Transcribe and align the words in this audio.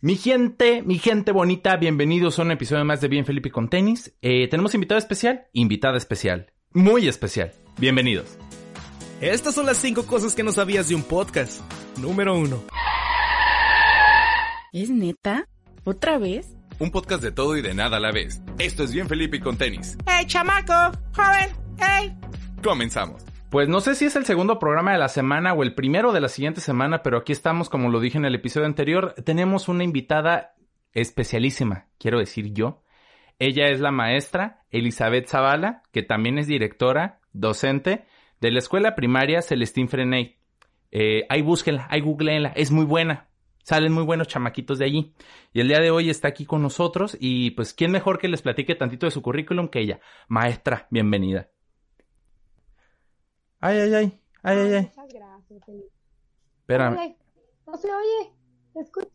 Mi 0.00 0.14
gente, 0.14 0.82
mi 0.82 0.96
gente 1.00 1.32
bonita, 1.32 1.76
bienvenidos 1.76 2.38
a 2.38 2.42
un 2.42 2.52
episodio 2.52 2.84
más 2.84 3.00
de 3.00 3.08
Bien 3.08 3.26
Felipe 3.26 3.50
con 3.50 3.68
tenis. 3.68 4.14
Eh, 4.22 4.46
tenemos 4.46 4.72
invitado 4.74 4.96
especial, 4.96 5.48
invitada 5.52 5.96
especial, 5.96 6.52
muy 6.72 7.08
especial. 7.08 7.52
Bienvenidos. 7.78 8.38
Estas 9.20 9.56
son 9.56 9.66
las 9.66 9.78
cinco 9.78 10.06
cosas 10.06 10.36
que 10.36 10.44
no 10.44 10.52
sabías 10.52 10.88
de 10.88 10.94
un 10.94 11.02
podcast. 11.02 11.62
Número 11.98 12.38
uno. 12.38 12.62
¿Es 14.72 14.88
neta? 14.88 15.48
¿Otra 15.82 16.16
vez? 16.18 16.46
Un 16.78 16.92
podcast 16.92 17.20
de 17.20 17.32
todo 17.32 17.56
y 17.56 17.62
de 17.62 17.74
nada 17.74 17.96
a 17.96 18.00
la 18.00 18.12
vez. 18.12 18.40
Esto 18.60 18.84
es 18.84 18.92
Bien 18.92 19.08
Felipe 19.08 19.40
con 19.40 19.56
tenis. 19.56 19.98
¡Hey, 20.06 20.26
chamaco! 20.28 20.96
¡Joven! 21.12 21.50
¡Hey! 21.76 22.16
Comenzamos. 22.62 23.24
Pues 23.50 23.66
no 23.66 23.80
sé 23.80 23.94
si 23.94 24.04
es 24.04 24.14
el 24.14 24.26
segundo 24.26 24.58
programa 24.58 24.92
de 24.92 24.98
la 24.98 25.08
semana 25.08 25.54
o 25.54 25.62
el 25.62 25.74
primero 25.74 26.12
de 26.12 26.20
la 26.20 26.28
siguiente 26.28 26.60
semana, 26.60 27.02
pero 27.02 27.16
aquí 27.16 27.32
estamos, 27.32 27.70
como 27.70 27.88
lo 27.88 27.98
dije 27.98 28.18
en 28.18 28.26
el 28.26 28.34
episodio 28.34 28.66
anterior, 28.66 29.14
tenemos 29.24 29.68
una 29.68 29.84
invitada 29.84 30.54
especialísima, 30.92 31.86
quiero 31.98 32.18
decir 32.18 32.52
yo. 32.52 32.82
Ella 33.38 33.68
es 33.68 33.80
la 33.80 33.90
maestra 33.90 34.64
Elizabeth 34.70 35.28
Zavala, 35.28 35.82
que 35.92 36.02
también 36.02 36.36
es 36.36 36.46
directora, 36.46 37.20
docente 37.32 38.04
de 38.38 38.50
la 38.50 38.58
escuela 38.58 38.94
primaria 38.94 39.40
Celestín 39.40 39.88
Freney. 39.88 40.36
Eh, 40.90 41.24
ahí 41.30 41.40
búsquenla, 41.40 41.86
ahí 41.90 42.02
googleenla, 42.02 42.52
es 42.54 42.70
muy 42.70 42.84
buena. 42.84 43.28
Salen 43.62 43.92
muy 43.94 44.04
buenos 44.04 44.28
chamaquitos 44.28 44.78
de 44.78 44.84
allí. 44.84 45.14
Y 45.54 45.60
el 45.60 45.68
día 45.68 45.80
de 45.80 45.90
hoy 45.90 46.10
está 46.10 46.28
aquí 46.28 46.44
con 46.44 46.60
nosotros 46.60 47.16
y 47.18 47.52
pues 47.52 47.72
quién 47.72 47.92
mejor 47.92 48.18
que 48.18 48.28
les 48.28 48.42
platique 48.42 48.74
tantito 48.74 49.06
de 49.06 49.10
su 49.10 49.22
currículum 49.22 49.68
que 49.68 49.80
ella. 49.80 50.00
Maestra, 50.28 50.86
bienvenida. 50.90 51.48
Ay, 53.60 53.78
ay, 53.78 53.94
ay. 53.94 54.20
Ay, 54.42 54.58
ay, 54.58 54.72
ay. 54.74 54.82
Muchas 54.96 55.14
gracias. 55.14 55.62
Espérame. 56.60 56.96
Oye, 56.98 57.16
no 57.66 57.76
se 57.76 57.88
oye. 57.92 58.32
¿Me 58.74 58.82
escuchas? 58.82 59.12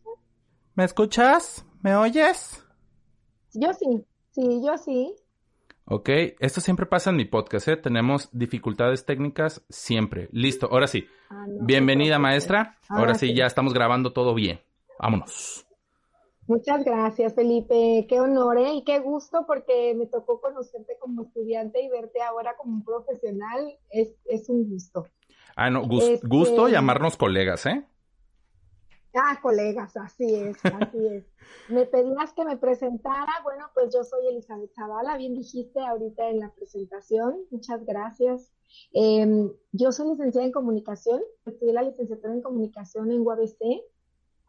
¿Me 0.74 0.84
escuchas? 0.84 1.66
¿Me 1.82 1.96
oyes? 1.96 2.64
Yo 3.54 3.72
sí. 3.72 4.04
Sí, 4.32 4.62
yo 4.64 4.76
sí. 4.78 5.14
Ok, 5.86 6.08
esto 6.40 6.60
siempre 6.60 6.86
pasa 6.86 7.10
en 7.10 7.16
mi 7.16 7.24
podcast, 7.26 7.68
¿eh? 7.68 7.76
Tenemos 7.76 8.28
dificultades 8.32 9.04
técnicas 9.04 9.62
siempre. 9.68 10.28
Listo, 10.32 10.68
ahora 10.70 10.86
sí. 10.86 11.06
Ah, 11.30 11.44
no, 11.46 11.64
Bienvenida, 11.66 12.16
no 12.16 12.22
maestra. 12.22 12.78
Ahora 12.88 13.00
Ahora 13.00 13.14
sí, 13.14 13.28
sí. 13.28 13.34
ya 13.34 13.46
estamos 13.46 13.74
grabando 13.74 14.12
todo 14.12 14.34
bien. 14.34 14.60
Vámonos. 14.98 15.63
Muchas 16.46 16.84
gracias, 16.84 17.34
Felipe. 17.34 18.06
Qué 18.08 18.20
honor, 18.20 18.58
¿eh? 18.58 18.74
Y 18.74 18.84
qué 18.84 18.98
gusto 18.98 19.44
porque 19.46 19.94
me 19.94 20.06
tocó 20.06 20.40
conocerte 20.40 20.98
como 21.00 21.22
estudiante 21.22 21.82
y 21.82 21.88
verte 21.88 22.20
ahora 22.22 22.54
como 22.56 22.72
un 22.74 22.84
profesional. 22.84 23.78
Es, 23.90 24.14
es 24.26 24.48
un 24.48 24.68
gusto. 24.68 25.06
Ah, 25.56 25.70
no, 25.70 25.82
Este- 26.00 26.26
gusto 26.26 26.68
llamarnos 26.68 27.16
colegas, 27.16 27.64
¿eh? 27.66 27.86
Ah, 29.16 29.38
colegas, 29.40 29.96
así 29.96 30.34
es, 30.34 30.56
así 30.64 31.06
es. 31.06 31.24
Me 31.68 31.86
pedías 31.86 32.32
que 32.32 32.44
me 32.44 32.56
presentara. 32.56 33.32
Bueno, 33.44 33.66
pues 33.72 33.94
yo 33.94 34.02
soy 34.02 34.26
Elizabeth 34.26 34.72
Zavala, 34.74 35.16
bien 35.16 35.34
dijiste 35.34 35.78
ahorita 35.80 36.28
en 36.30 36.40
la 36.40 36.52
presentación. 36.52 37.36
Muchas 37.52 37.84
gracias. 37.86 38.52
Eh, 38.92 39.48
yo 39.70 39.92
soy 39.92 40.08
licenciada 40.08 40.44
en 40.44 40.52
comunicación, 40.52 41.22
estudié 41.46 41.72
la 41.72 41.82
licenciatura 41.82 42.34
en 42.34 42.42
comunicación 42.42 43.12
en 43.12 43.20
UABC. 43.20 43.84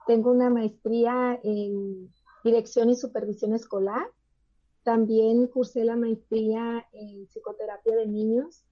Tengo 0.08 0.32
una 0.32 0.50
maestría 0.50 1.40
en 1.44 2.12
dirección 2.44 2.90
y 2.90 2.96
supervisión 2.96 3.54
escolar. 3.54 4.08
También 4.84 5.48
cursé 5.48 5.84
la 5.84 5.96
maestría 5.96 6.86
en 6.94 7.26
psicoterapia 7.28 7.96
de 7.96 8.06
niños 8.06 8.64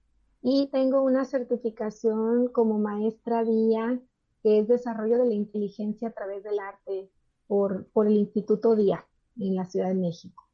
y 0.42 0.68
tengo 0.70 1.02
una 1.02 1.24
certificación 1.24 2.48
como 2.48 2.78
maestra 2.78 3.42
vía 3.42 4.00
que 4.42 4.60
es 4.60 4.68
desarrollo 4.68 5.18
de 5.18 5.26
la 5.26 5.34
inteligencia 5.34 6.08
a 6.08 6.12
través 6.12 6.44
del 6.44 6.58
arte 6.58 7.10
por, 7.46 7.86
por 7.86 8.06
el 8.06 8.16
Instituto 8.16 8.76
DIA 8.76 9.06
en 9.40 9.56
la 9.56 9.64
Ciudad 9.64 9.88
de 9.88 9.94
México. 9.94 10.44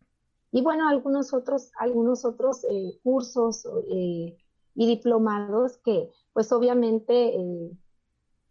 Y 0.52 0.62
bueno, 0.62 0.88
algunos 0.88 1.34
otros, 1.34 1.72
algunos 1.76 2.24
otros 2.24 2.64
eh, 2.70 2.98
cursos 3.02 3.66
eh, 3.90 4.36
y 4.74 4.86
diplomados 4.86 5.78
que 5.78 6.08
pues 6.32 6.52
obviamente 6.52 7.36
eh, 7.36 7.70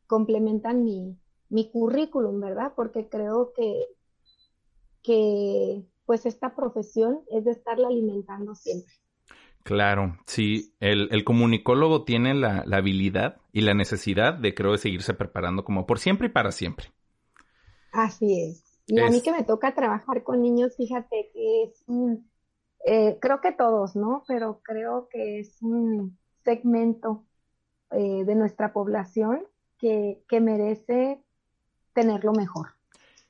complementan 0.07 0.83
mi, 0.83 1.17
mi 1.49 1.69
currículum, 1.71 2.39
¿verdad? 2.39 2.73
Porque 2.75 3.09
creo 3.09 3.53
que, 3.55 3.85
que 5.03 5.83
pues 6.05 6.25
esta 6.25 6.55
profesión 6.55 7.21
es 7.31 7.45
de 7.45 7.51
estarla 7.51 7.87
alimentando 7.87 8.55
siempre. 8.55 8.93
Claro, 9.63 10.17
sí, 10.25 10.73
el, 10.79 11.09
el 11.11 11.23
comunicólogo 11.23 12.03
tiene 12.03 12.33
la, 12.33 12.63
la 12.65 12.77
habilidad 12.77 13.37
y 13.51 13.61
la 13.61 13.73
necesidad 13.73 14.33
de, 14.33 14.53
creo, 14.55 14.71
de 14.71 14.77
seguirse 14.77 15.13
preparando 15.13 15.63
como 15.63 15.85
por 15.85 15.99
siempre 15.99 16.27
y 16.27 16.31
para 16.31 16.51
siempre. 16.51 16.87
Así 17.91 18.41
es. 18.41 18.63
Y 18.87 18.99
a 18.99 19.09
mí 19.09 19.21
que 19.21 19.31
me 19.31 19.43
toca 19.43 19.75
trabajar 19.75 20.23
con 20.23 20.41
niños, 20.41 20.75
fíjate 20.75 21.29
que 21.33 21.63
es 21.63 21.83
un, 21.85 22.27
eh, 22.85 23.17
creo 23.21 23.41
que 23.41 23.51
todos, 23.51 23.95
¿no? 23.95 24.23
Pero 24.27 24.61
creo 24.63 25.07
que 25.09 25.39
es 25.39 25.61
un 25.61 26.17
segmento 26.43 27.25
eh, 27.91 28.23
de 28.25 28.35
nuestra 28.35 28.73
población 28.73 29.43
que, 29.77 30.23
que 30.27 30.39
merece 30.39 31.21
tenerlo 31.99 32.31
mejor, 32.33 32.69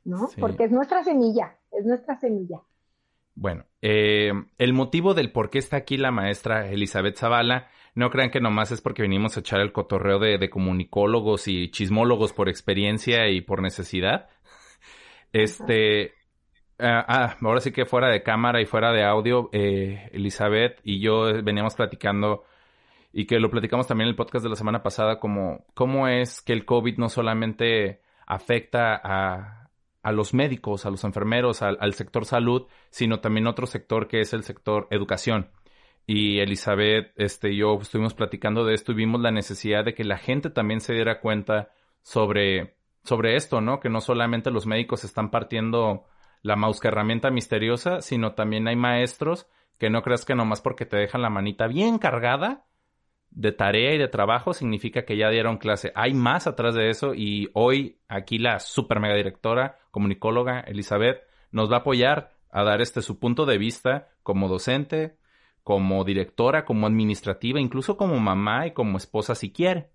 ¿no? 0.06 0.28
Sí. 0.28 0.40
Porque 0.40 0.66
es 0.66 0.72
nuestra 0.72 1.04
semilla, 1.04 1.58
es 1.72 1.86
nuestra 1.86 2.18
semilla. 2.20 2.60
Bueno, 3.36 3.66
eh, 3.82 4.32
el 4.58 4.74
motivo 4.74 5.14
del 5.14 5.32
por 5.32 5.50
qué 5.50 5.60
está 5.60 5.78
aquí 5.78 5.98
la 5.98 6.12
maestra 6.12 6.70
Elizabeth 6.70 7.18
Zavala, 7.18 7.70
no 7.96 8.10
crean 8.10 8.30
que 8.30 8.42
nomás 8.42 8.72
es 8.72 8.82
porque 8.82 9.02
venimos 9.02 9.36
a 9.36 9.40
echar 9.40 9.62
el 9.62 9.72
cotorreo 9.72 10.20
de, 10.20 10.38
de 10.38 10.50
comunicólogos 10.50 11.48
y 11.48 11.72
chismólogos 11.72 12.34
por 12.34 12.50
experiencia 12.50 13.30
y 13.30 13.42
por 13.42 13.62
necesidad. 13.62 14.30
Este, 15.32 16.14
ah, 16.80 17.06
ah, 17.08 17.38
ahora 17.42 17.62
sí 17.62 17.72
que 17.72 17.86
fuera 17.86 18.10
de 18.10 18.24
cámara 18.24 18.62
y 18.62 18.66
fuera 18.66 18.92
de 18.92 19.04
audio, 19.04 19.50
eh, 19.52 20.10
Elizabeth 20.12 20.80
y 20.84 21.00
yo 21.00 21.44
veníamos 21.44 21.76
platicando 21.76 22.44
y 23.12 23.26
que 23.26 23.40
lo 23.40 23.50
platicamos 23.50 23.88
también 23.88 24.08
en 24.08 24.12
el 24.12 24.16
podcast 24.16 24.44
de 24.44 24.50
la 24.50 24.56
semana 24.56 24.84
pasada, 24.84 25.20
como 25.20 25.66
cómo 25.74 26.08
es 26.08 26.42
que 26.42 26.54
el 26.54 26.66
COVID 26.66 26.98
no 26.98 27.10
solamente 27.10 28.02
afecta 28.30 28.96
a, 29.04 29.72
a 30.02 30.12
los 30.14 30.34
médicos, 30.34 30.86
a 30.86 30.90
los 30.90 31.04
enfermeros, 31.04 31.62
al, 31.62 31.78
al 31.82 31.94
sector 31.94 32.26
salud, 32.26 32.68
sino 32.90 33.20
también 33.20 33.48
otro 33.48 33.66
sector 33.68 34.08
que 34.08 34.22
es 34.22 34.32
el 34.32 34.44
sector 34.44 34.88
educación. 34.92 35.52
Y 36.06 36.40
Elizabeth, 36.40 37.12
este, 37.18 37.52
y 37.52 37.58
yo 37.58 37.78
estuvimos 37.82 38.14
platicando 38.14 38.66
de 38.66 38.74
esto 38.74 38.94
y 38.94 38.96
vimos 38.96 39.20
la 39.22 39.32
necesidad 39.32 39.84
de 39.84 39.94
que 39.94 40.04
la 40.04 40.18
gente 40.18 40.50
también 40.50 40.80
se 40.80 40.94
diera 40.94 41.20
cuenta 41.20 41.72
sobre, 42.02 42.78
sobre 43.04 43.36
esto, 43.36 43.62
¿no? 43.62 43.80
Que 43.80 43.90
no 43.90 44.00
solamente 44.00 44.52
los 44.52 44.66
médicos 44.66 45.04
están 45.04 45.30
partiendo 45.30 46.06
la 46.42 46.56
mouse 46.56 46.84
herramienta 46.86 47.32
misteriosa, 47.32 48.02
sino 48.02 48.34
también 48.34 48.68
hay 48.68 48.76
maestros 48.76 49.48
que 49.78 49.90
no 49.90 50.02
creas 50.02 50.26
que 50.26 50.36
nomás 50.36 50.62
porque 50.62 50.86
te 50.86 50.98
dejan 50.98 51.22
la 51.22 51.30
manita 51.30 51.68
bien 51.68 51.98
cargada 51.98 52.66
de 53.32 53.52
tarea 53.52 53.94
y 53.94 53.98
de 53.98 54.08
trabajo 54.08 54.54
significa 54.54 55.06
que 55.06 55.18
ya 55.18 55.30
dieron 55.30 55.58
clase. 55.58 55.92
Hay 55.96 56.14
más 56.14 56.48
atrás 56.48 56.76
de 56.76 56.90
eso 56.90 57.14
y 57.14 57.50
hoy 57.54 58.00
aquí 58.08 58.38
la 58.38 58.60
super 58.60 59.00
mega 59.00 59.16
directora, 59.16 59.80
comunicóloga 59.92 60.62
Elizabeth, 60.62 61.24
nos 61.52 61.72
va 61.72 61.78
a 61.78 61.80
apoyar 61.80 62.32
a 62.52 62.64
dar 62.64 62.82
este 62.82 63.02
su 63.02 63.20
punto 63.20 63.46
de 63.46 63.58
vista 63.58 64.10
como 64.24 64.48
docente, 64.48 65.18
como 65.64 66.04
directora, 66.04 66.66
como 66.66 66.88
administrativa, 66.88 67.60
incluso 67.60 67.98
como 67.98 68.20
mamá 68.20 68.68
y 68.68 68.72
como 68.72 68.98
esposa 68.98 69.36
si 69.36 69.52
quiere. 69.52 69.90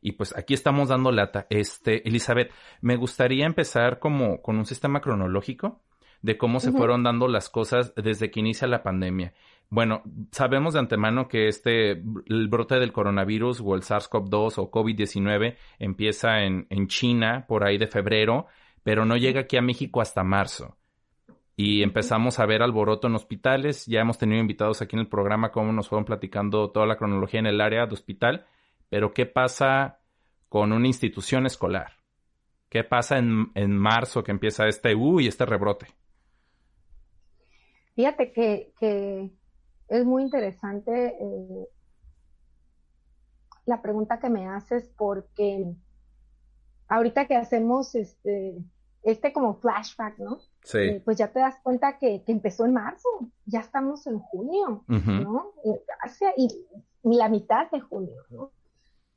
Y 0.00 0.12
pues 0.12 0.36
aquí 0.36 0.54
estamos 0.54 0.88
dando 0.88 1.12
lata. 1.12 1.46
Este, 1.50 2.06
Elizabeth, 2.08 2.52
me 2.80 2.96
gustaría 2.96 3.44
empezar 3.44 3.98
como 3.98 4.40
con 4.40 4.56
un 4.56 4.64
sistema 4.64 5.00
cronológico 5.00 5.82
de 6.22 6.36
cómo 6.36 6.60
se 6.60 6.72
fueron 6.72 7.02
dando 7.02 7.28
las 7.28 7.48
cosas 7.48 7.94
desde 7.94 8.30
que 8.30 8.40
inicia 8.40 8.68
la 8.68 8.82
pandemia. 8.82 9.32
Bueno, 9.70 10.02
sabemos 10.32 10.74
de 10.74 10.80
antemano 10.80 11.28
que 11.28 11.46
este, 11.46 11.92
el 11.92 12.48
brote 12.48 12.74
del 12.80 12.92
coronavirus 12.92 13.62
o 13.64 13.74
el 13.74 13.82
SARS-CoV-2 13.82 14.58
o 14.58 14.70
COVID-19 14.70 15.56
empieza 15.78 16.42
en, 16.42 16.66
en 16.70 16.88
China 16.88 17.44
por 17.48 17.64
ahí 17.64 17.78
de 17.78 17.86
febrero, 17.86 18.46
pero 18.82 19.04
no 19.04 19.16
llega 19.16 19.42
aquí 19.42 19.56
a 19.56 19.62
México 19.62 20.00
hasta 20.00 20.24
marzo. 20.24 20.76
Y 21.56 21.82
empezamos 21.82 22.38
a 22.38 22.46
ver 22.46 22.62
alboroto 22.62 23.06
en 23.06 23.14
hospitales. 23.14 23.86
Ya 23.86 24.00
hemos 24.00 24.18
tenido 24.18 24.40
invitados 24.40 24.82
aquí 24.82 24.96
en 24.96 25.00
el 25.00 25.08
programa 25.08 25.52
cómo 25.52 25.72
nos 25.72 25.88
fueron 25.88 26.04
platicando 26.04 26.70
toda 26.70 26.86
la 26.86 26.96
cronología 26.96 27.38
en 27.38 27.46
el 27.46 27.60
área 27.60 27.86
de 27.86 27.94
hospital. 27.94 28.46
Pero 28.88 29.12
¿qué 29.12 29.26
pasa 29.26 30.00
con 30.48 30.72
una 30.72 30.86
institución 30.86 31.46
escolar? 31.46 31.98
¿Qué 32.70 32.82
pasa 32.82 33.18
en, 33.18 33.50
en 33.54 33.76
marzo 33.76 34.24
que 34.24 34.30
empieza 34.32 34.68
este 34.68 34.94
y 34.94 35.26
este 35.28 35.44
rebrote? 35.44 35.99
Fíjate 37.94 38.32
que, 38.32 38.72
que 38.78 39.30
es 39.88 40.04
muy 40.04 40.22
interesante 40.22 41.16
eh, 41.20 41.68
la 43.66 43.82
pregunta 43.82 44.20
que 44.20 44.30
me 44.30 44.48
haces 44.48 44.90
porque 44.96 45.74
ahorita 46.88 47.26
que 47.26 47.36
hacemos 47.36 47.94
este, 47.94 48.56
este 49.02 49.32
como 49.32 49.54
flashback, 49.54 50.18
¿no? 50.18 50.40
Sí. 50.62 50.78
Eh, 50.78 51.02
pues 51.04 51.16
ya 51.16 51.32
te 51.32 51.40
das 51.40 51.56
cuenta 51.62 51.98
que, 51.98 52.22
que, 52.24 52.32
empezó 52.32 52.64
en 52.66 52.74
marzo, 52.74 53.08
ya 53.46 53.60
estamos 53.60 54.06
en 54.06 54.18
junio, 54.18 54.84
¿no? 54.86 55.52
Hace, 56.02 56.26
y, 56.36 56.48
la 57.02 57.28
mitad 57.28 57.70
de 57.70 57.80
junio, 57.80 58.22
¿no? 58.28 58.52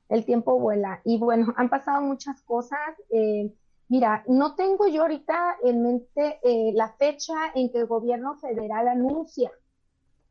El 0.10 0.26
tiempo 0.26 0.60
vuela. 0.60 1.02
Y 1.04 1.18
bueno, 1.18 1.54
han 1.58 1.70
pasado 1.70 2.02
muchas 2.02 2.42
cosas. 2.44 2.80
Eh, 3.10 3.54
mira, 3.94 4.24
no 4.28 4.56
tengo 4.56 4.88
yo 4.88 5.04
ahorita 5.04 5.58
en 5.62 5.84
mente 5.84 6.40
eh, 6.42 6.72
la 6.74 6.94
fecha 6.94 7.36
en 7.54 7.72
que 7.72 7.78
el 7.78 7.86
gobierno 7.86 8.40
federal 8.40 8.88
anuncia 8.88 9.52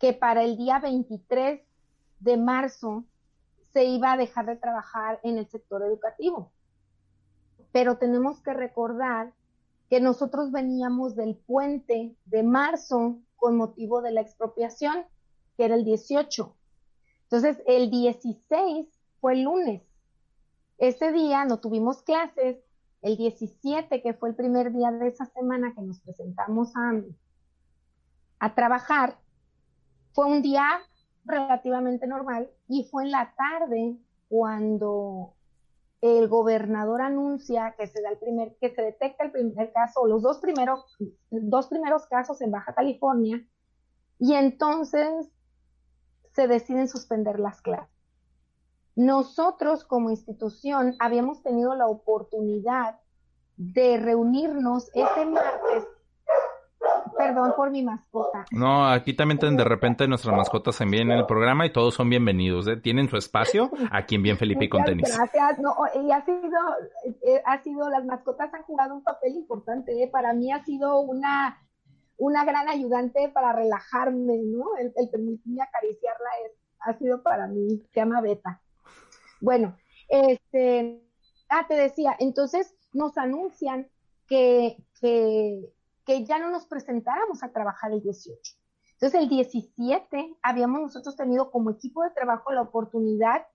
que 0.00 0.12
para 0.12 0.42
el 0.42 0.56
día 0.56 0.80
23 0.80 1.60
de 2.18 2.36
marzo 2.38 3.04
se 3.72 3.84
iba 3.84 4.10
a 4.10 4.16
dejar 4.16 4.46
de 4.46 4.56
trabajar 4.56 5.20
en 5.22 5.38
el 5.38 5.46
sector 5.46 5.80
educativo. 5.82 6.50
Pero 7.70 7.98
tenemos 7.98 8.40
que 8.40 8.52
recordar 8.52 9.32
que 9.88 10.00
nosotros 10.00 10.50
veníamos 10.50 11.14
del 11.14 11.36
puente 11.36 12.16
de 12.24 12.42
marzo 12.42 13.20
con 13.36 13.56
motivo 13.56 14.02
de 14.02 14.10
la 14.10 14.22
expropiación, 14.22 15.04
que 15.56 15.66
era 15.66 15.76
el 15.76 15.84
18. 15.84 16.52
Entonces, 17.30 17.62
el 17.68 17.92
16 17.92 18.88
fue 19.20 19.34
el 19.34 19.42
lunes. 19.42 19.82
Ese 20.78 21.12
día 21.12 21.44
no 21.44 21.60
tuvimos 21.60 22.02
clases. 22.02 22.56
El 23.02 23.16
17, 23.16 24.02
que 24.02 24.14
fue 24.14 24.30
el 24.30 24.34
primer 24.34 24.72
día 24.72 24.90
de 24.90 25.08
esa 25.08 25.26
semana 25.26 25.74
que 25.74 25.82
nos 25.82 26.00
presentamos 26.00 26.72
a, 26.76 27.02
a 28.38 28.54
trabajar, 28.54 29.18
fue 30.12 30.26
un 30.26 30.42
día 30.42 30.64
relativamente 31.24 32.06
normal 32.06 32.50
y 32.68 32.84
fue 32.84 33.04
en 33.04 33.10
la 33.10 33.34
tarde 33.34 33.96
cuando 34.28 35.34
el 36.00 36.26
gobernador 36.28 37.00
anuncia 37.00 37.74
que 37.78 37.86
se 37.86 38.02
da 38.02 38.10
el 38.10 38.18
primer, 38.18 38.56
que 38.60 38.74
se 38.74 38.82
detecta 38.82 39.24
el 39.24 39.30
primer 39.30 39.72
caso, 39.72 40.06
los 40.06 40.22
dos 40.22 40.38
primeros, 40.38 40.98
dos 41.30 41.68
primeros 41.68 42.06
casos 42.06 42.40
en 42.40 42.50
Baja 42.50 42.74
California, 42.74 43.44
y 44.18 44.34
entonces 44.34 45.28
se 46.32 46.48
deciden 46.48 46.88
suspender 46.88 47.38
las 47.38 47.60
clases. 47.60 47.91
Nosotros 48.94 49.84
como 49.84 50.10
institución 50.10 50.96
habíamos 50.98 51.42
tenido 51.42 51.74
la 51.74 51.86
oportunidad 51.86 53.00
de 53.56 53.96
reunirnos 53.96 54.90
ese 54.94 55.26
martes 55.26 55.86
Perdón 57.16 57.52
por 57.56 57.70
mi 57.70 57.82
mascota. 57.82 58.44
No, 58.50 58.88
aquí 58.88 59.14
también 59.14 59.38
de 59.38 59.64
repente 59.64 60.08
nuestras 60.08 60.36
mascotas 60.36 60.76
se 60.76 60.84
envían 60.84 61.10
en 61.10 61.18
el 61.18 61.26
programa 61.26 61.66
y 61.66 61.72
todos 61.72 61.94
son 61.94 62.08
bienvenidos. 62.08 62.66
¿eh? 62.68 62.76
Tienen 62.76 63.08
su 63.08 63.16
espacio 63.16 63.70
aquí 63.90 64.16
en 64.16 64.22
Bien 64.22 64.38
Felipe 64.38 64.64
y 64.64 64.68
con 64.68 64.84
tenis. 64.84 65.14
Gracias. 65.16 65.58
No, 65.58 65.74
y 65.94 66.10
ha 66.10 66.24
sido, 66.24 66.58
eh, 67.22 67.42
ha 67.44 67.62
sido, 67.62 67.88
las 67.90 68.04
mascotas 68.04 68.52
han 68.54 68.62
jugado 68.62 68.94
un 68.94 69.04
papel 69.04 69.34
importante. 69.34 70.02
¿eh? 70.02 70.08
Para 70.08 70.32
mí 70.32 70.52
ha 70.52 70.64
sido 70.64 71.00
una, 71.00 71.58
una 72.16 72.44
gran 72.44 72.68
ayudante 72.68 73.28
para 73.28 73.52
relajarme, 73.52 74.38
¿no? 74.44 74.76
El, 74.78 74.92
el 74.96 75.10
permitirme 75.10 75.62
acariciarla 75.62 76.28
es, 76.46 76.52
ha 76.80 76.98
sido 76.98 77.22
para 77.22 77.46
mí. 77.46 77.82
Se 77.92 78.00
llama 78.00 78.20
Beta. 78.20 78.60
Bueno, 79.42 79.76
este, 80.08 81.02
ah, 81.50 81.66
te 81.68 81.74
decía, 81.74 82.16
entonces 82.18 82.74
nos 82.92 83.18
anuncian 83.18 83.90
que, 84.26 84.78
que 85.00 85.72
que 86.04 86.24
ya 86.24 86.38
no 86.38 86.50
nos 86.50 86.66
presentáramos 86.66 87.42
a 87.42 87.52
trabajar 87.52 87.92
el 87.92 88.02
18. 88.02 88.54
Entonces 88.94 89.20
el 89.20 89.28
17 89.28 90.36
habíamos 90.42 90.80
nosotros 90.80 91.16
tenido 91.16 91.50
como 91.50 91.70
equipo 91.70 92.02
de 92.02 92.10
trabajo 92.10 92.52
la 92.52 92.62
oportunidad 92.62 93.46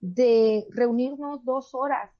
de 0.00 0.66
reunirnos 0.70 1.44
dos 1.44 1.74
horas 1.74 2.10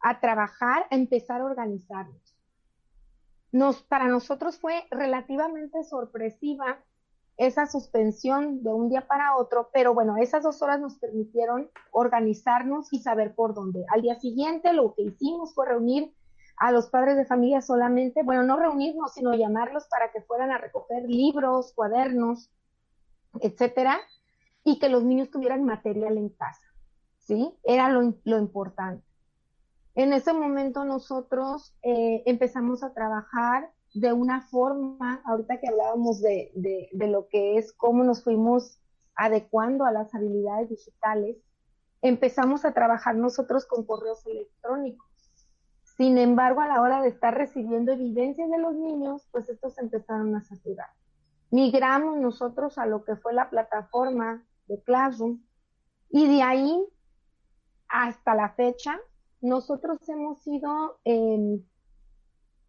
a 0.00 0.20
trabajar, 0.20 0.86
a 0.90 0.94
empezar 0.94 1.40
a 1.40 1.46
organizarnos. 1.46 2.36
Nos, 3.52 3.82
para 3.82 4.06
nosotros 4.08 4.58
fue 4.58 4.86
relativamente 4.90 5.82
sorpresiva 5.84 6.78
esa 7.36 7.66
suspensión 7.66 8.62
de 8.62 8.72
un 8.72 8.88
día 8.88 9.06
para 9.06 9.36
otro, 9.36 9.68
pero 9.72 9.92
bueno, 9.92 10.16
esas 10.16 10.42
dos 10.42 10.62
horas 10.62 10.80
nos 10.80 10.96
permitieron 10.98 11.70
organizarnos 11.90 12.92
y 12.92 13.00
saber 13.00 13.34
por 13.34 13.54
dónde. 13.54 13.84
Al 13.88 14.02
día 14.02 14.18
siguiente 14.18 14.72
lo 14.72 14.94
que 14.94 15.02
hicimos 15.02 15.54
fue 15.54 15.66
reunir 15.66 16.14
a 16.56 16.72
los 16.72 16.88
padres 16.88 17.16
de 17.16 17.26
familia 17.26 17.60
solamente, 17.60 18.22
bueno, 18.22 18.42
no 18.42 18.56
reunirnos, 18.56 19.12
sino 19.12 19.34
llamarlos 19.34 19.86
para 19.88 20.10
que 20.10 20.22
fueran 20.22 20.50
a 20.50 20.58
recoger 20.58 21.02
libros, 21.02 21.72
cuadernos, 21.74 22.50
etcétera, 23.40 24.00
y 24.64 24.78
que 24.78 24.88
los 24.88 25.04
niños 25.04 25.30
tuvieran 25.30 25.64
material 25.64 26.16
en 26.16 26.30
casa, 26.30 26.64
¿sí? 27.18 27.54
Era 27.62 27.90
lo, 27.90 28.38
importante. 28.38 29.04
En 29.94 30.14
ese 30.14 30.32
momento 30.32 30.84
nosotros 30.84 31.74
eh, 31.82 32.22
empezamos 32.24 32.82
a 32.82 32.94
trabajar 32.94 33.70
de 34.00 34.12
una 34.12 34.42
forma, 34.42 35.22
ahorita 35.24 35.58
que 35.58 35.68
hablábamos 35.68 36.20
de, 36.20 36.52
de 36.54 37.06
lo 37.08 37.28
que 37.28 37.58
es 37.58 37.72
cómo 37.72 38.04
nos 38.04 38.22
fuimos 38.22 38.78
adecuando 39.14 39.84
a 39.84 39.92
las 39.92 40.14
habilidades 40.14 40.68
digitales, 40.68 41.36
empezamos 42.02 42.64
a 42.64 42.72
trabajar 42.72 43.16
nosotros 43.16 43.66
con 43.66 43.84
correos 43.84 44.24
electrónicos. 44.26 45.06
Sin 45.96 46.18
embargo, 46.18 46.60
a 46.60 46.68
la 46.68 46.82
hora 46.82 47.00
de 47.00 47.08
estar 47.08 47.34
recibiendo 47.34 47.92
evidencias 47.92 48.50
de 48.50 48.58
los 48.58 48.74
niños, 48.74 49.26
pues 49.32 49.48
estos 49.48 49.78
empezaron 49.78 50.36
a 50.36 50.42
saturar. 50.42 50.90
Migramos 51.50 52.18
nosotros 52.18 52.76
a 52.76 52.84
lo 52.84 53.04
que 53.04 53.16
fue 53.16 53.32
la 53.32 53.48
plataforma 53.48 54.44
de 54.66 54.82
Classroom 54.82 55.40
y 56.10 56.28
de 56.28 56.42
ahí 56.42 56.86
hasta 57.88 58.34
la 58.34 58.50
fecha, 58.50 58.98
nosotros 59.40 60.06
hemos 60.08 60.46
ido 60.46 60.98
em, 61.04 61.62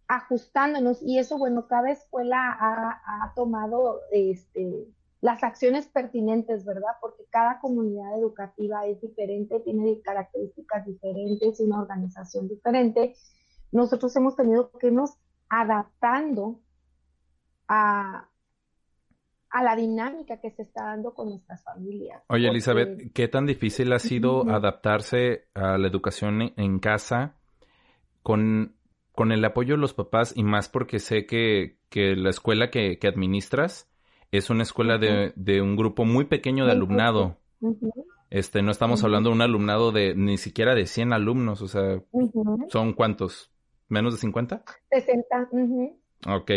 ajustándonos 0.07 1.01
y 1.01 1.19
eso, 1.19 1.37
bueno, 1.37 1.67
cada 1.67 1.91
escuela 1.91 2.37
ha, 2.59 3.01
ha 3.05 3.33
tomado 3.33 4.01
este, 4.11 4.87
las 5.21 5.43
acciones 5.43 5.87
pertinentes, 5.87 6.65
¿verdad? 6.65 6.91
Porque 7.01 7.23
cada 7.29 7.59
comunidad 7.59 8.17
educativa 8.17 8.85
es 8.85 9.01
diferente, 9.01 9.59
tiene 9.61 9.99
características 10.01 10.85
diferentes 10.85 11.59
y 11.59 11.63
una 11.63 11.81
organización 11.81 12.47
diferente. 12.47 13.15
Nosotros 13.71 14.15
hemos 14.15 14.35
tenido 14.35 14.71
que 14.71 14.87
irnos 14.87 15.17
adaptando 15.49 16.61
a, 17.67 18.29
a 19.49 19.63
la 19.63 19.75
dinámica 19.75 20.39
que 20.39 20.51
se 20.51 20.61
está 20.61 20.85
dando 20.85 21.13
con 21.13 21.29
nuestras 21.29 21.63
familias. 21.63 22.23
Oye, 22.29 22.47
Elizabeth, 22.47 23.11
¿qué 23.13 23.27
tan 23.27 23.45
difícil 23.45 23.91
ha 23.91 23.99
sido 23.99 24.49
adaptarse 24.49 25.47
a 25.53 25.77
la 25.77 25.87
educación 25.87 26.53
en 26.55 26.79
casa 26.79 27.35
con, 28.21 28.76
con 29.17 29.31
el 29.31 29.43
apoyo 29.43 29.73
de 29.73 29.81
los 29.81 29.95
papás 29.95 30.31
y 30.35 30.43
más 30.43 30.69
porque 30.69 30.99
sé 30.99 31.25
que, 31.25 31.79
que 31.89 32.15
la 32.15 32.29
escuela 32.29 32.69
que, 32.69 32.99
que 32.99 33.07
administras 33.07 33.89
es 34.31 34.51
una 34.51 34.61
escuela 34.61 34.99
de, 34.99 35.33
de, 35.35 35.59
un 35.59 35.75
grupo 35.75 36.05
muy 36.05 36.25
pequeño 36.25 36.67
de 36.67 36.73
alumnado. 36.73 37.39
Este, 38.29 38.61
no 38.61 38.69
estamos 38.69 39.03
hablando 39.03 39.31
de 39.31 39.35
un 39.35 39.41
alumnado 39.41 39.91
de 39.91 40.13
ni 40.13 40.37
siquiera 40.37 40.75
de 40.75 40.85
100 40.85 41.13
alumnos, 41.13 41.63
o 41.63 41.67
sea, 41.67 41.99
¿son 42.67 42.93
cuántos? 42.93 43.51
¿Menos 43.89 44.13
de 44.13 44.19
50? 44.19 44.63
60. 44.91 45.49
Ok. 46.27 46.51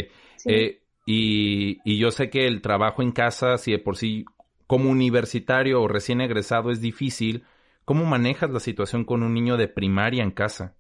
Eh, 0.45 0.83
y, 1.07 1.79
y 1.83 1.99
yo 1.99 2.11
sé 2.11 2.29
que 2.29 2.47
el 2.47 2.61
trabajo 2.61 3.01
en 3.01 3.13
casa, 3.13 3.57
si 3.57 3.73
de 3.73 3.79
por 3.79 3.97
sí 3.97 4.27
como 4.67 4.91
universitario 4.91 5.81
o 5.81 5.89
recién 5.89 6.21
egresado 6.21 6.71
es 6.71 6.83
difícil, 6.83 7.45
¿cómo 7.87 8.05
manejas 8.05 8.51
la 8.51 8.61
situación 8.61 9.07
con 9.07 9.23
un 9.23 9.33
niño 9.33 9.57
de 9.57 9.69
primaria 9.69 10.23
en 10.23 10.31
casa? 10.31 10.77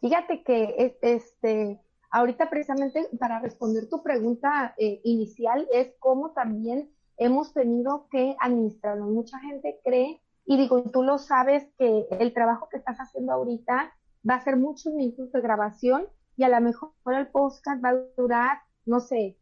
Fíjate 0.00 0.42
que 0.44 0.96
este, 1.00 1.80
Ahorita 2.14 2.48
precisamente 2.48 3.08
para 3.18 3.40
responder 3.40 3.88
tu 3.88 4.00
pregunta 4.04 4.72
eh, 4.78 5.00
inicial 5.02 5.66
es 5.72 5.96
cómo 5.98 6.30
también 6.30 6.88
hemos 7.16 7.52
tenido 7.52 8.06
que 8.08 8.36
administrarlo. 8.38 9.06
Mucha 9.06 9.40
gente 9.40 9.80
cree, 9.82 10.22
y 10.46 10.56
digo, 10.56 10.80
tú 10.92 11.02
lo 11.02 11.18
sabes, 11.18 11.66
que 11.76 12.06
el 12.12 12.32
trabajo 12.32 12.68
que 12.70 12.76
estás 12.76 12.98
haciendo 12.98 13.32
ahorita 13.32 13.92
va 14.30 14.34
a 14.36 14.44
ser 14.44 14.56
muchos 14.56 14.94
minutos 14.94 15.32
de 15.32 15.40
grabación 15.40 16.06
y 16.36 16.44
a 16.44 16.50
lo 16.50 16.60
mejor 16.60 16.92
el 17.06 17.26
podcast 17.26 17.84
va 17.84 17.88
a 17.88 18.00
durar, 18.16 18.58
no 18.86 19.00
sé, 19.00 19.36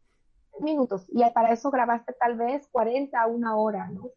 minutos 0.59 1.05
y 1.09 1.21
para 1.29 1.53
eso 1.53 1.69
grabaste 1.69 2.13
tal 2.19 2.37
vez 2.37 2.67
40 2.71 3.21
a 3.21 3.27
una 3.27 3.55
hora, 3.55 3.87
¿no? 3.91 4.09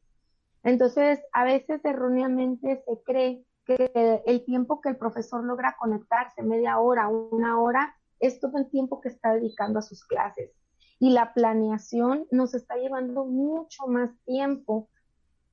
Entonces, 0.62 1.20
a 1.32 1.44
veces 1.44 1.84
erróneamente 1.84 2.82
se 2.86 3.02
cree 3.02 3.44
que 3.66 4.22
el 4.26 4.44
tiempo 4.44 4.80
que 4.80 4.90
el 4.90 4.96
profesor 4.96 5.44
logra 5.44 5.76
conectarse, 5.78 6.42
media 6.42 6.78
hora, 6.78 7.08
una 7.08 7.60
hora, 7.60 7.96
es 8.20 8.40
todo 8.40 8.58
el 8.58 8.70
tiempo 8.70 9.00
que 9.00 9.08
está 9.08 9.34
dedicando 9.34 9.80
a 9.80 9.82
sus 9.82 10.04
clases. 10.04 10.52
Y 10.98 11.10
la 11.10 11.34
planeación 11.34 12.26
nos 12.30 12.54
está 12.54 12.76
llevando 12.76 13.24
mucho 13.24 13.86
más 13.88 14.16
tiempo. 14.24 14.88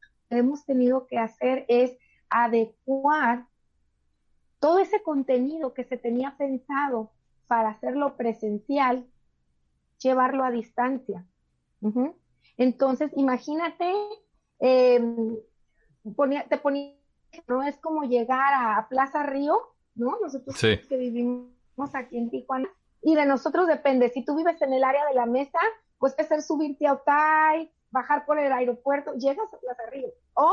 Lo 0.02 0.10
que 0.30 0.38
hemos 0.38 0.66
tenido 0.66 1.08
que 1.08 1.18
hacer 1.18 1.66
es 1.68 1.98
adecuar 2.30 3.48
todo 4.60 4.80
ese 4.80 5.02
contenido 5.02 5.74
que 5.74 5.84
se 5.84 5.98
tenía 5.98 6.38
pensado 6.38 7.12
para 7.48 7.70
hacerlo 7.70 8.16
presencial, 8.16 9.06
llevarlo 9.98 10.46
a 10.46 10.52
distancia. 10.52 11.26
Entonces, 12.58 13.12
imagínate, 13.18 13.92
em, 14.60 15.36
te 16.04 16.12
ponía, 16.12 16.96
no 17.48 17.64
es 17.64 17.78
como 17.78 18.04
llegar 18.04 18.54
a 18.54 18.88
Plaza 18.90 19.24
Río, 19.24 19.60
¿no? 19.96 20.18
Nosotros 20.22 20.60
que 20.60 20.98
vivimos 20.98 21.50
aquí 21.94 22.18
en 22.18 22.30
Tijuana, 22.30 22.70
y 23.02 23.16
de 23.16 23.26
nosotros 23.26 23.68
depende, 23.68 24.10
si 24.10 24.24
tú 24.24 24.36
vives 24.36 24.62
en 24.62 24.74
el 24.74 24.84
área 24.84 25.06
de 25.06 25.14
la 25.14 25.26
mesa, 25.26 25.60
pues 25.98 26.16
es 26.18 26.28
ser 26.28 26.42
subirte 26.42 26.88
a 26.88 26.94
Otay, 26.94 27.72
bajar 27.92 28.26
por 28.26 28.40
el 28.40 28.52
aeropuerto, 28.52 29.14
llegas 29.14 29.54
a 29.54 29.58
Plaza 29.58 29.84
Río, 29.92 30.08
o 30.34 30.52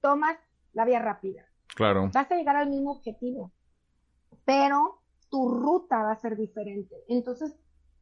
tomas 0.00 0.38
la 0.72 0.84
vía 0.84 1.00
rápida. 1.00 1.44
Claro. 1.74 2.10
Vas 2.12 2.30
a 2.30 2.36
llegar 2.36 2.56
al 2.56 2.70
mismo 2.70 2.92
objetivo, 2.92 3.50
pero 4.44 5.00
tu 5.30 5.48
ruta 5.50 6.02
va 6.02 6.12
a 6.12 6.20
ser 6.20 6.36
diferente. 6.36 6.94
Entonces, 7.08 7.56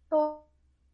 todo 0.09 0.47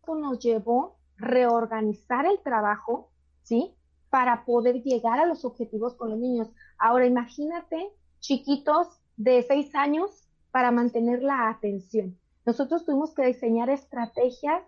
nos 0.07 0.39
llevó 0.39 0.99
reorganizar 1.17 2.27
el 2.27 2.41
trabajo, 2.41 3.11
¿sí? 3.43 3.75
Para 4.11 4.45
poder 4.45 4.83
llegar 4.83 5.19
a 5.21 5.27
los 5.27 5.45
objetivos 5.45 5.95
con 5.95 6.11
los 6.11 6.19
niños. 6.19 6.49
Ahora, 6.79 7.07
imagínate 7.07 7.93
chiquitos 8.21 8.89
de 9.17 9.43
seis 9.43 9.75
años 9.75 10.29
para 10.51 10.71
mantener 10.71 11.23
la 11.23 11.51
atención. 11.51 12.19
Nosotros 12.47 12.87
tuvimos 12.87 13.15
que 13.15 13.27
diseñar 13.27 13.69
estrategias 13.69 14.63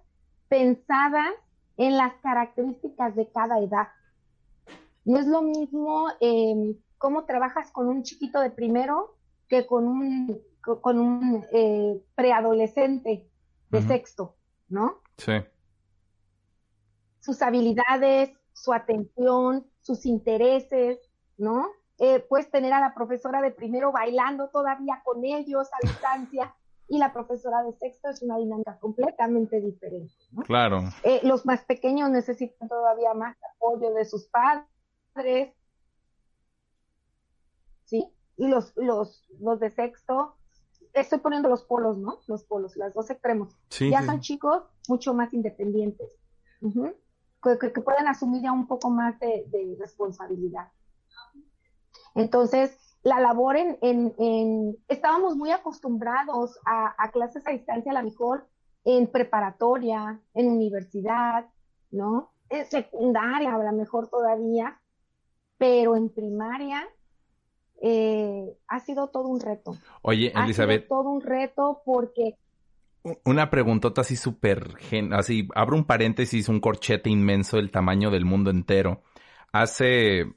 pensadas 0.49 1.33
en 1.77 1.97
las 1.97 2.15
características 2.17 3.17
de 3.17 3.31
cada 3.31 3.59
edad. 3.59 3.89
No 5.05 5.19
es 5.19 5.27
lo 5.27 5.41
mismo 5.41 6.09
eh, 6.21 6.77
cómo 6.99 7.25
trabajas 7.25 7.71
con 7.71 7.89
un 7.89 8.03
chiquito 8.03 8.41
de 8.41 8.51
primero 8.51 9.17
que 9.49 9.67
con 9.67 9.89
un, 9.89 10.41
con 10.61 10.99
un 10.99 11.45
eh, 11.53 12.03
preadolescente 12.15 13.27
de 13.71 13.83
sexto, 13.83 14.37
¿no? 14.69 15.01
Sí. 15.17 15.33
Sus 17.21 17.41
habilidades, 17.41 18.31
su 18.61 18.73
atención, 18.73 19.67
sus 19.81 20.05
intereses, 20.05 20.99
¿no? 21.39 21.69
Eh, 21.99 22.21
puedes 22.29 22.51
tener 22.51 22.73
a 22.73 22.81
la 22.81 22.95
profesora 22.95 23.41
de 23.41 23.51
primero 23.51 23.91
bailando 23.91 24.49
todavía 24.49 25.03
con 25.05 25.25
ellos 25.25 25.69
a 25.73 25.87
distancia 25.87 26.55
y 26.89 26.99
la 26.99 27.13
profesora 27.13 27.63
de 27.63 27.73
sexto 27.73 28.11
es 28.11 28.21
una 28.23 28.37
dinámica 28.37 28.79
completamente 28.79 29.61
diferente. 29.61 30.13
¿no? 30.33 30.43
Claro. 30.43 30.83
Eh, 31.05 31.21
los 31.23 31.47
más 31.47 31.65
pequeños 31.65 32.11
necesitan 32.11 32.69
todavía 32.69 33.15
más 33.15 33.37
apoyo 33.55 33.95
de 33.95 34.05
sus 34.05 34.29
padres, 34.29 35.55
¿sí? 37.85 38.09
Y 38.37 38.49
los, 38.49 38.73
los, 38.77 39.27
los 39.39 39.61
de 39.61 39.71
sexto, 39.71 40.37
estoy 40.93 41.19
poniendo 41.21 41.49
los 41.49 41.65
polos, 41.65 41.97
¿no? 41.97 42.19
Los 42.27 42.45
polos, 42.45 42.77
los 42.77 42.93
dos 42.93 43.11
extremos. 43.11 43.57
ya 43.79 44.03
son 44.03 44.21
chicos 44.21 44.65
mucho 44.89 45.15
más 45.15 45.33
independientes, 45.33 46.09
que, 47.43 47.71
pueden 47.81 48.09
asumir 48.09 48.43
ya 48.43 48.53
un 48.53 48.67
poco 48.67 48.91
más 48.91 49.19
de, 49.21 49.77
responsabilidad. 49.79 50.69
Entonces, 52.15 52.77
la 53.03 53.21
labor 53.21 53.57
en, 53.57 53.79
en, 53.81 54.77
estábamos 54.89 55.37
muy 55.37 55.51
acostumbrados 55.51 56.59
a, 56.67 56.95
a, 56.99 57.11
clases 57.11 57.47
a 57.47 57.51
distancia, 57.51 57.93
a 57.93 58.03
lo 58.03 58.09
mejor 58.09 58.47
en 58.85 59.07
preparatoria, 59.07 60.21
en 60.35 60.51
universidad, 60.51 61.47
¿no? 61.91 62.33
En 62.49 62.67
secundaria, 62.67 63.55
a 63.55 63.59
lo 63.59 63.73
mejor 63.73 64.09
todavía, 64.09 64.81
pero 65.57 65.97
en 65.97 66.09
primaria 66.09 66.89
eh, 67.83 68.59
ha 68.69 68.81
sido 68.81 69.09
todo 69.09 69.29
un 69.29 69.41
reto. 69.41 69.77
Oye, 70.03 70.33
Elizabeth. 70.35 70.83
Ha 70.83 70.87
sido 70.87 70.97
todo 70.97 71.11
un 71.11 71.21
reto 71.21 71.83
porque... 71.85 72.37
Una 73.25 73.49
preguntota 73.49 74.03
así 74.03 74.17
súper, 74.17 74.75
así, 75.13 75.49
abro 75.55 75.77
un 75.77 75.85
paréntesis, 75.85 76.49
un 76.49 76.61
corchete 76.61 77.09
inmenso 77.09 77.57
del 77.57 77.71
tamaño 77.71 78.11
del 78.11 78.27
mundo 78.27 78.51
entero. 78.51 79.03
Hace 79.53 80.35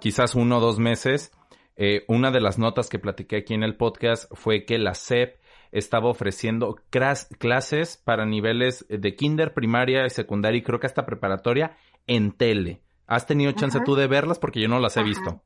quizás 0.00 0.34
uno 0.34 0.56
o 0.56 0.60
dos 0.60 0.78
meses, 0.78 1.32
eh, 1.76 2.04
una 2.08 2.30
de 2.30 2.40
las 2.40 2.58
notas 2.58 2.88
que 2.88 2.98
platiqué 2.98 3.38
aquí 3.38 3.54
en 3.54 3.62
el 3.62 3.76
podcast 3.76 4.32
fue 4.34 4.64
que 4.64 4.78
la 4.78 4.94
SEP 4.94 5.38
estaba 5.70 6.08
ofreciendo 6.08 6.76
clases 6.90 7.98
para 7.98 8.24
niveles 8.24 8.86
de 8.88 9.14
kinder, 9.14 9.52
primaria 9.52 10.06
y 10.06 10.10
secundaria 10.10 10.58
y 10.58 10.62
creo 10.62 10.80
que 10.80 10.86
hasta 10.86 11.04
preparatoria 11.04 11.76
en 12.06 12.32
tele. 12.32 12.82
¿Has 13.06 13.26
tenido 13.26 13.52
chance 13.52 13.78
tú 13.84 13.94
de 13.94 14.06
verlas? 14.06 14.38
Porque 14.38 14.60
yo 14.60 14.68
no 14.68 14.80
las 14.80 14.96
he 14.96 15.02
visto. 15.02 15.42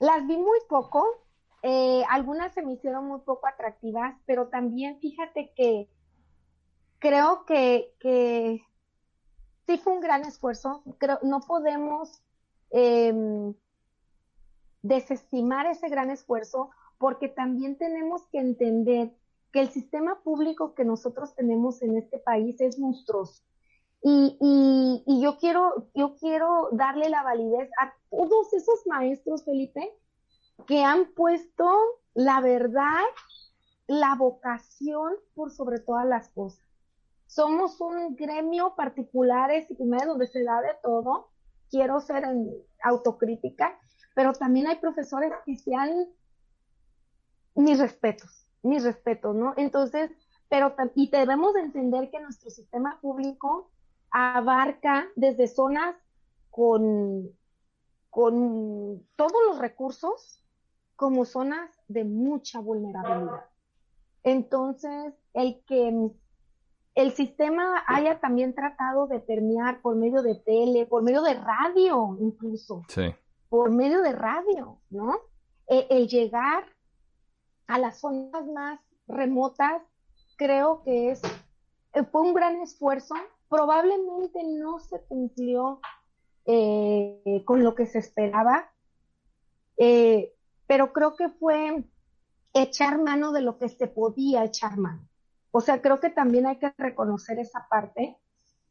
Las 0.00 0.26
vi 0.26 0.36
muy 0.36 0.58
poco, 0.68 1.04
eh, 1.62 2.02
algunas 2.08 2.52
se 2.54 2.62
me 2.62 2.72
hicieron 2.72 3.06
muy 3.06 3.20
poco 3.20 3.46
atractivas, 3.46 4.14
pero 4.26 4.48
también 4.48 5.00
fíjate 5.00 5.52
que 5.56 5.88
creo 6.98 7.44
que, 7.46 7.94
que 7.98 8.62
sí 9.66 9.78
fue 9.78 9.94
un 9.94 10.00
gran 10.00 10.24
esfuerzo. 10.24 10.82
Creo, 10.98 11.18
no 11.22 11.40
podemos 11.40 12.22
em, 12.70 13.54
desestimar 14.82 15.66
ese 15.66 15.88
gran 15.88 16.10
esfuerzo 16.10 16.70
porque 16.98 17.28
también 17.28 17.76
tenemos 17.76 18.26
que 18.28 18.38
entender 18.38 19.14
que 19.52 19.60
el 19.60 19.70
sistema 19.70 20.20
público 20.22 20.74
que 20.74 20.84
nosotros 20.84 21.34
tenemos 21.34 21.82
en 21.82 21.96
este 21.96 22.18
país 22.18 22.60
es 22.60 22.78
monstruoso. 22.78 23.42
Y, 24.00 24.36
y, 24.40 25.02
y, 25.06 25.20
yo 25.20 25.38
quiero, 25.38 25.88
yo 25.94 26.14
quiero 26.16 26.68
darle 26.70 27.08
la 27.08 27.24
validez 27.24 27.68
a 27.80 27.92
todos 28.10 28.52
esos 28.52 28.86
maestros, 28.86 29.44
Felipe, 29.44 29.92
que 30.66 30.82
han 30.84 31.12
puesto 31.14 31.68
la 32.14 32.40
verdad, 32.40 33.04
la 33.86 34.16
vocación 34.16 35.14
por 35.34 35.50
sobre 35.52 35.78
todas 35.78 36.06
las 36.06 36.28
cosas. 36.30 36.64
Somos 37.26 37.80
un 37.80 38.16
gremio 38.16 38.74
particulares 38.74 39.70
y 39.70 39.76
donde 39.76 40.26
se 40.26 40.42
da 40.42 40.60
de 40.60 40.74
todo. 40.82 41.28
Quiero 41.70 42.00
ser 42.00 42.24
en 42.24 42.50
autocrítica, 42.82 43.78
pero 44.14 44.32
también 44.32 44.66
hay 44.66 44.76
profesores 44.76 45.32
que 45.44 45.56
se 45.56 45.74
han 45.74 46.08
mis 47.54 47.78
respetos, 47.78 48.46
mis 48.62 48.82
respetos, 48.82 49.34
¿no? 49.34 49.54
Entonces, 49.56 50.10
pero 50.48 50.74
y 50.94 51.10
debemos 51.10 51.54
entender 51.56 52.10
que 52.10 52.20
nuestro 52.20 52.50
sistema 52.50 52.98
público 53.00 53.70
abarca 54.10 55.06
desde 55.16 55.46
zonas 55.46 55.94
con, 56.50 57.30
con 58.10 59.06
todos 59.16 59.36
los 59.48 59.58
recursos 59.58 60.42
como 60.98 61.24
zonas 61.24 61.70
de 61.86 62.02
mucha 62.02 62.58
vulnerabilidad. 62.58 63.44
Entonces, 64.24 65.14
el 65.32 65.62
que 65.64 66.10
el 66.96 67.12
sistema 67.12 67.84
haya 67.86 68.18
también 68.18 68.52
tratado 68.52 69.06
de 69.06 69.20
permear 69.20 69.80
por 69.80 69.94
medio 69.94 70.22
de 70.22 70.34
tele, 70.34 70.86
por 70.86 71.04
medio 71.04 71.22
de 71.22 71.34
radio 71.34 72.16
incluso, 72.20 72.82
por 73.48 73.70
medio 73.70 74.02
de 74.02 74.10
radio, 74.10 74.80
¿no? 74.90 75.14
E, 75.68 75.86
el 75.90 76.08
llegar 76.08 76.64
a 77.68 77.78
las 77.78 78.00
zonas 78.00 78.44
más 78.52 78.80
remotas, 79.06 79.80
creo 80.36 80.82
que 80.82 81.12
es, 81.12 81.22
fue 82.10 82.22
un 82.22 82.34
gran 82.34 82.60
esfuerzo 82.60 83.14
probablemente 83.48 84.42
no 84.42 84.80
se 84.80 85.00
cumplió 85.04 85.80
eh, 86.44 87.44
con 87.44 87.62
lo 87.62 87.76
que 87.76 87.86
se 87.86 88.00
esperaba, 88.00 88.68
eh, 89.76 90.34
pero 90.68 90.92
creo 90.92 91.16
que 91.16 91.30
fue 91.30 91.82
echar 92.52 93.02
mano 93.02 93.32
de 93.32 93.40
lo 93.40 93.58
que 93.58 93.68
se 93.68 93.88
podía 93.88 94.44
echar 94.44 94.76
mano. 94.76 95.08
O 95.50 95.60
sea, 95.60 95.80
creo 95.80 95.98
que 95.98 96.10
también 96.10 96.46
hay 96.46 96.58
que 96.58 96.72
reconocer 96.76 97.38
esa 97.38 97.66
parte. 97.68 98.16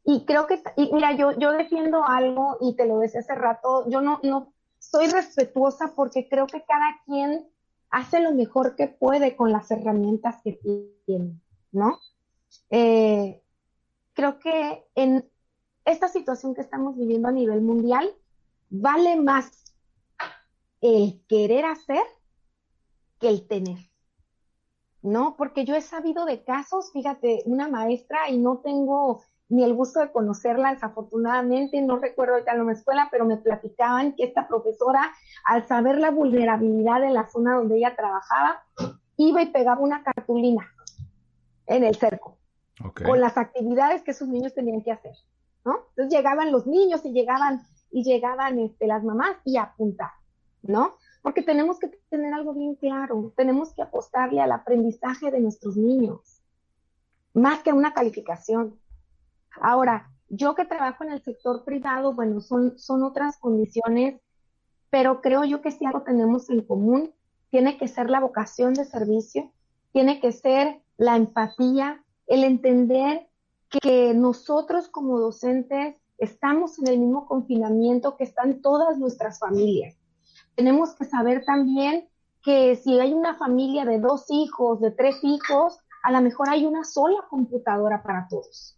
Y 0.04 0.24
creo 0.24 0.46
que, 0.46 0.62
mira, 0.92 1.12
yo, 1.12 1.32
yo 1.32 1.52
defiendo 1.52 2.04
algo 2.04 2.56
y 2.60 2.76
te 2.76 2.86
lo 2.86 3.00
decía 3.00 3.20
hace 3.20 3.34
rato, 3.34 3.90
yo 3.90 4.00
no, 4.00 4.20
no 4.22 4.54
soy 4.78 5.08
respetuosa 5.08 5.92
porque 5.94 6.28
creo 6.28 6.46
que 6.46 6.62
cada 6.62 7.00
quien 7.04 7.46
hace 7.90 8.20
lo 8.20 8.32
mejor 8.32 8.76
que 8.76 8.86
puede 8.86 9.36
con 9.36 9.50
las 9.50 9.70
herramientas 9.70 10.36
que 10.42 10.52
tiene, 11.04 11.40
¿no? 11.72 11.98
Eh, 12.70 13.42
creo 14.14 14.38
que 14.38 14.86
en 14.94 15.28
esta 15.84 16.08
situación 16.08 16.54
que 16.54 16.60
estamos 16.60 16.96
viviendo 16.96 17.28
a 17.28 17.32
nivel 17.32 17.60
mundial, 17.60 18.08
vale 18.70 19.16
más 19.16 19.57
el 20.80 21.22
querer 21.28 21.64
hacer 21.64 22.02
que 23.18 23.28
el 23.28 23.46
tener. 23.46 23.78
¿No? 25.02 25.36
Porque 25.36 25.64
yo 25.64 25.74
he 25.74 25.80
sabido 25.80 26.24
de 26.24 26.42
casos, 26.42 26.92
fíjate, 26.92 27.42
una 27.46 27.68
maestra 27.68 28.28
y 28.30 28.38
no 28.38 28.58
tengo 28.58 29.22
ni 29.48 29.64
el 29.64 29.74
gusto 29.74 30.00
de 30.00 30.12
conocerla, 30.12 30.74
desafortunadamente, 30.74 31.80
no 31.80 31.96
recuerdo 31.98 32.34
ahorita 32.34 32.52
en 32.52 32.66
la 32.66 32.72
escuela, 32.72 33.08
pero 33.10 33.24
me 33.24 33.38
platicaban 33.38 34.14
que 34.14 34.24
esta 34.24 34.46
profesora, 34.46 35.10
al 35.44 35.66
saber 35.66 35.98
la 35.98 36.10
vulnerabilidad 36.10 37.00
de 37.00 37.10
la 37.10 37.28
zona 37.28 37.56
donde 37.56 37.78
ella 37.78 37.96
trabajaba, 37.96 38.62
iba 39.16 39.42
y 39.42 39.46
pegaba 39.46 39.80
una 39.80 40.02
cartulina 40.02 40.68
en 41.66 41.84
el 41.84 41.96
cerco 41.96 42.38
con 43.04 43.20
las 43.20 43.36
actividades 43.36 44.02
que 44.02 44.12
esos 44.12 44.28
niños 44.28 44.54
tenían 44.54 44.82
que 44.82 44.92
hacer, 44.92 45.16
¿no? 45.64 45.86
Entonces 45.90 46.16
llegaban 46.16 46.52
los 46.52 46.66
niños 46.66 47.04
y 47.04 47.12
llegaban 47.12 47.62
y 47.90 48.04
llegaban 48.04 48.58
este, 48.58 48.86
las 48.86 49.02
mamás 49.02 49.36
y 49.44 49.56
a 49.56 49.62
apuntar, 49.62 50.10
¿no? 50.68 50.94
porque 51.22 51.42
tenemos 51.42 51.78
que 51.78 51.88
tener 52.08 52.32
algo 52.32 52.54
bien 52.54 52.74
claro, 52.76 53.32
tenemos 53.36 53.72
que 53.74 53.82
apostarle 53.82 54.40
al 54.40 54.52
aprendizaje 54.52 55.30
de 55.30 55.40
nuestros 55.40 55.76
niños, 55.76 56.40
más 57.34 57.62
que 57.62 57.72
una 57.72 57.92
calificación. 57.92 58.78
Ahora, 59.60 60.10
yo 60.28 60.54
que 60.54 60.64
trabajo 60.64 61.04
en 61.04 61.12
el 61.12 61.22
sector 61.22 61.64
privado, 61.64 62.14
bueno, 62.14 62.40
son, 62.40 62.78
son 62.78 63.02
otras 63.02 63.38
condiciones, 63.38 64.20
pero 64.90 65.20
creo 65.20 65.44
yo 65.44 65.60
que 65.60 65.70
si 65.70 65.84
algo 65.84 66.02
tenemos 66.02 66.48
en 66.50 66.62
común, 66.62 67.12
tiene 67.50 67.78
que 67.78 67.88
ser 67.88 68.10
la 68.10 68.20
vocación 68.20 68.74
de 68.74 68.84
servicio, 68.84 69.52
tiene 69.92 70.20
que 70.20 70.32
ser 70.32 70.80
la 70.96 71.16
empatía, 71.16 72.04
el 72.26 72.44
entender 72.44 73.28
que 73.68 74.14
nosotros 74.14 74.88
como 74.88 75.18
docentes 75.18 75.96
estamos 76.18 76.78
en 76.78 76.88
el 76.88 76.98
mismo 76.98 77.26
confinamiento 77.26 78.16
que 78.16 78.24
están 78.24 78.60
todas 78.60 78.98
nuestras 78.98 79.38
familias. 79.38 79.98
Tenemos 80.58 80.92
que 80.96 81.04
saber 81.04 81.44
también 81.44 82.08
que 82.42 82.74
si 82.74 82.98
hay 82.98 83.14
una 83.14 83.36
familia 83.36 83.84
de 83.84 84.00
dos 84.00 84.24
hijos, 84.28 84.80
de 84.80 84.90
tres 84.90 85.22
hijos, 85.22 85.78
a 86.02 86.10
lo 86.10 86.20
mejor 86.20 86.48
hay 86.48 86.66
una 86.66 86.82
sola 86.82 87.24
computadora 87.30 88.02
para 88.02 88.26
todos. 88.28 88.76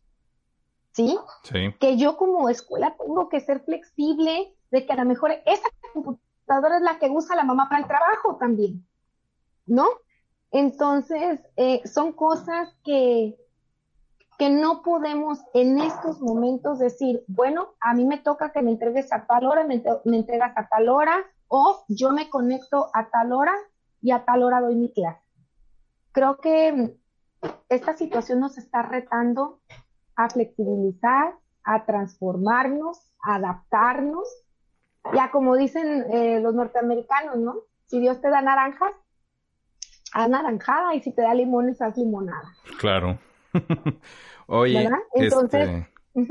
¿Sí? 0.93 1.19
Sí. 1.45 1.75
Que 1.81 1.97
yo 1.97 2.19
como 2.19 2.51
escuela 2.51 2.95
tengo 2.99 3.31
que 3.31 3.41
ser 3.41 3.61
flexible 3.65 4.55
de 4.71 4.85
que 4.85 4.93
a 4.93 4.97
lo 4.97 5.07
mejor 5.07 5.31
esa 5.47 5.69
computadora 5.95 6.77
es 6.77 6.83
la 6.83 6.99
que 6.99 7.09
usa 7.09 7.35
la 7.35 7.45
mamá 7.45 7.71
para 7.71 7.81
el 7.81 7.89
trabajo 7.89 8.37
también. 8.37 8.87
¿No? 9.65 9.87
Entonces, 10.51 11.41
eh, 11.57 11.81
son 11.87 12.13
cosas 12.13 12.69
que, 12.85 13.39
que 14.39 14.51
no 14.51 14.83
podemos 14.83 15.39
en 15.55 15.79
estos 15.81 16.21
momentos 16.21 16.79
decir, 16.79 17.25
bueno, 17.27 17.71
a 17.81 17.95
mí 17.95 18.05
me 18.05 18.19
toca 18.19 18.53
que 18.53 18.61
me 18.61 18.73
entregues 18.73 19.11
a 19.15 19.25
tal 19.27 19.47
hora, 19.47 19.65
me, 19.65 19.83
me 20.05 20.19
entregas 20.19 20.53
a 20.59 20.69
tal 20.69 20.91
hora, 20.91 21.25
o 21.51 21.85
yo 21.89 22.11
me 22.13 22.31
conecto 22.31 22.91
a 22.95 23.11
tal 23.11 23.33
hora 23.33 23.53
y 24.01 24.13
a 24.13 24.25
tal 24.25 24.45
hora 24.45 24.61
doy 24.61 24.77
mi 24.77 24.93
clase. 24.93 25.21
Creo 26.13 26.39
que 26.39 26.97
esta 27.69 27.97
situación 27.97 28.39
nos 28.39 28.57
está 28.57 28.83
retando 28.83 29.61
a 30.15 30.31
flexibilizar, 30.31 31.35
a 31.65 31.85
transformarnos, 31.85 33.13
a 33.23 33.35
adaptarnos. 33.35 34.29
Ya 35.13 35.33
como 35.33 35.57
dicen 35.57 36.05
eh, 36.13 36.41
los 36.41 36.55
norteamericanos, 36.55 37.39
¿no? 37.39 37.57
Si 37.87 37.99
Dios 37.99 38.21
te 38.21 38.31
da 38.31 38.43
naranjas, 38.43 38.93
haz 40.13 40.29
naranjada 40.29 40.95
y 40.95 41.03
si 41.03 41.13
te 41.13 41.23
da 41.23 41.35
limones, 41.35 41.83
haz 41.83 41.97
limonada. 41.97 42.55
Claro. 42.79 43.19
Oye, 44.47 44.89
Entonces, 45.15 45.85
este, 46.15 46.31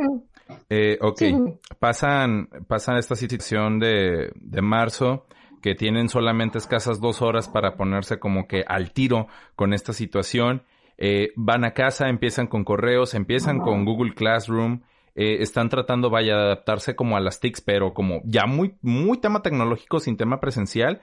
eh, 0.69 0.97
ok, 1.01 1.17
Sí. 1.17 1.35
pasan, 1.79 2.49
pasan 2.67 2.97
esta 2.97 3.15
situación 3.15 3.79
de, 3.79 4.31
de 4.35 4.61
marzo 4.61 5.25
que 5.61 5.75
tienen 5.75 6.07
solamente 6.09 6.57
escasas 6.57 6.99
dos 7.01 7.21
horas 7.21 7.47
para 7.49 7.75
ponerse 7.75 8.19
como 8.19 8.47
que 8.47 8.63
al 8.67 8.91
tiro 8.91 9.27
con 9.55 9.73
esta 9.73 9.93
situación. 9.93 10.63
Eh, 10.97 11.31
van 11.35 11.63
a 11.65 11.73
casa, 11.73 12.09
empiezan 12.09 12.47
con 12.47 12.63
correos, 12.63 13.13
empiezan 13.13 13.59
con 13.59 13.85
Google 13.85 14.13
Classroom, 14.13 14.81
eh, 15.15 15.37
están 15.41 15.69
tratando, 15.69 16.09
vaya, 16.09 16.35
de 16.35 16.41
adaptarse 16.43 16.95
como 16.95 17.15
a 17.17 17.19
las 17.21 17.39
TICs, 17.39 17.61
pero 17.61 17.93
como 17.93 18.21
ya 18.25 18.45
muy, 18.45 18.75
muy 18.81 19.17
tema 19.17 19.41
tecnológico 19.41 19.99
sin 19.99 20.17
tema 20.17 20.39
presencial. 20.39 21.01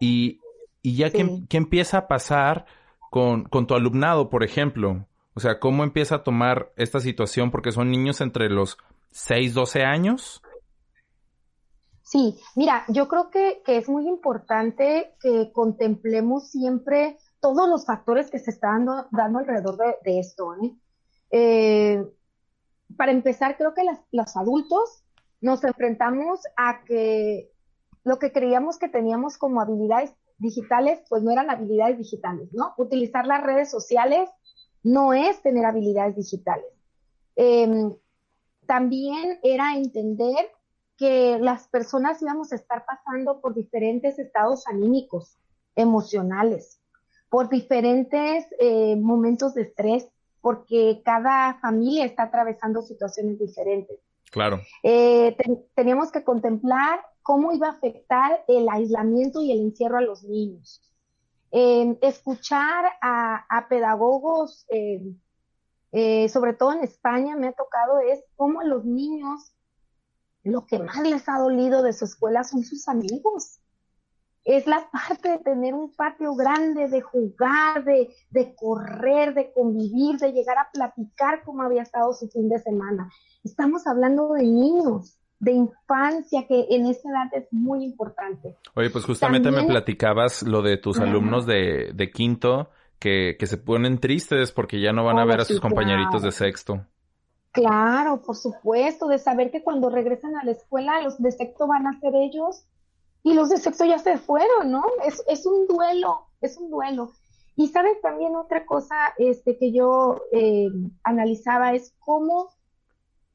Y, 0.00 0.40
y 0.80 0.96
ya 0.96 1.10
que, 1.10 1.24
Sí. 1.24 1.46
que 1.48 1.56
empieza 1.56 1.98
a 1.98 2.08
pasar 2.08 2.66
con, 3.10 3.44
con 3.44 3.66
tu 3.66 3.74
alumnado, 3.74 4.30
por 4.30 4.42
ejemplo. 4.42 5.06
O 5.34 5.40
sea, 5.40 5.58
¿cómo 5.58 5.82
empieza 5.84 6.16
a 6.16 6.22
tomar 6.24 6.72
esta 6.76 7.00
situación? 7.00 7.50
Porque 7.50 7.72
son 7.72 7.90
niños 7.90 8.20
entre 8.20 8.50
los 8.50 8.76
6, 9.10 9.54
12 9.54 9.82
años. 9.82 10.42
Sí, 12.02 12.38
mira, 12.56 12.84
yo 12.88 13.08
creo 13.08 13.30
que, 13.30 13.62
que 13.64 13.78
es 13.78 13.88
muy 13.88 14.06
importante 14.06 15.14
que 15.20 15.50
contemplemos 15.52 16.50
siempre 16.50 17.16
todos 17.40 17.68
los 17.68 17.86
factores 17.86 18.30
que 18.30 18.38
se 18.38 18.50
están 18.50 18.84
dando, 18.84 19.08
dando 19.10 19.38
alrededor 19.38 19.78
de, 20.04 20.18
esto. 20.20 20.54
¿eh? 20.62 20.76
Eh, 21.30 22.04
para 22.96 23.12
empezar, 23.12 23.56
creo 23.56 23.72
que 23.72 23.84
las- 23.84 24.00
los 24.10 24.36
adultos 24.36 25.04
nos 25.40 25.64
enfrentamos 25.64 26.40
a 26.56 26.84
que 26.84 27.50
lo 28.04 28.18
que 28.18 28.32
creíamos 28.32 28.78
que 28.78 28.88
teníamos 28.88 29.38
como 29.38 29.60
habilidades 29.60 30.12
digitales, 30.38 31.00
pues 31.08 31.22
no 31.22 31.30
eran 31.30 31.50
habilidades 31.50 31.98
digitales, 31.98 32.48
¿no? 32.52 32.74
Utilizar 32.76 33.26
las 33.26 33.42
redes 33.42 33.70
sociales 33.70 34.28
no 34.82 35.12
es 35.12 35.40
tener 35.42 35.64
habilidades 35.64 36.16
digitales. 36.16 36.66
Em, 37.36 37.94
también 38.66 39.38
era 39.42 39.76
entender 39.76 40.50
que 40.96 41.38
las 41.40 41.68
personas 41.68 42.20
íbamos 42.22 42.52
a 42.52 42.56
estar 42.56 42.84
pasando 42.86 43.40
por 43.40 43.54
diferentes 43.54 44.18
estados 44.18 44.66
anímicos, 44.66 45.36
emocionales, 45.74 46.80
por 47.28 47.48
diferentes 47.48 48.46
eh, 48.60 48.96
momentos 48.96 49.54
de 49.54 49.62
estrés, 49.62 50.08
porque 50.40 51.02
cada 51.04 51.54
familia 51.60 52.04
está 52.04 52.24
atravesando 52.24 52.82
situaciones 52.82 53.38
diferentes. 53.38 53.98
Claro. 54.30 54.60
Eh, 54.82 55.34
ten- 55.38 55.64
teníamos 55.74 56.10
que 56.12 56.24
contemplar 56.24 57.00
cómo 57.22 57.52
iba 57.52 57.68
a 57.68 57.72
afectar 57.72 58.44
el 58.48 58.68
aislamiento 58.68 59.40
y 59.42 59.52
el 59.52 59.60
encierro 59.60 59.98
a 59.98 60.02
los 60.02 60.24
niños. 60.24 60.82
Eh, 61.54 61.98
escuchar 62.00 62.86
a, 63.02 63.66
pedagogos, 63.68 64.64
eh, 64.70 65.02
eh, 65.92 66.28
sobre 66.30 66.54
todo 66.54 66.72
en 66.72 66.82
España, 66.82 67.36
me 67.36 67.48
ha 67.48 67.52
tocado 67.52 68.00
es 68.00 68.24
cómo 68.36 68.62
los 68.62 68.86
niños 68.86 69.54
lo 70.44 70.64
que 70.64 70.78
más 70.78 71.02
les 71.02 71.28
ha 71.28 71.38
dolido 71.38 71.82
de 71.82 71.92
su 71.92 72.06
escuela 72.06 72.42
son 72.42 72.64
sus 72.64 72.88
amigos. 72.88 73.60
Es 74.44 74.66
la 74.66 74.90
parte 74.90 75.28
de 75.28 75.38
tener 75.38 75.74
un 75.74 75.94
patio 75.94 76.34
grande, 76.34 76.88
de 76.88 77.02
jugar, 77.02 77.84
de, 77.84 78.12
de 78.30 78.56
correr, 78.56 79.34
de 79.34 79.52
convivir, 79.52 80.18
de 80.18 80.32
llegar 80.32 80.56
a 80.56 80.70
platicar 80.72 81.44
cómo 81.44 81.62
había 81.62 81.82
estado 81.82 82.14
su 82.14 82.28
fin 82.28 82.48
de 82.48 82.60
semana. 82.60 83.08
Estamos 83.44 83.86
hablando 83.86 84.32
de 84.32 84.42
niños, 84.42 85.21
de 85.42 85.50
infancia, 85.50 86.46
que 86.46 86.66
en 86.70 86.86
esa 86.86 87.10
edad 87.10 87.26
es 87.32 87.52
muy 87.52 87.84
importante. 87.84 88.56
Oye, 88.76 88.90
pues 88.90 89.04
justamente 89.04 89.50
me 89.50 89.64
platicabas 89.64 90.44
lo 90.44 90.62
de 90.62 90.76
tus 90.76 91.00
alumnos 91.00 91.46
de, 91.46 91.90
de 91.92 92.10
quinto 92.12 92.70
que, 93.00 93.34
que 93.36 93.46
se 93.48 93.58
ponen 93.58 93.98
tristes 93.98 94.52
porque 94.52 94.80
ya 94.80 94.92
no 94.92 95.04
van 95.04 95.18
a 95.18 95.24
Oh, 95.24 95.26
ver 95.26 95.40
a 95.40 95.44
sí, 95.44 95.54
sus 95.54 95.60
compañeritos 95.60 96.20
claro. 96.20 96.26
de 96.26 96.30
sexto. 96.30 96.86
Claro, 97.50 98.22
por 98.22 98.36
supuesto, 98.36 99.08
de 99.08 99.18
saber 99.18 99.50
que 99.50 99.64
cuando 99.64 99.90
regresan 99.90 100.36
a 100.36 100.44
la 100.44 100.52
escuela 100.52 101.02
los 101.02 101.20
de 101.20 101.32
sexto 101.32 101.66
van 101.66 101.88
a 101.88 101.98
ser 101.98 102.14
ellos 102.14 102.64
y 103.24 103.34
los 103.34 103.50
de 103.50 103.56
sexto 103.56 103.84
ya 103.84 103.98
se 103.98 104.18
fueron, 104.18 104.70
¿no? 104.70 104.84
Es, 105.04 105.24
es 105.26 105.44
un 105.44 105.66
duelo, 105.66 106.28
es 106.40 106.56
un 106.56 106.70
duelo. 106.70 107.10
Y 107.56 107.66
sabes 107.68 108.00
también 108.00 108.36
otra 108.36 108.64
cosa 108.64 109.12
este, 109.18 109.58
que 109.58 109.72
yo 109.72 110.22
eh, 110.30 110.68
analizaba 111.02 111.74
es 111.74 111.94
cómo 111.98 112.48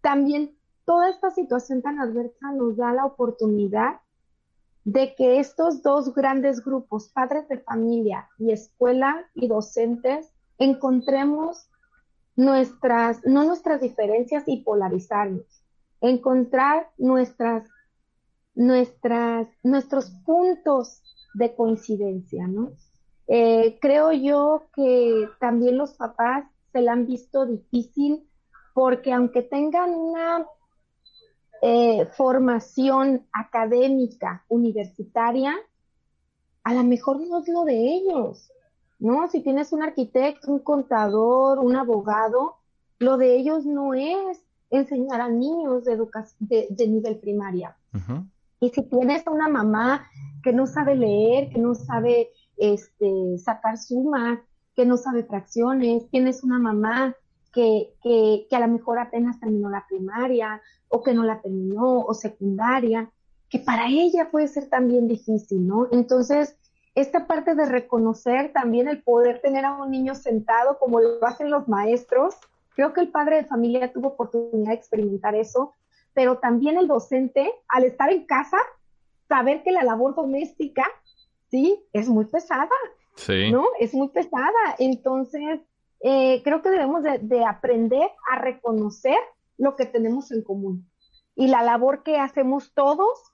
también 0.01 0.56
toda 0.87 1.09
esta 1.09 1.31
situación 1.31 1.81
tan 1.81 1.99
adversa 1.99 2.53
nos 2.53 2.77
da 2.77 2.93
la 2.93 3.05
oportunidad 3.05 3.99
de 4.85 5.13
que 5.15 5.37
estos 5.39 5.83
dos 5.83 6.15
grandes 6.15 6.63
grupos, 6.63 7.09
padres 7.09 7.49
de 7.49 7.59
familia 7.59 8.29
y 8.39 8.53
escuela 8.53 9.29
y 9.35 9.49
docentes, 9.49 10.31
encontremos 10.57 11.69
nuestras, 12.37 13.19
no 13.25 13.43
nuestras 13.43 13.81
diferencias 13.81 14.45
y 14.47 14.63
polarizarnos, 14.63 15.61
encontrar 15.99 16.89
nuestras, 16.97 17.67
nuestras, 18.55 19.49
nuestros 19.63 20.09
puntos 20.25 21.03
de 21.33 21.53
coincidencia, 21.53 22.47
¿no? 22.47 22.71
Eh, 23.27 23.77
creo 23.81 24.13
yo 24.13 24.69
que 24.73 25.27
también 25.41 25.77
los 25.77 25.95
papás 25.95 26.45
se 26.71 26.79
la 26.79 26.93
han 26.93 27.05
visto 27.05 27.45
difícil 27.45 28.25
porque 28.73 29.11
aunque 29.11 29.41
tengan 29.41 29.93
una 29.93 30.45
eh, 31.61 32.05
formación 32.15 33.25
académica 33.31 34.43
universitaria, 34.47 35.55
a 36.63 36.73
lo 36.73 36.83
mejor 36.83 37.19
no 37.19 37.39
es 37.39 37.47
lo 37.47 37.63
de 37.63 37.95
ellos, 37.95 38.51
¿no? 38.99 39.27
Si 39.29 39.41
tienes 39.41 39.71
un 39.71 39.83
arquitecto, 39.83 40.51
un 40.51 40.59
contador, 40.59 41.59
un 41.59 41.75
abogado, 41.75 42.55
lo 42.99 43.17
de 43.17 43.35
ellos 43.35 43.65
no 43.65 43.93
es 43.93 44.43
enseñar 44.69 45.21
a 45.21 45.29
niños 45.29 45.85
de, 45.85 45.97
de, 46.39 46.67
de 46.69 46.87
nivel 46.87 47.17
primaria. 47.19 47.77
Y 48.59 48.69
si 48.69 48.83
tienes 48.83 49.25
a 49.25 49.31
una 49.31 49.47
mamá 49.47 50.07
que 50.43 50.51
no 50.51 50.67
sabe 50.67 50.95
leer, 50.95 51.49
que 51.49 51.59
no 51.59 51.73
sabe 51.73 52.29
este, 52.57 53.37
sacar 53.37 53.77
sumas, 53.77 54.39
que 54.75 54.85
no 54.85 54.97
sabe 54.97 55.23
fracciones, 55.23 56.09
tienes 56.09 56.43
una 56.43 56.59
mamá 56.59 57.15
que, 57.57 57.95
que, 58.03 58.45
que 58.47 58.55
a 58.55 58.59
lo 58.59 58.67
mejor 58.67 58.99
apenas 58.99 59.39
terminó 59.39 59.67
la 59.67 59.83
primaria 59.89 60.61
o 60.89 61.01
que 61.01 61.15
no 61.15 61.23
la 61.23 61.41
terminó 61.41 62.01
o 62.01 62.13
secundaria, 62.13 63.09
que 63.49 63.57
para 63.57 63.87
ella 63.87 64.29
puede 64.29 64.47
ser 64.47 64.69
también 64.69 65.07
difícil, 65.07 65.65
¿no? 65.65 65.87
Entonces, 65.91 66.55
esta 66.93 67.25
parte 67.25 67.55
de 67.55 67.65
reconocer 67.65 68.53
también 68.53 68.87
el 68.87 69.01
poder 69.01 69.41
tener 69.41 69.65
a 69.65 69.73
un 69.73 69.89
niño 69.89 70.13
sentado 70.13 70.77
como 70.77 70.99
lo 70.99 71.25
hacen 71.25 71.49
los 71.49 71.67
maestros, 71.67 72.35
creo 72.75 72.93
que 72.93 73.01
el 73.01 73.09
padre 73.09 73.37
de 73.37 73.45
familia 73.45 73.91
tuvo 73.91 74.09
oportunidad 74.09 74.69
de 74.69 74.75
experimentar 74.75 75.33
eso, 75.33 75.73
pero 76.13 76.37
también 76.37 76.77
el 76.77 76.87
docente, 76.87 77.51
al 77.69 77.85
estar 77.85 78.11
en 78.11 78.27
casa, 78.27 78.57
saber 79.27 79.63
que 79.63 79.71
la 79.71 79.81
labor 79.81 80.13
doméstica 80.13 80.85
sí, 81.49 81.83
es 81.91 82.07
muy 82.07 82.25
pesada, 82.25 82.69
Sí. 83.15 83.51
¿no? 83.51 83.65
Es 83.79 83.95
muy 83.95 84.09
pesada. 84.09 84.75
Entonces, 84.77 85.59
eh, 86.01 86.41
creo 86.43 86.61
que 86.61 86.69
debemos 86.69 87.03
de, 87.03 87.19
de 87.19 87.45
aprender 87.45 88.09
a 88.31 88.39
reconocer 88.39 89.17
lo 89.57 89.75
que 89.75 89.85
tenemos 89.85 90.31
en 90.31 90.43
común 90.43 90.89
y 91.35 91.47
la 91.47 91.63
labor 91.63 92.03
que 92.03 92.17
hacemos 92.17 92.73
todos 92.73 93.33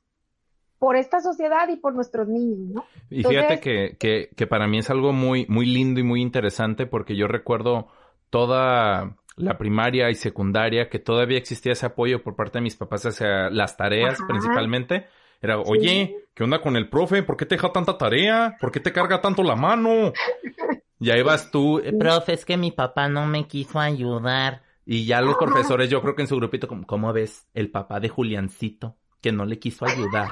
por 0.80 0.96
esta 0.98 1.22
sociedad 1.22 1.70
y 1.70 1.78
por 1.78 1.94
nuestros 1.96 2.28
niños, 2.28 2.60
¿no? 2.74 2.86
Y 3.10 3.24
fíjate 3.24 3.38
Entonces- 3.54 3.60
que, 3.62 3.98
que, 3.98 4.30
que 4.36 4.48
para 4.48 4.68
mí 4.68 4.80
es 4.80 4.90
algo 4.90 5.14
muy, 5.14 5.46
muy 5.48 5.66
lindo 5.66 6.00
y 6.00 6.04
muy 6.04 6.22
interesante 6.22 6.86
porque 6.86 7.16
yo 7.16 7.28
recuerdo 7.28 7.88
toda 8.30 9.16
la 9.36 9.58
primaria 9.58 10.10
y 10.10 10.16
secundaria 10.16 10.90
que 10.90 11.00
todavía 11.00 11.38
existía 11.38 11.72
ese 11.74 11.86
apoyo 11.86 12.22
por 12.24 12.36
parte 12.36 12.58
de 12.60 12.64
mis 12.64 12.76
papás 12.76 13.06
hacia 13.06 13.50
las 13.50 13.78
tareas 13.78 14.16
Ajá. 14.16 14.28
principalmente. 14.28 15.06
Era, 15.42 15.60
oye, 15.60 16.16
¿qué 16.34 16.44
onda 16.44 16.62
con 16.62 16.76
el 16.76 16.90
profe? 16.90 17.24
¿Por 17.24 17.36
qué 17.38 17.46
te 17.46 17.56
deja 17.56 17.72
tanta 17.72 17.98
tarea? 17.98 18.56
¿Por 18.60 18.72
qué 18.72 18.80
te 18.80 18.94
carga 18.94 19.22
tanto 19.22 19.44
la 19.44 19.56
mano? 19.56 20.14
Y 21.00 21.10
ahí 21.10 21.22
vas 21.24 21.52
tú, 21.52 21.80
"Eh, 21.80 21.94
profe, 21.98 22.34
es 22.34 22.46
que 22.46 22.58
mi 22.58 22.72
papá 22.72 23.08
no 23.10 23.26
me 23.26 23.48
quiso 23.48 23.80
ayudar. 23.80 24.64
Y 24.86 25.06
ya 25.06 25.22
los 25.22 25.38
profesores, 25.38 25.90
yo 25.90 26.02
creo 26.02 26.16
que 26.16 26.24
en 26.24 26.28
su 26.28 26.36
grupito, 26.36 26.68
como, 26.68 26.86
¿cómo 26.86 27.12
ves? 27.14 27.48
El 27.54 27.72
papá 27.72 28.00
de 28.00 28.10
Juliancito, 28.10 28.98
que 29.22 29.32
no 29.32 29.46
le 29.46 29.58
quiso 29.60 29.86
ayudar. 29.86 30.30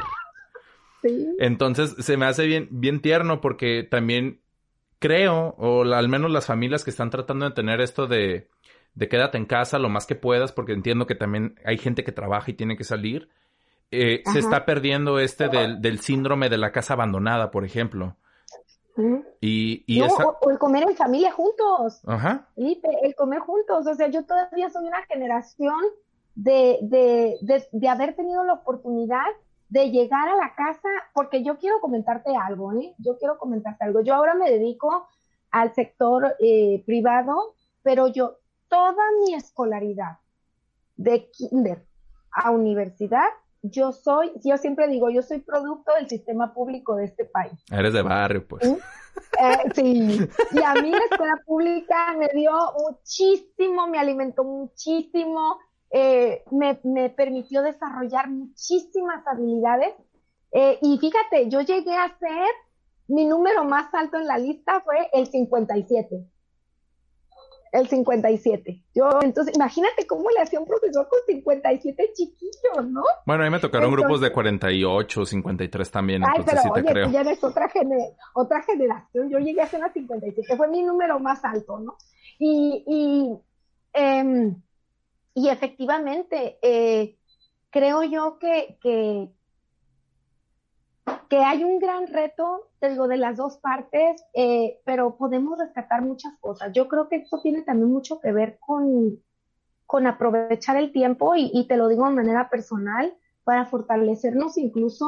Sí. 1.02 1.28
Entonces 1.40 1.96
se 2.00 2.18
me 2.18 2.26
hace 2.26 2.46
bien, 2.46 2.68
bien 2.70 3.02
tierno 3.02 3.42
porque 3.42 3.84
también 3.90 4.42
creo, 5.00 5.56
o 5.58 5.84
la- 5.84 5.98
al 5.98 6.10
menos 6.10 6.30
las 6.32 6.46
familias 6.46 6.84
que 6.84 6.92
están 6.92 7.10
tratando 7.10 7.46
de 7.50 7.56
tener 7.56 7.82
esto 7.82 8.06
de, 8.08 8.50
de 8.94 9.08
quédate 9.08 9.38
en 9.38 9.46
casa 9.46 9.80
lo 9.80 9.90
más 9.90 10.06
que 10.06 10.16
puedas, 10.16 10.52
porque 10.52 10.74
entiendo 10.74 11.08
que 11.08 11.16
también 11.16 11.56
hay 11.66 11.78
gente 11.78 12.04
que 12.04 12.12
trabaja 12.12 12.52
y 12.52 12.56
tiene 12.56 12.78
que 12.78 12.84
salir, 12.84 13.30
eh, 13.90 14.22
se 14.32 14.40
está 14.40 14.66
perdiendo 14.66 15.18
este 15.20 15.50
del, 15.50 15.82
del 15.82 16.00
síndrome 16.00 16.50
de 16.50 16.58
la 16.58 16.72
casa 16.72 16.94
abandonada, 16.94 17.50
por 17.52 17.66
ejemplo. 17.66 18.16
Y, 19.40 19.84
y 19.88 20.00
No, 20.00 20.06
esa... 20.06 20.26
o, 20.28 20.38
o 20.42 20.50
el 20.50 20.58
comer 20.60 20.84
en 20.84 20.96
familia 20.96 21.32
juntos. 21.32 22.02
Ajá. 22.06 22.48
El 22.56 23.16
comer 23.16 23.40
juntos. 23.40 23.88
O 23.88 23.94
sea, 23.96 24.08
yo 24.08 24.26
todavía 24.26 24.70
soy 24.70 24.88
una 24.88 25.04
generación 25.04 25.80
de, 26.36 26.80
de, 26.82 27.38
de, 27.42 27.68
de 27.72 27.88
haber 27.90 28.16
tenido 28.16 28.44
la 28.44 28.54
oportunidad 28.54 29.26
de 29.70 29.90
llegar 29.90 30.28
a 30.28 30.36
la 30.36 30.54
casa, 30.56 30.90
porque 31.14 31.44
yo 31.44 31.58
quiero 31.58 31.80
comentarte 31.80 32.36
algo, 32.36 32.74
¿eh? 32.74 32.94
Yo 32.98 33.18
quiero 33.18 33.38
comentarte 33.38 33.86
algo. 33.86 34.02
Yo 34.02 34.16
ahora 34.16 34.34
me 34.34 34.52
dedico 34.52 35.08
al 35.50 35.74
sector 35.74 36.36
eh, 36.40 36.84
privado, 36.86 37.56
pero 37.82 38.08
yo 38.08 38.38
toda 38.68 39.04
mi 39.24 39.34
escolaridad, 39.34 40.18
de 40.98 41.30
kinder 41.32 41.86
a 42.32 42.52
universidad, 42.52 43.28
yo 43.62 43.92
soy, 43.92 44.32
yo 44.44 44.58
siempre 44.58 44.88
digo, 44.88 45.10
yo 45.10 45.22
soy 45.22 45.40
producto 45.40 45.94
del 45.94 46.10
sistema 46.10 46.54
público 46.54 46.96
de 46.96 47.06
este 47.06 47.26
país. 47.26 47.54
Eres 47.72 47.94
de 47.94 48.02
barrio, 48.02 48.48
pues. 48.48 48.64
¿Sí? 48.64 48.78
Eh, 49.40 49.72
sí, 49.76 50.30
y 50.52 50.64
a 50.64 50.74
mí 50.76 50.92
la 50.92 51.06
escuela 51.10 51.40
pública 51.46 52.16
me 52.18 52.30
dio 52.34 52.52
muchísimo, 52.78 53.88
me 53.88 54.00
alimentó 54.00 54.44
muchísimo, 54.44 55.60
eh, 55.92 56.44
me, 56.52 56.80
me 56.84 57.10
permitió 57.10 57.62
desarrollar 57.62 58.30
muchísimas 58.30 59.26
habilidades. 59.28 59.94
Eh, 60.54 60.80
y 60.82 60.98
fíjate, 60.98 61.50
yo 61.50 61.62
llegué 61.62 61.96
a 61.96 62.18
ser, 62.18 62.48
mi 63.08 63.26
número 63.26 63.64
más 63.64 63.94
alto 63.94 64.18
en 64.18 64.28
la 64.28 64.38
lista 64.38 64.82
fue 64.82 65.10
el 65.14 65.28
57. 65.28 66.26
El 67.72 67.88
57. 67.88 68.82
Yo, 68.94 69.10
entonces, 69.22 69.56
imagínate 69.56 70.06
cómo 70.06 70.30
le 70.30 70.42
hacía 70.42 70.60
un 70.60 70.66
profesor 70.66 71.08
con 71.08 71.20
57 71.26 72.12
chiquillos, 72.14 72.90
¿no? 72.90 73.02
Bueno, 73.26 73.44
a 73.44 73.46
mí 73.46 73.52
me 73.52 73.60
tocaron 73.60 73.86
Entonces- 73.90 74.06
grupos 74.08 74.22
de 74.22 74.32
48, 74.34 75.26
53 75.26 75.92
también, 75.92 76.24
Ay, 76.24 76.30
entonces 76.38 76.52
pero 76.52 76.62
sí 76.64 76.70
te 76.74 76.80
oye, 76.82 76.92
creo. 76.94 77.06
tú 77.08 77.12
ya 77.14 77.22
eres 77.22 77.44
otra, 77.44 77.70
gene- 77.70 78.16
otra 78.34 78.62
generación. 78.64 79.30
Yo 79.30 79.40
llegué 79.40 79.62
a 79.62 79.68
ser 79.68 79.80
la 79.80 79.92
57, 79.94 80.58
fue 80.58 80.68
mi 80.68 80.84
número 80.84 81.18
más 81.20 81.46
alto, 81.46 81.80
¿no? 81.80 81.96
Y, 82.40 82.84
y, 82.88 83.40
em, 83.94 84.62
y 85.34 85.48
efectivamente, 85.48 86.60
eh, 86.62 87.16
creo 87.70 88.04
yo 88.04 88.38
que, 88.38 88.78
que, 88.82 89.30
que 91.32 91.38
hay 91.38 91.64
un 91.64 91.80
gran 91.80 92.08
reto, 92.08 92.68
te 92.82 92.90
digo, 92.90 93.08
de 93.08 93.16
las 93.16 93.38
dos 93.38 93.56
partes, 93.56 94.22
eh, 94.34 94.82
pero 94.84 95.16
podemos 95.16 95.58
rescatar 95.58 96.02
muchas 96.02 96.34
cosas. 96.42 96.74
Yo 96.74 96.90
creo 96.90 97.08
que 97.08 97.16
esto 97.16 97.40
tiene 97.42 97.62
también 97.62 97.90
mucho 97.90 98.20
que 98.20 98.34
ver 98.34 98.60
con, 98.60 99.18
con 99.86 100.08
aprovechar 100.08 100.76
el 100.76 100.92
tiempo 100.92 101.38
y, 101.38 101.50
y 101.54 101.70
te 101.70 101.78
lo 101.78 101.88
digo 101.88 102.06
de 102.06 102.16
manera 102.16 102.50
personal 102.50 103.14
para 103.46 103.66
fortalecernos 103.66 104.58
incluso 104.58 105.06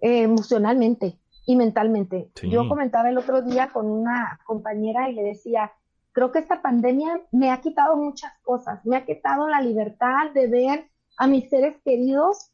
eh, 0.00 0.22
emocionalmente 0.22 1.20
y 1.46 1.54
mentalmente. 1.54 2.32
Sí. 2.34 2.50
Yo 2.50 2.68
comentaba 2.68 3.08
el 3.08 3.16
otro 3.16 3.40
día 3.40 3.70
con 3.72 3.86
una 3.86 4.40
compañera 4.44 5.08
y 5.10 5.14
le 5.14 5.22
decía, 5.22 5.70
creo 6.10 6.32
que 6.32 6.40
esta 6.40 6.60
pandemia 6.60 7.20
me 7.30 7.52
ha 7.52 7.60
quitado 7.60 7.96
muchas 7.96 8.32
cosas, 8.42 8.84
me 8.84 8.96
ha 8.96 9.04
quitado 9.04 9.46
la 9.46 9.60
libertad 9.60 10.32
de 10.34 10.48
ver 10.48 10.90
a 11.18 11.28
mis 11.28 11.48
seres 11.48 11.76
queridos 11.84 12.50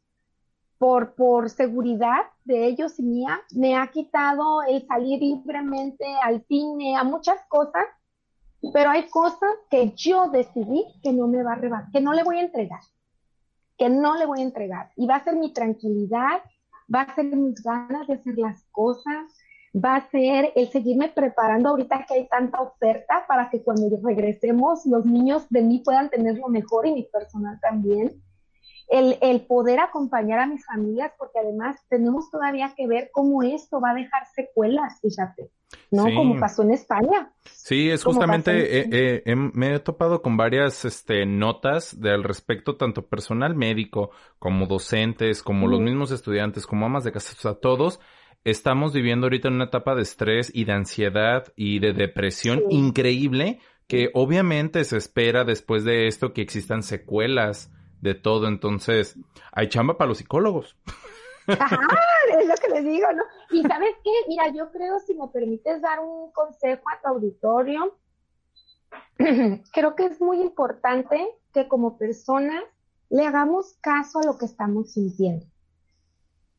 por, 0.81 1.15
por 1.15 1.51
seguridad 1.51 2.23
de 2.45 2.67
ellos 2.67 2.99
y 2.99 3.03
mía, 3.03 3.39
me 3.55 3.77
ha 3.77 3.89
quitado 3.89 4.63
el 4.63 4.87
salir 4.87 5.21
libremente 5.21 6.07
al 6.23 6.43
cine, 6.47 6.97
a 6.97 7.05
muchas 7.05 7.39
cosas, 7.51 7.85
pero 8.73 8.89
hay 8.89 9.07
cosas 9.11 9.51
que 9.69 9.93
yo 9.95 10.31
decidí 10.31 10.87
que 11.03 11.13
no 11.13 11.29
me 11.29 11.43
va 11.43 11.51
a 11.51 11.57
arrebatar, 11.57 11.91
que 11.93 12.01
no 12.01 12.15
le 12.15 12.25
voy 12.25 12.39
a 12.39 12.45
entregar, 12.45 12.81
que 13.77 13.91
no 13.91 14.17
le 14.17 14.25
voy 14.25 14.41
a 14.41 14.45
entregar. 14.45 14.91
Y 14.97 15.07
va 15.07 15.17
a 15.17 15.25
ser 15.25 15.37
mi 15.37 15.53
tranquilidad, 15.53 16.41
va 16.93 17.03
a 17.03 17.15
ser 17.15 17.27
mis 17.27 17.63
ganas 17.63 18.07
de 18.07 18.15
hacer 18.15 18.39
las 18.39 18.65
cosas, 18.73 19.37
va 19.77 19.97
a 19.97 20.11
ser 20.11 20.51
el 20.57 20.71
seguirme 20.71 21.11
preparando 21.11 21.69
ahorita 21.69 22.07
que 22.09 22.15
hay 22.15 22.29
tanta 22.29 22.59
oferta 22.59 23.27
para 23.29 23.51
que 23.51 23.63
cuando 23.63 24.01
regresemos 24.03 24.87
los 24.87 25.05
niños 25.05 25.47
de 25.51 25.61
mí 25.61 25.83
puedan 25.85 26.09
tener 26.09 26.39
lo 26.39 26.49
mejor 26.49 26.87
y 26.87 26.93
mi 26.93 27.03
personal 27.03 27.61
también. 27.61 28.23
El, 28.91 29.19
el 29.23 29.43
poder 29.47 29.79
acompañar 29.79 30.41
a 30.41 30.47
mis 30.47 30.67
familias, 30.67 31.13
porque 31.17 31.39
además 31.39 31.77
tenemos 31.89 32.29
todavía 32.31 32.75
que 32.77 32.89
ver 32.89 33.11
cómo 33.13 33.43
esto 33.45 33.81
va 33.81 33.91
a 33.91 33.95
dejar 33.95 34.27
secuelas, 34.35 34.99
fíjate, 35.01 35.49
¿no? 35.93 36.07
Sí. 36.07 36.15
Como 36.15 36.41
pasó 36.41 36.63
en 36.65 36.73
España. 36.73 37.33
Sí, 37.45 37.89
es 37.89 38.03
justamente, 38.03 38.81
eh, 38.81 38.89
eh, 38.91 39.23
em- 39.27 39.53
me 39.55 39.75
he 39.75 39.79
topado 39.79 40.23
con 40.23 40.37
varias 40.37 40.85
este, 40.85 41.25
notas 41.25 42.01
de 42.01 42.11
al 42.11 42.25
respecto, 42.25 42.77
tanto 42.77 43.07
personal 43.07 43.55
médico 43.55 44.11
como 44.41 44.67
docentes, 44.67 45.43
como 45.45 45.69
los 45.69 45.81
mismos 45.81 46.11
estudiantes, 46.11 46.67
como 46.67 46.87
amas 46.87 47.05
de 47.05 47.13
casa, 47.13 47.33
o 47.39 47.41
sea, 47.41 47.55
todos 47.55 48.01
estamos 48.43 48.93
viviendo 48.93 49.27
ahorita 49.27 49.49
en 49.49 49.55
una 49.55 49.67
etapa 49.67 49.95
de 49.95 50.03
estrés 50.03 50.51
y 50.53 50.65
de 50.65 50.73
ansiedad 50.73 51.53
y 51.55 51.79
de 51.79 51.93
depresión 51.93 52.59
Sí. 52.69 52.77
increíble 52.77 53.61
que 53.87 54.11
obviamente 54.15 54.83
se 54.85 54.97
espera 54.97 55.45
después 55.45 55.85
de 55.85 56.07
esto 56.07 56.33
que 56.33 56.43
existan 56.43 56.83
secuelas 56.83 57.71
de 58.01 58.15
todo, 58.15 58.49
entonces 58.49 59.17
hay 59.53 59.69
chamba 59.69 59.97
para 59.97 60.09
los 60.09 60.19
psicólogos. 60.19 60.77
Ajá, 61.47 61.79
es 62.39 62.47
lo 62.47 62.55
que 62.55 62.69
les 62.69 62.85
digo, 62.85 63.07
¿no? 63.13 63.25
Y 63.51 63.63
sabes 63.63 63.95
qué, 64.05 64.11
mira, 64.29 64.49
yo 64.49 64.71
creo, 64.71 64.99
si 65.01 65.15
me 65.15 65.27
permites 65.29 65.83
dar 65.83 65.99
un 66.01 66.31
consejo 66.33 66.83
a 66.91 67.01
tu 67.01 67.09
auditorio, 67.09 67.97
creo 69.73 69.95
que 69.97 70.07
es 70.07 70.21
muy 70.21 70.41
importante 70.41 71.29
que 71.53 71.67
como 71.67 71.99
personas 71.99 72.63
le 73.09 73.27
hagamos 73.27 73.75
caso 73.81 74.21
a 74.21 74.25
lo 74.25 74.39
que 74.39 74.47
estamos 74.47 74.93
sintiendo. 74.93 75.47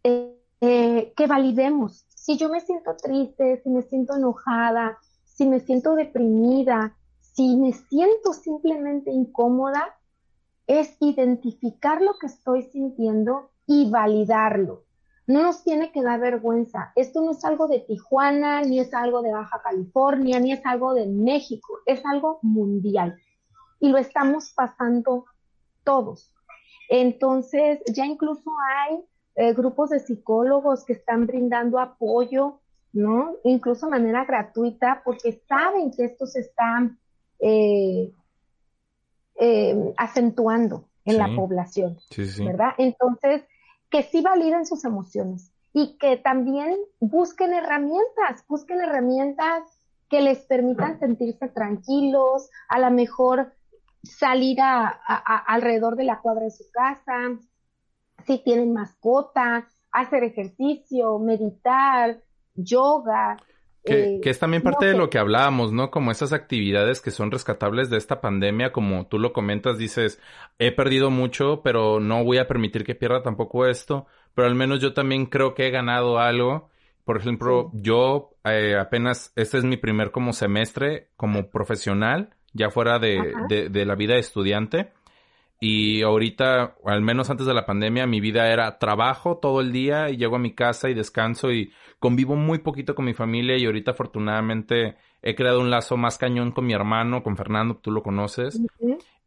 Eh, 0.03 0.37
eh, 0.63 1.13
que 1.17 1.25
validemos. 1.25 2.05
Si 2.13 2.37
yo 2.37 2.49
me 2.49 2.61
siento 2.61 2.95
triste, 2.95 3.61
si 3.63 3.69
me 3.69 3.81
siento 3.81 4.15
enojada, 4.15 4.99
si 5.25 5.47
me 5.47 5.59
siento 5.59 5.95
deprimida, 5.95 6.95
si 7.19 7.55
me 7.55 7.73
siento 7.73 8.33
simplemente 8.33 9.09
incómoda, 9.09 9.97
es 10.67 10.95
identificar 10.99 12.01
lo 12.01 12.17
que 12.19 12.27
estoy 12.27 12.63
sintiendo 12.63 13.51
y 13.67 13.89
validarlo. 13.89 14.83
No 15.27 15.43
nos 15.43 15.63
tiene 15.63 15.91
que 15.91 16.01
dar 16.01 16.19
vergüenza. 16.19 16.91
Esto 16.95 17.21
no 17.21 17.31
es 17.31 17.45
algo 17.45 17.67
de 17.67 17.79
Tijuana, 17.79 18.61
ni 18.61 18.79
es 18.79 18.93
algo 18.93 19.21
de 19.21 19.31
Baja 19.31 19.61
California, 19.63 20.39
ni 20.39 20.51
es 20.51 20.65
algo 20.65 20.93
de 20.93 21.05
México, 21.07 21.79
es 21.85 22.05
algo 22.05 22.39
mundial. 22.41 23.17
Y 23.79 23.89
lo 23.89 23.97
estamos 23.97 24.51
pasando 24.53 25.25
todos. 25.83 26.33
Entonces, 26.89 27.79
ya 27.93 28.05
incluso 28.05 28.51
hay 28.75 29.03
eh, 29.35 29.53
grupos 29.53 29.91
de 29.91 29.99
psicólogos 29.99 30.83
que 30.83 30.93
están 30.93 31.25
brindando 31.25 31.79
apoyo, 31.79 32.59
¿no? 32.91 33.35
Incluso 33.45 33.85
de 33.85 33.91
manera 33.91 34.25
gratuita, 34.25 35.01
porque 35.05 35.41
saben 35.47 35.91
que 35.91 36.03
esto 36.03 36.25
se 36.25 36.41
está 36.41 36.91
eh, 37.39 38.11
eh, 39.41 39.93
acentuando 39.97 40.85
en 41.03 41.13
Sí. 41.13 41.17
la 41.19 41.35
población. 41.35 41.97
Sí, 42.11 42.25
sí, 42.25 42.31
sí. 42.33 42.45
¿verdad? 42.45 42.73
Entonces, 42.77 43.43
que 43.89 44.03
sí 44.03 44.21
validen 44.21 44.65
sus 44.67 44.85
emociones 44.85 45.51
y 45.73 45.97
que 45.97 46.15
también 46.17 46.77
busquen 46.99 47.53
herramientas, 47.53 48.45
busquen 48.47 48.81
herramientas 48.81 49.63
que 50.09 50.21
les 50.21 50.39
permitan 50.45 50.99
sentirse 50.99 51.47
tranquilos, 51.47 52.49
a 52.69 52.77
lo 52.79 52.91
mejor 52.91 53.53
salir 54.03 54.61
a, 54.61 54.87
a- 54.87 54.93
a- 55.07 55.43
alrededor 55.53 55.95
de 55.95 56.03
la 56.03 56.19
cuadra 56.19 56.43
de 56.43 56.51
su 56.51 56.65
casa, 56.71 57.13
si 58.27 58.37
tienen 58.43 58.73
mascota, 58.73 59.67
hacer 59.91 60.23
ejercicio, 60.23 61.17
meditar, 61.19 62.21
yoga. 62.55 63.37
Que, 63.83 64.15
eh, 64.15 64.19
que 64.21 64.29
es 64.29 64.37
también 64.37 64.61
parte 64.61 64.85
de 64.85 64.95
lo 64.95 65.09
que 65.09 65.17
hablábamos, 65.17 65.71
¿no? 65.71 65.89
Como 65.89 66.11
esas 66.11 66.33
actividades 66.33 67.01
que 67.01 67.09
son 67.09 67.31
rescatables 67.31 67.89
de 67.89 67.97
esta 67.97 68.21
pandemia, 68.21 68.71
como 68.71 69.07
tú 69.07 69.17
lo 69.17 69.33
comentas, 69.33 69.77
dices, 69.77 70.21
he 70.59 70.71
perdido 70.71 71.09
mucho, 71.09 71.61
pero 71.63 71.99
no 71.99 72.23
voy 72.23 72.37
a 72.37 72.47
permitir 72.47 72.83
que 72.83 72.93
pierda 72.93 73.23
tampoco 73.23 73.65
esto, 73.65 74.05
pero 74.35 74.47
al 74.47 74.55
menos 74.55 74.81
yo 74.81 74.93
también 74.93 75.25
creo 75.25 75.55
que 75.55 75.67
he 75.67 75.71
ganado 75.71 76.19
algo. 76.19 76.69
Por 77.05 77.17
ejemplo, 77.17 77.71
yo 77.73 78.35
eh, 78.43 78.77
apenas, 78.79 79.33
este 79.35 79.57
es 79.57 79.63
mi 79.63 79.77
primer 79.77 80.11
como 80.11 80.33
semestre 80.33 81.09
como 81.17 81.49
profesional, 81.49 82.35
ya 82.53 82.69
fuera 82.69 82.99
de, 82.99 83.33
de, 83.49 83.69
de 83.69 83.85
la 83.85 83.95
vida 83.95 84.13
de 84.13 84.19
estudiante. 84.19 84.91
Y 85.63 86.01
ahorita, 86.01 86.75
al 86.83 87.01
menos 87.03 87.29
antes 87.29 87.45
de 87.45 87.53
la 87.53 87.67
pandemia, 87.67 88.07
mi 88.07 88.19
vida 88.19 88.51
era 88.51 88.79
trabajo 88.79 89.37
todo 89.37 89.61
el 89.61 89.71
día 89.71 90.09
y 90.09 90.17
llego 90.17 90.37
a 90.37 90.39
mi 90.39 90.55
casa 90.55 90.89
y 90.89 90.95
descanso 90.95 91.51
y 91.51 91.71
convivo 91.99 92.35
muy 92.35 92.57
poquito 92.57 92.95
con 92.95 93.05
mi 93.05 93.13
familia 93.13 93.55
y 93.57 93.67
ahorita 93.67 93.91
afortunadamente 93.91 94.97
he 95.21 95.35
creado 95.35 95.61
un 95.61 95.69
lazo 95.69 95.97
más 95.97 96.17
cañón 96.17 96.51
con 96.51 96.65
mi 96.65 96.73
hermano, 96.73 97.21
con 97.21 97.37
Fernando, 97.37 97.75
tú 97.75 97.91
lo 97.91 98.01
conoces, 98.01 98.59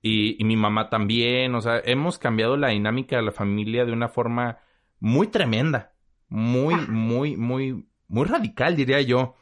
y, 0.02 0.36
y, 0.36 0.44
mi 0.44 0.56
mamá 0.56 0.90
también, 0.90 1.54
o 1.54 1.60
sea, 1.60 1.80
hemos 1.84 2.18
cambiado 2.18 2.56
la 2.56 2.70
dinámica 2.70 3.14
de 3.14 3.22
la 3.22 3.30
familia 3.30 3.84
de 3.84 3.92
una 3.92 4.08
forma 4.08 4.58
muy 4.98 5.28
tremenda, 5.28 5.92
muy, 6.28 6.74
muy, 6.88 7.36
muy, 7.36 7.86
muy 8.08 8.24
radical, 8.24 8.74
diría 8.74 9.00
yo. 9.02 9.36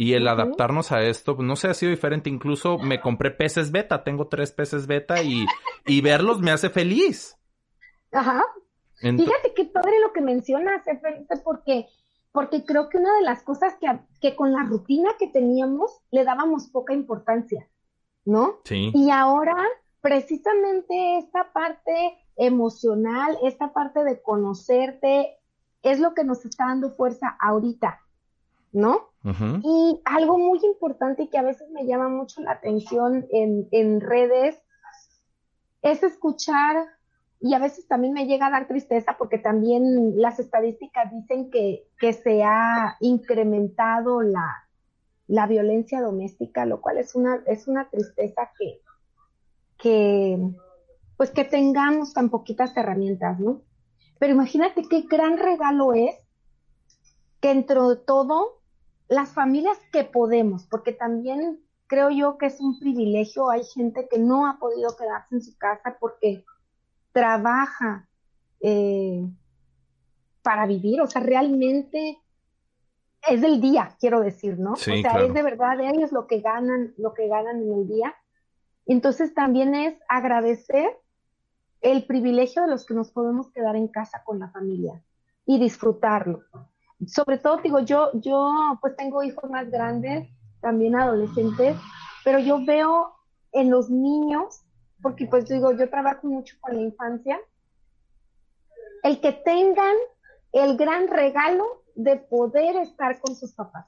Y 0.00 0.14
el 0.14 0.28
adaptarnos 0.28 0.92
a 0.92 1.02
esto, 1.02 1.34
pues 1.34 1.46
no 1.46 1.56
sé, 1.56 1.66
ha 1.66 1.74
sido 1.74 1.90
diferente. 1.90 2.30
Incluso 2.30 2.78
me 2.78 3.00
compré 3.00 3.32
peces 3.32 3.72
beta, 3.72 4.04
tengo 4.04 4.28
tres 4.28 4.52
peces 4.52 4.86
beta 4.86 5.20
y, 5.22 5.44
y 5.86 6.00
verlos 6.00 6.38
me 6.40 6.52
hace 6.52 6.70
feliz. 6.70 7.36
Ajá. 8.12 8.44
Fíjate 9.00 9.54
qué 9.54 9.64
padre 9.64 10.00
lo 10.00 10.12
que 10.12 10.20
mencionas, 10.20 10.82
porque, 11.44 11.86
porque 12.30 12.64
creo 12.64 12.88
que 12.88 12.98
una 12.98 13.12
de 13.16 13.22
las 13.22 13.42
cosas 13.42 13.74
que, 13.80 13.86
que 14.20 14.36
con 14.36 14.52
la 14.52 14.62
rutina 14.62 15.10
que 15.18 15.26
teníamos 15.26 16.00
le 16.12 16.24
dábamos 16.24 16.68
poca 16.68 16.94
importancia, 16.94 17.68
¿no? 18.24 18.60
Sí. 18.64 18.92
Y 18.94 19.10
ahora, 19.10 19.56
precisamente 20.00 21.18
esta 21.18 21.52
parte 21.52 22.16
emocional, 22.36 23.36
esta 23.42 23.72
parte 23.72 24.04
de 24.04 24.22
conocerte, 24.22 25.36
es 25.82 25.98
lo 25.98 26.14
que 26.14 26.24
nos 26.24 26.44
está 26.44 26.66
dando 26.66 26.92
fuerza 26.92 27.36
ahorita, 27.40 28.00
¿no? 28.72 29.10
Y 29.62 30.00
algo 30.04 30.38
muy 30.38 30.58
importante 30.64 31.24
y 31.24 31.28
que 31.28 31.38
a 31.38 31.42
veces 31.42 31.70
me 31.70 31.86
llama 31.86 32.08
mucho 32.08 32.40
la 32.40 32.52
atención 32.52 33.26
en, 33.30 33.68
en 33.72 34.00
redes 34.00 34.60
es 35.82 36.02
escuchar, 36.02 36.86
y 37.40 37.54
a 37.54 37.58
veces 37.58 37.86
también 37.86 38.14
me 38.14 38.26
llega 38.26 38.48
a 38.48 38.50
dar 38.50 38.66
tristeza 38.66 39.16
porque 39.16 39.38
también 39.38 40.20
las 40.20 40.40
estadísticas 40.40 41.12
dicen 41.12 41.50
que, 41.50 41.86
que 41.98 42.12
se 42.12 42.42
ha 42.42 42.96
incrementado 43.00 44.22
la, 44.22 44.68
la 45.28 45.46
violencia 45.46 46.00
doméstica, 46.00 46.66
lo 46.66 46.80
cual 46.80 46.98
es 46.98 47.14
una, 47.14 47.42
es 47.46 47.68
una 47.68 47.88
tristeza 47.90 48.50
que, 48.58 48.80
que, 49.76 50.38
pues 51.16 51.30
que 51.30 51.44
tengamos 51.44 52.12
tan 52.12 52.28
poquitas 52.28 52.76
herramientas, 52.76 53.38
¿no? 53.38 53.62
Pero 54.18 54.32
imagínate 54.32 54.82
qué 54.88 55.02
gran 55.02 55.38
regalo 55.38 55.92
es 55.92 56.16
que 57.40 57.48
dentro 57.48 57.90
de 57.90 57.96
todo, 57.96 58.57
las 59.08 59.30
familias 59.30 59.78
que 59.92 60.04
podemos, 60.04 60.66
porque 60.66 60.92
también 60.92 61.60
creo 61.86 62.10
yo 62.10 62.38
que 62.38 62.46
es 62.46 62.60
un 62.60 62.78
privilegio, 62.78 63.50
hay 63.50 63.64
gente 63.64 64.06
que 64.08 64.18
no 64.18 64.46
ha 64.46 64.58
podido 64.58 64.94
quedarse 64.96 65.34
en 65.34 65.42
su 65.42 65.56
casa 65.56 65.96
porque 65.98 66.44
trabaja 67.12 68.06
eh, 68.60 69.26
para 70.42 70.66
vivir, 70.66 71.00
o 71.00 71.06
sea, 71.06 71.22
realmente 71.22 72.18
es 73.28 73.40
del 73.40 73.60
día, 73.60 73.96
quiero 73.98 74.20
decir, 74.20 74.58
¿no? 74.58 74.72
o 74.72 74.76
sea, 74.76 75.24
es 75.24 75.34
de 75.34 75.42
verdad 75.42 75.78
de 75.78 75.88
ellos 75.88 76.12
lo 76.12 76.26
que 76.26 76.40
ganan, 76.40 76.94
lo 76.96 77.14
que 77.14 77.28
ganan 77.28 77.60
en 77.62 77.72
el 77.72 77.88
día. 77.88 78.14
Entonces 78.86 79.34
también 79.34 79.74
es 79.74 79.98
agradecer 80.08 80.88
el 81.80 82.06
privilegio 82.06 82.62
de 82.62 82.68
los 82.68 82.86
que 82.86 82.94
nos 82.94 83.10
podemos 83.10 83.50
quedar 83.52 83.76
en 83.76 83.88
casa 83.88 84.22
con 84.24 84.38
la 84.38 84.48
familia 84.50 85.02
y 85.44 85.58
disfrutarlo. 85.58 86.44
Sobre 87.06 87.38
todo, 87.38 87.58
digo, 87.58 87.80
yo, 87.80 88.10
yo 88.14 88.78
pues 88.80 88.96
tengo 88.96 89.22
hijos 89.22 89.48
más 89.50 89.70
grandes, 89.70 90.28
también 90.60 90.96
adolescentes, 90.96 91.76
pero 92.24 92.38
yo 92.38 92.64
veo 92.64 93.14
en 93.52 93.70
los 93.70 93.88
niños, 93.88 94.62
porque 95.00 95.26
pues 95.26 95.48
digo, 95.48 95.72
yo 95.72 95.88
trabajo 95.88 96.26
mucho 96.26 96.56
con 96.60 96.74
la 96.74 96.82
infancia, 96.82 97.38
el 99.02 99.20
que 99.20 99.32
tengan 99.32 99.94
el 100.52 100.76
gran 100.76 101.08
regalo 101.08 101.84
de 101.94 102.16
poder 102.16 102.76
estar 102.76 103.20
con 103.20 103.36
sus 103.36 103.52
papás. 103.52 103.86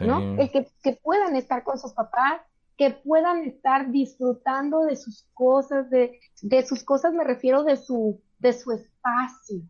¿no? 0.00 0.40
El 0.40 0.50
que, 0.50 0.68
que, 0.82 0.92
puedan 1.02 1.34
estar 1.34 1.64
con 1.64 1.78
sus 1.78 1.92
papás, 1.92 2.40
que 2.76 2.90
puedan 2.90 3.44
estar 3.44 3.90
disfrutando 3.90 4.84
de 4.84 4.96
sus 4.96 5.26
cosas, 5.34 5.90
de, 5.90 6.20
de 6.42 6.64
sus 6.64 6.84
cosas 6.84 7.12
me 7.12 7.24
refiero 7.24 7.64
de 7.64 7.76
su, 7.76 8.22
de 8.38 8.52
su 8.52 8.72
espacio, 8.72 9.62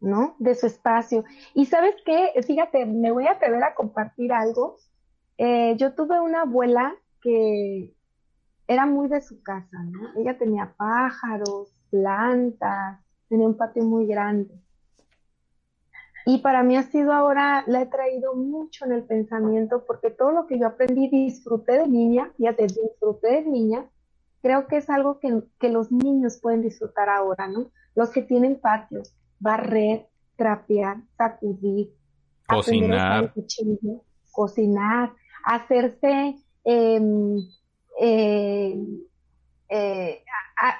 ¿no? 0.00 0.36
De 0.38 0.54
su 0.54 0.66
espacio. 0.66 1.24
Y 1.54 1.66
sabes 1.66 1.94
qué, 2.04 2.30
fíjate, 2.46 2.86
me 2.86 3.10
voy 3.10 3.26
a 3.26 3.32
atrever 3.32 3.62
a 3.64 3.74
compartir 3.74 4.32
algo. 4.32 4.76
Eh, 5.38 5.74
yo 5.76 5.94
tuve 5.94 6.20
una 6.20 6.42
abuela 6.42 6.94
que 7.20 7.94
era 8.68 8.86
muy 8.86 9.08
de 9.08 9.20
su 9.20 9.42
casa, 9.42 9.82
¿no? 9.84 10.20
Ella 10.20 10.38
tenía 10.38 10.74
pájaros, 10.76 11.72
plantas, 11.90 13.00
tenía 13.28 13.46
un 13.46 13.56
patio 13.56 13.84
muy 13.84 14.06
grande. 14.06 14.54
Y 16.28 16.38
para 16.38 16.64
mí 16.64 16.76
ha 16.76 16.82
sido 16.82 17.12
ahora, 17.12 17.62
la 17.68 17.82
he 17.82 17.86
traído 17.86 18.34
mucho 18.34 18.84
en 18.84 18.92
el 18.92 19.04
pensamiento 19.04 19.84
porque 19.86 20.10
todo 20.10 20.32
lo 20.32 20.46
que 20.48 20.58
yo 20.58 20.66
aprendí, 20.66 21.08
disfruté 21.08 21.78
de 21.78 21.86
niña, 21.86 22.32
fíjate, 22.36 22.66
disfruté 22.66 23.28
de 23.28 23.42
niña, 23.42 23.86
creo 24.42 24.66
que 24.66 24.78
es 24.78 24.90
algo 24.90 25.20
que, 25.20 25.44
que 25.60 25.68
los 25.68 25.92
niños 25.92 26.40
pueden 26.42 26.62
disfrutar 26.62 27.08
ahora, 27.08 27.46
¿no? 27.46 27.70
Los 27.94 28.10
que 28.10 28.22
tienen 28.22 28.58
patios, 28.58 29.14
barrer, 29.38 30.06
trapear, 30.36 30.98
sacudir, 31.16 31.92
cocinar, 32.46 33.32
cocinar, 34.32 35.12
hacerse, 35.44 36.36
em, 36.64 37.38
eh, 38.00 38.78
eh, 39.68 40.22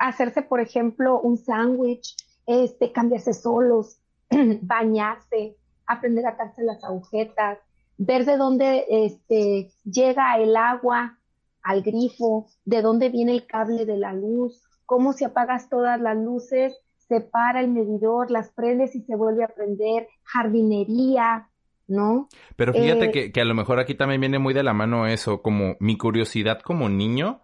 hacerse, 0.01 0.43
por 0.43 0.61
ejemplo, 0.61 1.21
un 1.21 1.39
sándwich, 1.39 2.17
este, 2.47 2.93
cambiarse 2.93 3.33
solos, 3.33 3.99
bañarse, 4.63 5.57
aprender 5.87 6.27
a 6.27 6.31
atarse 6.31 6.63
las 6.63 6.83
agujetas, 6.85 7.59
ver 7.99 8.25
de 8.25 8.37
dónde 8.37 8.85
este, 8.89 9.71
llega 9.85 10.37
el 10.39 10.57
agua 10.57 11.19
al 11.63 11.83
grifo, 11.83 12.47
de 12.65 12.83
dónde 12.83 13.09
viene 13.09 13.33
el 13.33 13.47
cable 13.47 13.87
de 13.87 13.97
la 13.97 14.13
luz, 14.13 14.63
cómo 14.85 15.13
si 15.13 15.25
apagas 15.25 15.69
todas 15.69 16.01
las 16.01 16.17
luces, 16.17 16.77
se 17.09 17.21
para 17.21 17.61
el 17.61 17.69
medidor, 17.69 18.31
las 18.31 18.51
prendes 18.51 18.95
y 18.95 19.03
se 19.03 19.17
vuelve 19.17 19.45
a 19.45 19.49
prender, 19.49 20.09
jardinería, 20.25 21.49
¿no? 21.87 22.29
Pero 22.57 22.73
fíjate 22.73 23.07
eh, 23.07 23.11
que, 23.11 23.33
que, 23.33 23.41
a 23.41 23.45
lo 23.45 23.55
mejor 23.55 23.79
aquí 23.79 23.95
también 23.95 24.21
viene 24.21 24.39
muy 24.39 24.55
de 24.55 24.63
la 24.63 24.73
mano 24.73 25.07
eso, 25.07 25.43
como 25.43 25.77
mi 25.79 25.97
curiosidad 25.97 26.61
como 26.61 26.89
niño, 26.89 27.43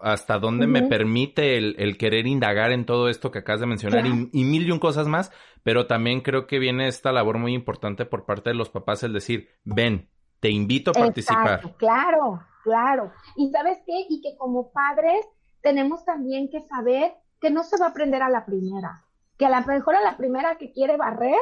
hasta 0.00 0.38
dónde 0.38 0.66
me 0.66 0.82
permite 0.82 1.56
el, 1.56 1.76
el, 1.78 1.96
querer 1.96 2.26
indagar 2.26 2.72
en 2.72 2.84
todo 2.84 3.08
esto 3.08 3.30
que 3.30 3.38
acabas 3.38 3.60
de 3.60 3.66
mencionar 3.66 4.06
y, 4.06 4.28
y, 4.32 4.44
mil 4.44 4.66
y 4.66 4.70
un 4.70 4.78
cosas 4.78 5.06
más, 5.06 5.32
pero 5.62 5.86
también 5.86 6.20
creo 6.20 6.46
que 6.46 6.58
viene 6.58 6.88
esta 6.88 7.12
labor 7.12 7.38
muy 7.38 7.54
importante 7.54 8.04
por 8.04 8.26
parte 8.26 8.50
de 8.50 8.56
los 8.56 8.68
papás, 8.68 9.02
el 9.02 9.12
decir, 9.12 9.48
ven, 9.64 10.10
te 10.40 10.50
invito 10.50 10.90
a 10.90 10.94
participar. 10.94 11.74
Claro, 11.78 12.42
claro. 12.62 13.12
Y 13.36 13.50
sabes 13.50 13.78
qué, 13.86 14.04
y 14.10 14.20
que 14.20 14.36
como 14.36 14.72
padres 14.72 15.24
tenemos 15.62 16.04
también 16.04 16.50
que 16.50 16.60
saber 16.60 17.14
que 17.40 17.50
no 17.50 17.62
se 17.62 17.78
va 17.78 17.86
a 17.86 17.90
aprender 17.90 18.22
a 18.22 18.28
la 18.28 18.44
primera, 18.44 19.03
que 19.38 19.46
a 19.46 19.50
la 19.50 19.60
mejor 19.62 19.96
a 19.96 20.02
la 20.02 20.16
primera 20.16 20.56
que 20.56 20.72
quiere 20.72 20.96
barrer 20.96 21.36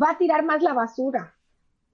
va 0.00 0.10
a 0.10 0.18
tirar 0.18 0.44
más 0.44 0.62
la 0.62 0.72
basura, 0.72 1.34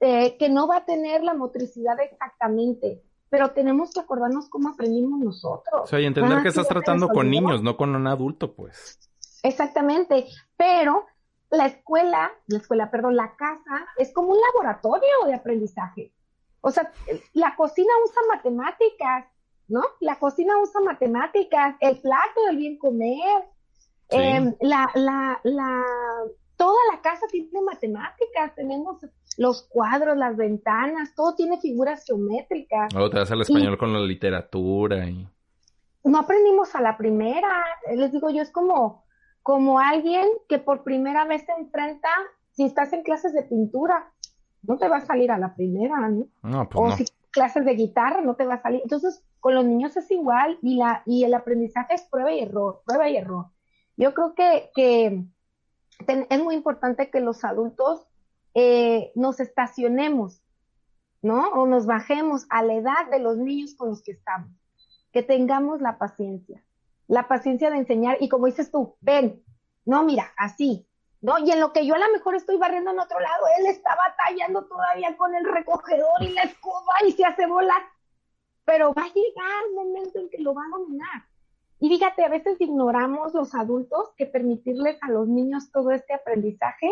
eh, 0.01 0.37
que 0.39 0.49
no 0.49 0.69
va 0.69 0.79
a 0.79 0.85
tener 0.85 1.23
la 1.23 1.35
motricidad 1.35 1.99
exactamente, 2.01 3.03
pero 3.31 3.51
tenemos 3.51 3.93
que 3.93 4.01
acordarnos 4.01 4.49
cómo 4.49 4.71
aprendimos 4.71 5.21
nosotros. 5.21 5.83
O 5.83 5.87
sea, 5.87 6.01
y 6.01 6.07
entender 6.07 6.43
que 6.43 6.49
estás 6.49 6.69
tratando 6.69 7.09
con 7.09 7.31
niños, 7.31 7.63
no 7.63 7.77
con 7.77 7.95
un 7.95 8.07
adulto, 8.07 8.55
pues. 8.55 8.99
Exactamente, 9.43 10.27
pero 10.57 11.07
la 11.51 11.67
escuela, 11.67 12.31
la 12.47 12.59
escuela, 12.59 12.91
perdón, 12.91 13.17
la 13.17 13.35
casa 13.37 13.87
es 13.97 14.13
como 14.13 14.33
un 14.33 14.39
laboratorio 14.53 15.09
de 15.27 15.35
aprendizaje. 15.35 16.13
O 16.61 16.71
sea, 16.71 16.93
la 17.33 17.55
cocina 17.57 17.91
usa 18.05 18.23
matemáticas, 18.29 19.27
¿no? 19.69 19.83
La 20.01 20.19
cocina 20.19 20.59
usa 20.61 20.81
matemáticas, 20.81 21.77
el 21.81 22.01
plato 22.01 22.45
del 22.47 22.57
bien 22.57 22.79
comer, 22.79 23.45
em, 24.11 24.55
la, 24.61 24.90
la, 24.94 25.40
la, 25.44 25.85
toda 26.57 26.79
la 26.92 27.01
casa 27.01 27.27
tiene 27.31 27.62
matemáticas, 27.62 28.55
tenemos 28.55 28.99
los 29.37 29.62
cuadros, 29.68 30.16
las 30.16 30.37
ventanas, 30.37 31.14
todo 31.14 31.35
tiene 31.35 31.61
figuras 31.61 32.05
geométricas. 32.05 32.94
O 32.94 33.09
te 33.09 33.18
vas 33.18 33.31
al 33.31 33.42
español 33.42 33.79
con 33.79 33.92
la 33.92 34.01
literatura 34.01 35.09
y... 35.09 35.29
No 36.05 36.18
aprendimos 36.18 36.75
a 36.75 36.81
la 36.81 36.97
primera, 36.97 37.49
les 37.94 38.12
digo 38.12 38.31
yo, 38.31 38.40
es 38.40 38.51
como, 38.51 39.05
como 39.42 39.79
alguien 39.79 40.27
que 40.49 40.59
por 40.59 40.83
primera 40.83 41.25
vez 41.25 41.44
se 41.44 41.53
enfrenta, 41.53 42.09
si 42.53 42.64
estás 42.64 42.92
en 42.92 43.03
clases 43.03 43.35
de 43.35 43.42
pintura, 43.42 44.12
no 44.62 44.79
te 44.79 44.88
va 44.88 44.97
a 44.99 45.07
salir 45.07 45.31
a 45.31 45.38
la 45.38 45.55
primera, 45.55 46.09
¿no? 46.09 46.27
No, 46.42 46.68
pues 46.68 46.81
o 46.81 46.88
no. 46.88 46.97
si 46.97 47.05
clases 47.31 47.64
de 47.64 47.75
guitarra 47.75 48.21
no 48.23 48.35
te 48.37 48.47
va 48.47 48.55
a 48.55 48.62
salir. 48.62 48.81
Entonces, 48.83 49.23
con 49.40 49.55
los 49.55 49.64
niños 49.64 49.97
es 49.97 50.11
igual 50.11 50.59
y, 50.62 50.77
la, 50.77 51.03
y 51.07 51.25
el 51.25 51.35
aprendizaje 51.35 51.94
es 51.94 52.03
prueba 52.03 52.33
y 52.33 52.40
error, 52.40 52.83
prueba 52.85 53.09
y 53.09 53.16
error. 53.16 53.47
Yo 53.99 54.15
creo 54.15 54.35
que, 54.35 54.71
es 56.07 56.43
muy 56.43 56.55
importante 56.55 57.11
que 57.11 57.19
los 57.19 57.45
adultos 57.45 58.07
eh, 58.55 59.11
nos 59.17 59.41
estacionemos, 59.41 60.41
¿no? 61.21 61.49
O 61.49 61.67
nos 61.67 61.85
bajemos 61.85 62.47
a 62.49 62.63
la 62.63 62.75
edad 62.75 63.11
de 63.11 63.19
los 63.19 63.39
niños 63.39 63.75
con 63.75 63.89
los 63.89 64.03
que 64.05 64.13
estamos, 64.13 64.53
que 65.11 65.25
tengamos 65.25 65.81
la 65.81 65.99
paciencia, 65.99 66.63
la 67.09 67.27
paciencia 67.27 67.71
de 67.71 67.79
enseñar 67.79 68.19
y 68.21 68.29
como 68.29 68.47
dices 68.47 68.71
tú, 68.71 68.97
ven, 69.01 69.43
no, 69.85 70.05
mira, 70.05 70.33
así, 70.37 70.87
¿no? 71.21 71.41
Y 71.41 71.51
en 71.51 71.59
lo 71.59 71.73
que 71.73 71.85
yo 71.85 71.97
a 71.97 71.99
lo 71.99 72.13
mejor 72.13 72.37
estoy 72.37 72.57
barriendo 72.57 72.93
en 72.93 73.01
otro 73.01 73.19
lado, 73.19 73.47
él 73.59 73.67
está 73.67 73.97
batallando 73.97 74.65
todavía 74.67 75.17
con 75.17 75.35
el 75.35 75.45
recogedor 75.45 76.23
y 76.23 76.29
la 76.35 76.43
escoba 76.43 76.95
y 77.05 77.11
se 77.11 77.25
hace 77.25 77.47
bolas, 77.47 77.83
pero 78.65 78.95
va 78.95 79.03
a 79.03 79.13
llegar 79.13 79.65
el 79.69 79.75
momento 79.75 80.21
en 80.21 80.31
que 80.31 80.39
lo 80.39 80.55
va 80.55 80.63
a 80.63 80.79
dominar. 80.79 81.29
Y 81.81 81.88
fíjate, 81.88 82.25
a 82.25 82.29
veces 82.29 82.61
ignoramos 82.61 83.35
los 83.35 83.55
adultos 83.55 84.11
que 84.17 84.27
permitirles 84.27 84.99
a 85.03 85.11
los 85.11 85.29
niños 85.29 85.71
todo 85.71 85.93
este 85.93 86.12
aprendizaje, 86.14 86.91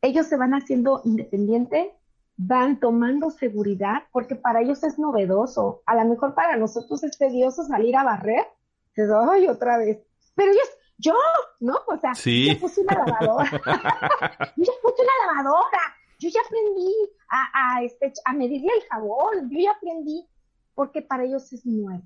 ellos 0.00 0.26
se 0.26 0.36
van 0.36 0.54
haciendo 0.54 1.00
independientes, 1.04 1.88
van 2.36 2.78
tomando 2.78 3.30
seguridad, 3.30 4.04
porque 4.12 4.36
para 4.36 4.60
ellos 4.60 4.82
es 4.84 4.98
novedoso. 4.98 5.82
A 5.86 5.94
lo 5.96 6.04
mejor 6.04 6.34
para 6.34 6.56
nosotros 6.56 7.02
es 7.04 7.16
tedioso 7.18 7.64
salir 7.64 7.96
a 7.96 8.04
barrer. 8.04 8.46
Dices, 8.94 9.10
ay, 9.30 9.48
otra 9.48 9.78
vez. 9.78 9.98
Pero 10.34 10.52
ellos, 10.52 10.68
yo, 10.98 11.14
¿no? 11.60 11.74
O 11.88 11.96
sea, 11.98 12.14
Sí. 12.14 12.52
yo 12.54 12.60
puse 12.60 12.80
una 12.82 12.94
lavadora. 12.94 13.50
yo 14.56 14.64
ya 14.64 14.72
puse 14.82 15.02
una 15.02 15.26
lavadora. 15.34 15.80
Yo 16.20 16.28
ya 16.28 16.40
aprendí 16.46 16.92
a, 17.28 17.76
a, 17.76 17.82
este, 17.82 18.12
a 18.24 18.32
medirle 18.34 18.68
el 18.76 18.84
jabón. 18.88 19.50
Yo 19.50 19.58
ya 19.58 19.72
aprendí, 19.72 20.26
porque 20.74 21.02
para 21.02 21.24
ellos 21.24 21.52
es 21.52 21.64
nuevo. 21.66 22.02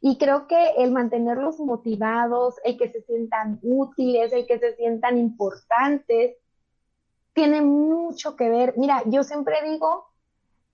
Y 0.00 0.18
creo 0.18 0.46
que 0.46 0.74
el 0.78 0.90
mantenerlos 0.90 1.60
motivados, 1.60 2.56
el 2.64 2.76
que 2.76 2.88
se 2.90 3.02
sientan 3.02 3.58
útiles, 3.62 4.32
el 4.32 4.46
que 4.46 4.58
se 4.58 4.74
sientan 4.76 5.18
importantes, 5.18 6.36
tiene 7.32 7.62
mucho 7.62 8.36
que 8.36 8.48
ver. 8.48 8.74
Mira, 8.76 9.02
yo 9.06 9.22
siempre 9.22 9.56
digo 9.70 10.06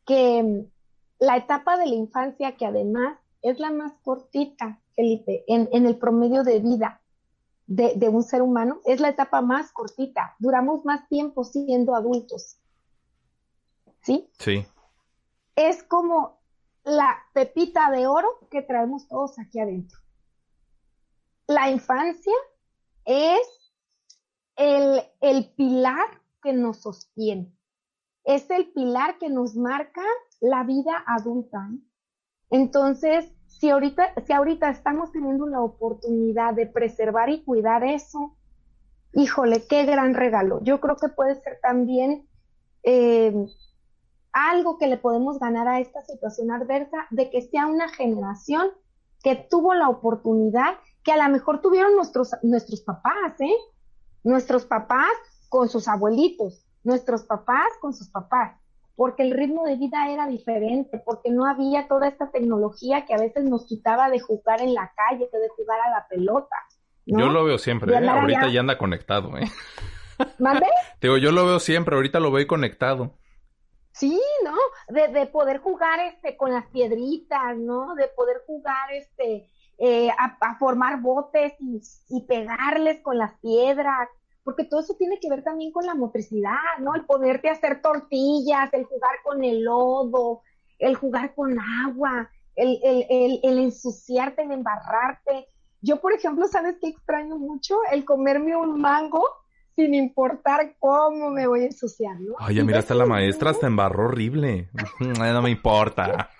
que 0.07 0.43
mm, 0.43 1.25
la 1.25 1.37
etapa 1.37 1.77
de 1.77 1.87
la 1.87 1.95
infancia, 1.95 2.57
que 2.57 2.67
además 2.67 3.19
es 3.43 3.59
la 3.61 3.71
más 3.71 3.93
cortita, 4.03 4.81
Felipe, 4.97 5.45
en, 5.47 5.69
en 5.73 5.87
el 5.87 5.97
promedio 5.97 6.43
de 6.43 6.59
vida 6.59 7.01
de, 7.67 7.93
de 7.97 8.09
un 8.09 8.23
ser 8.23 8.43
humano, 8.43 8.81
es 8.85 9.01
la 9.01 9.11
etapa 9.11 9.43
más 9.43 9.73
cortita. 9.73 10.35
Duramos 10.39 10.85
más 10.85 11.07
tiempo 11.09 11.45
siendo 11.45 11.95
adultos. 11.95 12.57
¿Sí? 14.01 14.31
Sí. 14.39 14.65
es 15.55 15.83
como 15.83 16.38
la 16.89 17.19
pepita 17.35 17.91
de 17.91 18.07
oro 18.07 18.29
que 18.51 18.63
traemos 18.63 19.09
todos 19.09 19.39
aquí 19.39 19.61
adentro. 19.61 19.99
La 21.47 21.71
infancia 21.71 22.35
es 23.05 23.41
el, 24.57 25.03
el 25.21 25.53
pilar 25.55 26.23
que 26.43 26.53
nos 26.53 26.79
sostiene. 26.79 27.55
Es 28.25 28.51
el 28.51 28.71
pilar 28.73 29.19
que 29.19 29.31
nos 29.31 29.55
marca 29.55 30.03
la 30.41 30.65
vida 30.65 31.03
adulta. 31.07 31.71
Entonces, 32.51 33.33
si 33.47 33.71
ahorita, 33.71 34.15
si 34.27 34.33
ahorita 34.33 34.71
estamos 34.71 35.13
teniendo 35.13 35.47
la 35.47 35.61
oportunidad 35.61 36.55
de 36.55 36.67
preservar 36.67 37.31
y 37.31 37.45
cuidar 37.45 37.85
eso, 37.85 38.37
híjole, 39.13 39.67
qué 39.69 39.85
gran 39.85 40.15
regalo. 40.15 40.63
Yo 40.63 40.81
creo 40.81 40.97
que 40.97 41.09
puede 41.09 41.41
ser 41.41 41.59
también 41.63 42.29
eh, 42.83 43.35
algo 44.33 44.79
que 44.79 44.87
le 44.87 44.99
podemos 44.99 45.39
ganar 45.39 45.69
a 45.69 45.81
esta 45.81 46.03
situación 46.03 46.51
adversa 46.51 47.07
de 47.11 47.31
que 47.31 47.43
sea 47.43 47.67
una 47.67 47.89
generación 47.89 48.71
que 49.23 49.37
tuvo 49.51 49.75
la 49.75 49.89
oportunidad 49.89 50.77
que 51.03 51.13
a 51.13 51.17
lo 51.17 51.33
mejor 51.33 51.61
tuvieron 51.61 51.95
nuestros, 51.97 52.31
nuestros 52.43 52.83
papás, 52.83 53.41
¿eh? 53.41 53.55
Nuestros 54.25 54.67
papás 54.67 55.11
con 55.49 55.69
sus 55.69 55.89
abuelitos, 55.89 56.65
nuestros 56.85 57.25
papás 57.25 57.69
con 57.81 57.95
sus 57.95 58.11
papás, 58.11 58.57
porque 58.95 59.23
el 59.23 59.33
ritmo 59.33 59.65
de 59.65 59.77
vida 59.77 60.11
era 60.11 60.27
diferente, 60.27 61.01
porque 61.05 61.31
no 61.31 61.47
había 61.47 61.89
toda 61.89 62.09
esta 62.09 62.31
tecnología 62.31 63.07
que 63.07 63.15
a 63.15 63.19
veces 63.19 63.45
nos 63.45 63.67
quitaba 63.67 64.11
de 64.11 64.21
jugar 64.21 64.61
en 64.61 64.75
la 64.75 64.93
calle, 64.95 65.29
de 65.33 65.49
jugar 65.57 65.81
a 65.81 65.91
la 65.91 66.07
pelota. 66.09 66.57
¿no? 67.07 67.21
Yo 67.21 67.29
lo 67.29 67.45
veo 67.45 67.59
siempre, 67.59 67.95
¿eh? 67.95 68.09
Ahorita 68.09 68.49
ya 68.49 68.61
anda 68.61 68.77
conectado, 68.77 69.37
¿eh? 69.39 69.49
¿Mande? 70.39 70.67
Te 70.99 71.07
Digo, 71.07 71.17
yo 71.17 71.33
lo 71.33 71.47
veo 71.47 71.61
siempre, 71.61 71.97
ahorita 71.97 72.21
lo 72.21 72.31
veo 72.31 72.47
conectado. 72.47 73.15
Sí, 73.99 74.21
¿no? 74.45 74.55
De, 74.95 75.09
de 75.09 75.27
poder 75.27 75.59
jugar 75.59 75.99
este 76.01 76.37
con 76.37 76.53
las 76.53 76.67
piedritas, 76.67 77.57
¿no? 77.57 77.95
De 77.97 78.07
poder 78.09 78.43
jugar 78.47 78.93
este 78.93 79.49
eh, 79.79 80.11
a, 80.11 80.57
formar 80.59 81.01
botes 81.01 81.53
y, 81.61 81.81
y 82.09 82.23
pegarles 82.23 83.01
con 83.01 83.17
las 83.17 83.39
piedras, 83.41 84.09
porque 84.43 84.65
todo 84.65 84.81
eso 84.81 84.95
tiene 84.95 85.21
que 85.21 85.29
ver 85.29 85.43
también 85.45 85.73
con 85.73 85.87
la 85.87 85.95
motricidad, 85.95 86.79
¿no? 86.81 86.95
El 86.95 87.07
poderte 87.07 87.49
hacer 87.49 87.83
tortillas, 87.83 88.73
el 88.73 88.85
jugar 88.85 89.17
con 89.25 89.45
el 89.45 89.63
lodo, 89.63 90.43
el 90.79 90.95
jugar 90.97 91.35
con 91.35 91.59
agua, 91.59 92.31
el, 92.57 92.81
el, 92.83 93.07
el, 93.09 93.41
el 93.43 93.59
ensuciarte, 93.59 94.43
el 94.43 94.53
embarrarte. 94.53 95.47
Yo, 95.81 96.01
por 96.01 96.13
ejemplo, 96.13 96.49
¿sabes 96.49 96.77
qué 96.81 96.89
extraño 96.89 97.39
mucho? 97.39 97.79
El 97.93 98.05
comerme 98.05 98.57
un 98.57 98.81
mango 98.81 99.25
sin 99.79 99.95
importar 99.95 100.75
cómo 100.81 101.31
me 101.31 101.47
voy 101.47 101.61
a 101.61 101.67
ensuciar, 101.67 102.19
¿no? 102.21 102.35
Ay, 102.41 102.57
ya 102.57 102.63
Y 102.63 102.65
miraste 102.65 102.95
a 102.95 102.97
ves 102.97 103.07
la 103.07 103.07
maestra, 103.07 103.55
se 103.55 103.67
embarró 103.67 104.07
horrible. 104.07 104.71
No 104.99 105.41
me 105.43 105.51
importa. 105.51 106.31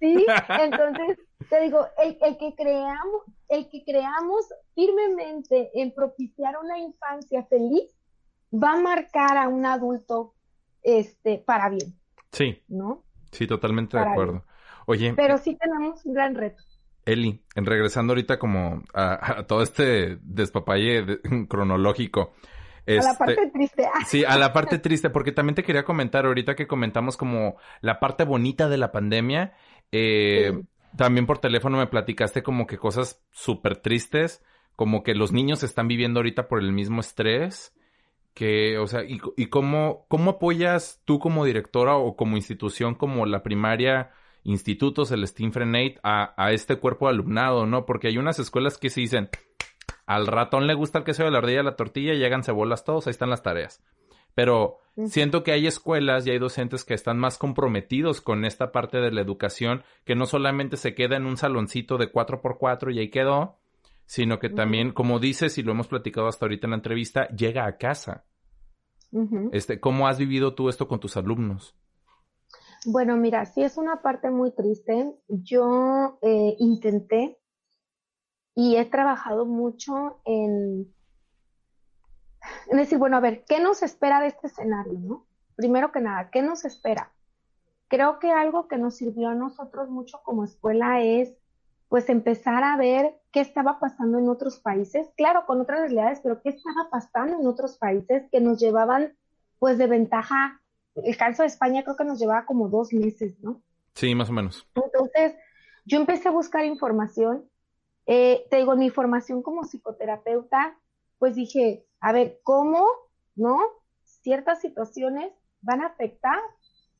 Sí, 0.00 0.24
entonces 0.48 1.18
te 1.50 1.60
digo, 1.60 1.86
el, 2.02 2.16
el 2.22 2.38
que 2.38 2.54
creamos, 2.56 3.22
el 3.50 3.68
que 3.68 3.84
creamos 3.84 4.46
firmemente 4.74 5.70
en 5.74 5.92
propiciar 5.94 6.54
una 6.62 6.78
infancia 6.78 7.44
feliz, 7.44 7.94
va 8.52 8.72
a 8.72 8.80
marcar 8.80 9.36
a 9.36 9.48
un 9.48 9.66
adulto 9.66 10.34
este 10.82 11.36
para 11.38 11.68
bien, 11.68 11.94
Sí, 12.32 12.62
¿no? 12.68 13.04
sí, 13.30 13.46
totalmente 13.46 13.98
de 13.98 14.04
acuerdo. 14.04 14.44
Oye, 14.86 15.12
Pero 15.14 15.36
sí 15.36 15.54
tenemos 15.56 16.02
un 16.06 16.14
gran 16.14 16.34
reto. 16.34 16.62
Eli, 17.04 17.44
en 17.54 17.66
regresando 17.66 18.12
ahorita 18.12 18.38
como 18.38 18.82
a, 18.94 19.38
a 19.40 19.46
todo 19.46 19.62
este 19.62 20.18
despapalle 20.22 21.02
de- 21.04 21.20
cronológico. 21.48 22.32
A 22.86 23.02
la 23.02 23.10
este, 23.12 23.24
parte 23.24 23.50
triste. 23.52 23.88
Sí, 24.06 24.24
a 24.24 24.36
la 24.38 24.52
parte 24.52 24.78
triste, 24.78 25.10
porque 25.10 25.32
también 25.32 25.54
te 25.54 25.64
quería 25.64 25.84
comentar 25.84 26.26
ahorita 26.26 26.54
que 26.54 26.66
comentamos 26.66 27.16
como 27.16 27.56
la 27.80 27.98
parte 28.00 28.24
bonita 28.24 28.68
de 28.68 28.76
la 28.78 28.92
pandemia. 28.92 29.54
eh, 29.92 30.52
Sí. 30.54 30.62
También 30.96 31.26
por 31.26 31.38
teléfono 31.38 31.76
me 31.76 31.88
platicaste 31.88 32.42
como 32.42 32.66
que 32.66 32.78
cosas 32.78 33.22
súper 33.30 33.76
tristes, 33.76 34.42
como 34.76 35.02
que 35.02 35.14
los 35.14 35.30
niños 35.32 35.62
están 35.62 35.88
viviendo 35.88 36.20
ahorita 36.20 36.48
por 36.48 36.58
el 36.60 36.72
mismo 36.72 37.00
estrés. 37.00 37.74
Que, 38.34 38.78
o 38.78 38.86
sea, 38.86 39.02
y, 39.04 39.18
y 39.36 39.46
cómo, 39.46 40.04
cómo 40.08 40.32
apoyas 40.32 41.00
tú 41.06 41.18
como 41.18 41.44
directora 41.46 41.96
o 41.96 42.16
como 42.16 42.36
institución 42.36 42.94
como 42.94 43.24
la 43.26 43.42
primaria, 43.42 44.10
Instituto 44.44 45.04
Celestín 45.06 45.52
Frenate 45.52 45.98
a, 46.02 46.34
a 46.42 46.52
este 46.52 46.76
cuerpo 46.76 47.06
de 47.06 47.14
alumnado, 47.14 47.66
¿no? 47.66 47.86
Porque 47.86 48.08
hay 48.08 48.18
unas 48.18 48.38
escuelas 48.38 48.76
que 48.78 48.90
se 48.90 49.00
dicen, 49.00 49.30
al 50.06 50.26
ratón 50.28 50.66
le 50.66 50.74
gusta 50.74 50.98
el 50.98 51.04
queso 51.04 51.24
de 51.24 51.30
la 51.30 51.38
ardilla 51.38 51.60
y 51.60 51.64
la 51.64 51.76
tortilla, 51.76 52.14
llegan 52.14 52.44
cebolas 52.44 52.84
todos, 52.84 53.06
ahí 53.06 53.10
están 53.10 53.30
las 53.30 53.42
tareas. 53.42 53.82
Pero 54.34 54.78
siento 55.06 55.42
que 55.42 55.52
hay 55.52 55.66
escuelas 55.66 56.26
y 56.26 56.30
hay 56.30 56.38
docentes 56.38 56.84
que 56.84 56.94
están 56.94 57.18
más 57.18 57.38
comprometidos 57.38 58.20
con 58.20 58.44
esta 58.44 58.70
parte 58.70 58.98
de 58.98 59.10
la 59.10 59.20
educación, 59.20 59.82
que 60.04 60.14
no 60.14 60.26
solamente 60.26 60.76
se 60.76 60.94
queda 60.94 61.16
en 61.16 61.26
un 61.26 61.36
saloncito 61.36 61.98
de 61.98 62.12
4x4 62.12 62.94
y 62.94 62.98
ahí 63.00 63.10
quedó, 63.10 63.56
sino 64.04 64.38
que 64.38 64.48
también, 64.48 64.92
como 64.92 65.18
dices 65.18 65.58
y 65.58 65.62
lo 65.62 65.72
hemos 65.72 65.88
platicado 65.88 66.28
hasta 66.28 66.44
ahorita 66.44 66.66
en 66.66 66.70
la 66.70 66.76
entrevista, 66.76 67.28
llega 67.28 67.66
a 67.66 67.76
casa. 67.76 68.24
Este, 69.52 69.80
¿cómo 69.80 70.06
has 70.06 70.18
vivido 70.18 70.54
tú 70.54 70.68
esto 70.68 70.86
con 70.86 71.00
tus 71.00 71.16
alumnos? 71.16 71.74
Bueno, 72.84 73.16
mira, 73.16 73.44
sí 73.46 73.62
es 73.62 73.78
una 73.78 74.02
parte 74.02 74.30
muy 74.30 74.52
triste. 74.52 75.14
Yo 75.28 76.18
eh, 76.22 76.54
intenté 76.58 77.38
y 78.56 78.76
he 78.76 78.84
trabajado 78.86 79.46
mucho 79.46 80.18
en, 80.24 80.92
en 82.68 82.76
decir, 82.76 82.98
bueno, 82.98 83.18
a 83.18 83.20
ver, 83.20 83.44
¿qué 83.44 83.60
nos 83.60 83.84
espera 83.84 84.20
de 84.20 84.26
este 84.26 84.48
escenario, 84.48 84.98
no? 84.98 85.26
Primero 85.54 85.92
que 85.92 86.00
nada, 86.00 86.30
¿qué 86.30 86.42
nos 86.42 86.64
espera? 86.64 87.12
Creo 87.86 88.18
que 88.18 88.32
algo 88.32 88.66
que 88.66 88.78
nos 88.78 88.96
sirvió 88.96 89.28
a 89.28 89.34
nosotros 89.34 89.88
mucho 89.88 90.20
como 90.24 90.42
escuela 90.42 91.00
es, 91.02 91.32
pues, 91.88 92.08
empezar 92.08 92.64
a 92.64 92.76
ver 92.76 93.14
qué 93.30 93.40
estaba 93.40 93.78
pasando 93.78 94.18
en 94.18 94.28
otros 94.28 94.58
países, 94.58 95.06
claro, 95.16 95.46
con 95.46 95.60
otras 95.60 95.80
realidades, 95.82 96.18
pero 96.20 96.42
qué 96.42 96.48
estaba 96.48 96.90
pasando 96.90 97.38
en 97.38 97.46
otros 97.46 97.76
países 97.76 98.24
que 98.32 98.40
nos 98.40 98.58
llevaban, 98.58 99.14
pues, 99.60 99.78
de 99.78 99.86
ventaja 99.86 100.60
el 101.04 101.16
caso 101.16 101.42
de 101.42 101.48
España 101.48 101.82
creo 101.82 101.96
que 101.96 102.04
nos 102.04 102.18
llevaba 102.18 102.46
como 102.46 102.68
dos 102.68 102.92
meses, 102.92 103.38
¿no? 103.40 103.62
Sí, 103.94 104.14
más 104.14 104.30
o 104.30 104.32
menos. 104.32 104.66
Entonces, 104.74 105.36
yo 105.84 105.98
empecé 105.98 106.28
a 106.28 106.32
buscar 106.32 106.64
información. 106.64 107.44
Eh, 108.06 108.46
te 108.50 108.58
digo, 108.58 108.76
mi 108.76 108.90
formación 108.90 109.42
como 109.42 109.64
psicoterapeuta, 109.64 110.78
pues 111.18 111.34
dije, 111.34 111.86
a 112.00 112.12
ver, 112.12 112.40
¿cómo, 112.44 112.86
no? 113.34 113.60
Ciertas 114.04 114.60
situaciones 114.60 115.32
van 115.60 115.82
a 115.82 115.86
afectar 115.86 116.38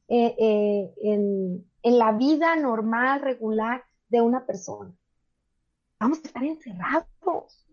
eh, 0.09 0.35
eh, 0.39 0.95
en, 1.03 1.65
en 1.83 1.99
la 1.99 2.13
vida 2.13 2.57
normal, 2.57 3.21
regular 3.21 3.85
de 4.09 4.21
una 4.21 4.47
persona. 4.47 4.93
Vamos 6.01 6.19
a 6.19 6.27
estar 6.27 6.45
encerrados. 6.45 7.67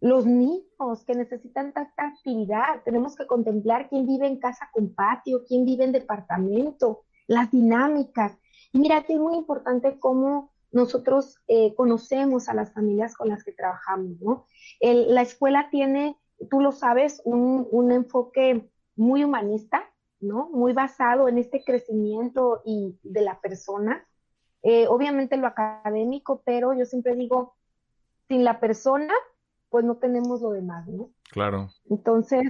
Los 0.00 0.24
niños 0.24 1.04
que 1.06 1.14
necesitan 1.14 1.72
tanta 1.72 2.06
actividad, 2.06 2.82
tenemos 2.84 3.16
que 3.16 3.26
contemplar 3.26 3.88
quién 3.88 4.06
vive 4.06 4.26
en 4.26 4.38
casa 4.38 4.70
con 4.72 4.94
patio, 4.94 5.44
quién 5.46 5.66
vive 5.66 5.84
en 5.84 5.92
departamento, 5.92 7.02
las 7.26 7.50
dinámicas. 7.50 8.38
Y 8.72 8.78
mira 8.78 9.02
que 9.02 9.14
es 9.14 9.18
muy 9.18 9.36
importante 9.36 9.98
cómo 9.98 10.49
nosotros 10.72 11.38
eh, 11.48 11.74
conocemos 11.74 12.48
a 12.48 12.54
las 12.54 12.72
familias 12.72 13.16
con 13.16 13.28
las 13.28 13.44
que 13.44 13.52
trabajamos, 13.52 14.20
¿no? 14.20 14.46
la 14.80 15.22
escuela 15.22 15.68
tiene, 15.70 16.16
tú 16.50 16.60
lo 16.60 16.72
sabes, 16.72 17.20
un, 17.24 17.66
un, 17.70 17.92
enfoque 17.92 18.70
muy 18.96 19.24
humanista, 19.24 19.90
¿no? 20.20 20.48
Muy 20.50 20.72
basado 20.72 21.28
en 21.28 21.38
este 21.38 21.64
crecimiento 21.64 22.62
y 22.64 22.98
de 23.02 23.22
la 23.22 23.40
persona. 23.40 24.06
Eh, 24.62 24.86
obviamente 24.88 25.36
lo 25.36 25.46
académico, 25.46 26.42
pero 26.44 26.74
yo 26.74 26.84
siempre 26.84 27.16
digo, 27.16 27.56
sin 28.28 28.44
la 28.44 28.60
persona, 28.60 29.12
pues 29.70 29.84
no 29.84 29.96
tenemos 29.96 30.42
lo 30.42 30.50
demás, 30.50 30.86
¿no? 30.86 31.10
Claro. 31.30 31.70
Entonces, 31.88 32.42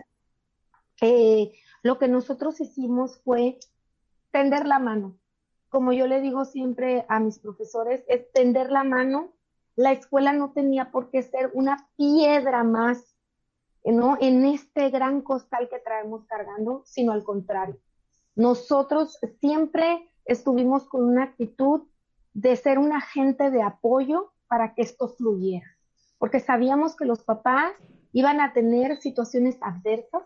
eh, 1.01 1.53
lo 1.83 1.99
que 1.99 2.09
nosotros 2.09 2.61
hicimos 2.61 3.21
fue 3.23 3.59
tender 4.33 4.67
la 4.67 4.79
mano, 4.79 5.17
como 5.71 5.93
yo 5.93 6.07
le 6.07 6.21
digo 6.21 6.45
siempre 6.45 7.07
a 7.09 7.21
mis 7.21 7.39
profesores, 7.39 8.05
es 8.09 8.31
tender 8.33 8.71
la 8.71 8.85
mano. 8.85 9.33
La 9.77 9.93
escuela 9.93 10.33
no 10.33 10.53
tenía 10.53 10.91
por 10.91 11.11
qué 11.11 11.23
ser 11.23 11.51
una 11.55 11.89
piedra 11.97 12.65
más, 12.65 13.17
¿no? 13.85 14.19
En 14.21 14.45
este 14.45 14.91
gran 14.91 15.23
costal 15.23 15.69
que 15.71 15.79
traemos 15.79 16.27
cargando, 16.27 16.83
sino 16.85 17.13
al 17.13 17.23
contrario. 17.23 17.79
Nosotros 18.35 19.19
siempre 19.41 20.11
estuvimos 20.25 20.89
con 20.89 21.05
una 21.05 21.25
actitud 21.25 21.83
de 22.35 22.57
ser 22.57 22.79
un 22.79 22.93
agente 22.93 23.51
de 23.51 23.63
apoyo 23.63 24.33
para 24.49 24.75
que 24.75 24.83
esto 24.83 25.09
fluyera, 25.09 25.67
porque 26.19 26.41
sabíamos 26.41 26.97
que 26.97 27.05
los 27.05 27.23
papás 27.23 27.73
iban 28.13 28.41
a 28.41 28.53
tener 28.53 29.01
situaciones 29.01 29.57
adversas 29.61 30.23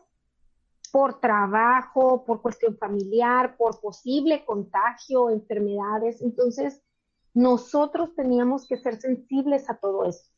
por 0.94 1.18
trabajo, 1.18 2.24
por 2.24 2.40
cuestión 2.40 2.78
familiar, 2.78 3.56
por 3.56 3.80
posible 3.80 4.44
contagio, 4.44 5.28
enfermedades. 5.28 6.22
Entonces, 6.22 6.80
nosotros 7.32 8.14
teníamos 8.14 8.68
que 8.68 8.76
ser 8.76 9.00
sensibles 9.00 9.68
a 9.68 9.74
todo 9.78 10.04
eso. 10.04 10.30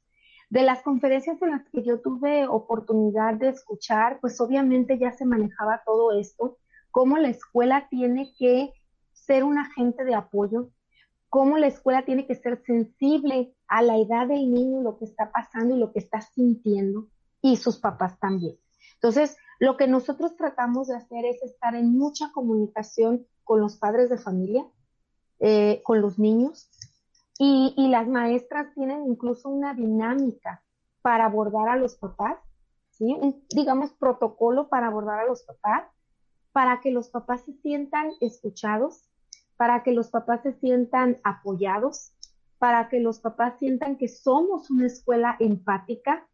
De 0.48 0.62
las 0.62 0.80
conferencias 0.80 1.42
en 1.42 1.50
las 1.50 1.68
que 1.68 1.82
yo 1.82 2.00
tuve 2.00 2.48
oportunidad 2.48 3.34
de 3.34 3.50
escuchar, 3.50 4.18
pues 4.22 4.40
obviamente 4.40 4.96
ya 4.96 5.12
se 5.12 5.26
manejaba 5.26 5.82
todo 5.84 6.18
esto, 6.18 6.57
cómo 6.90 7.18
la 7.18 7.28
escuela 7.28 7.88
tiene 7.90 8.32
que 8.38 8.72
ser 9.12 9.44
un 9.44 9.59
agente 9.59 10.04
de 10.07 10.14
apoyo, 10.14 10.70
cómo 11.28 11.59
la 11.59 11.66
escuela 11.66 12.07
tiene 12.07 12.26
que 12.26 12.34
ser 12.34 12.62
sensible 12.64 13.54
a 13.68 13.82
la 13.82 13.98
edad 13.98 14.26
del 14.26 14.50
niño, 14.50 14.80
lo 14.80 14.96
que 14.96 15.04
está 15.04 15.30
pasando 15.30 15.76
y 15.76 15.78
lo 15.78 15.92
que 15.92 15.98
está 15.98 16.22
sintiendo, 16.22 17.09
y 17.42 17.59
sus 17.59 17.78
papás 17.78 18.18
también. 18.18 18.57
Entonces, 18.94 19.36
lo 19.59 19.76
que 19.76 19.88
nosotros 19.88 20.36
tratamos 20.36 20.88
de 20.88 20.96
hacer 20.96 21.24
es 21.24 21.42
estar 21.42 21.74
en 21.74 21.96
mucha 21.96 22.30
comunicación 22.32 23.26
con 23.44 23.61
los 23.61 23.76
padres 23.76 24.11
de 24.11 24.18
familia, 24.18 24.66
eh, 25.38 25.82
con 25.84 26.00
los 26.00 26.18
niños, 26.18 26.68
y, 27.38 27.88
las 27.88 28.09
maestras 28.09 28.72
tienen 28.74 29.07
incluso 29.07 29.50
una 29.50 29.74
dinámica 29.74 30.62
para 31.02 31.26
abordar 31.26 31.68
a 31.68 31.76
los 31.76 31.96
papás, 31.96 32.38
¿sí? 32.90 33.14
Un, 33.20 33.44
digamos, 33.50 33.92
protocolo 33.92 34.68
para 34.68 34.86
abordar 34.86 35.20
a 35.20 35.26
los 35.26 35.42
papás, 35.42 35.84
para 36.52 36.80
que 36.80 36.90
los 36.90 37.11
papás 37.11 37.42
se 37.42 37.52
sientan 37.61 38.12
escuchados, 38.20 39.04
para 39.59 39.82
que 39.82 39.92
los 39.92 40.09
papás 40.09 40.42
se 40.42 40.54
sientan 40.54 41.18
apoyados, 41.24 42.12
para 42.59 42.88
que 42.88 43.00
los 43.00 43.20
papás 43.20 43.59
sientan 43.59 43.96
que 43.96 44.09
somos 44.09 44.70
una 44.70 44.86
escuela 44.86 45.36
empática, 45.38 46.26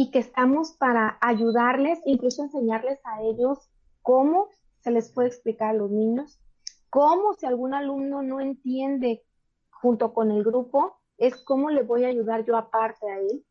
y 0.00 0.10
que 0.10 0.18
estamos 0.18 0.72
para 0.72 1.18
ayudarles, 1.20 2.00
incluso 2.06 2.42
enseñarles 2.42 2.98
a 3.04 3.20
ellos 3.20 3.58
cómo 4.00 4.48
se 4.78 4.90
les 4.90 5.12
puede 5.12 5.28
explicar 5.28 5.68
a 5.68 5.78
los 5.78 5.90
niños, 5.90 6.40
cómo 6.88 7.34
si 7.34 7.44
algún 7.44 7.74
alumno 7.74 8.22
no 8.22 8.40
entiende 8.40 9.22
junto 9.68 10.14
con 10.14 10.30
el 10.30 10.42
grupo, 10.42 10.96
es 11.18 11.36
cómo 11.44 11.68
le 11.68 11.82
voy 11.82 12.04
a 12.04 12.08
ayudar 12.08 12.46
yo 12.46 12.56
aparte 12.56 13.10
a 13.10 13.18
él. 13.18 13.44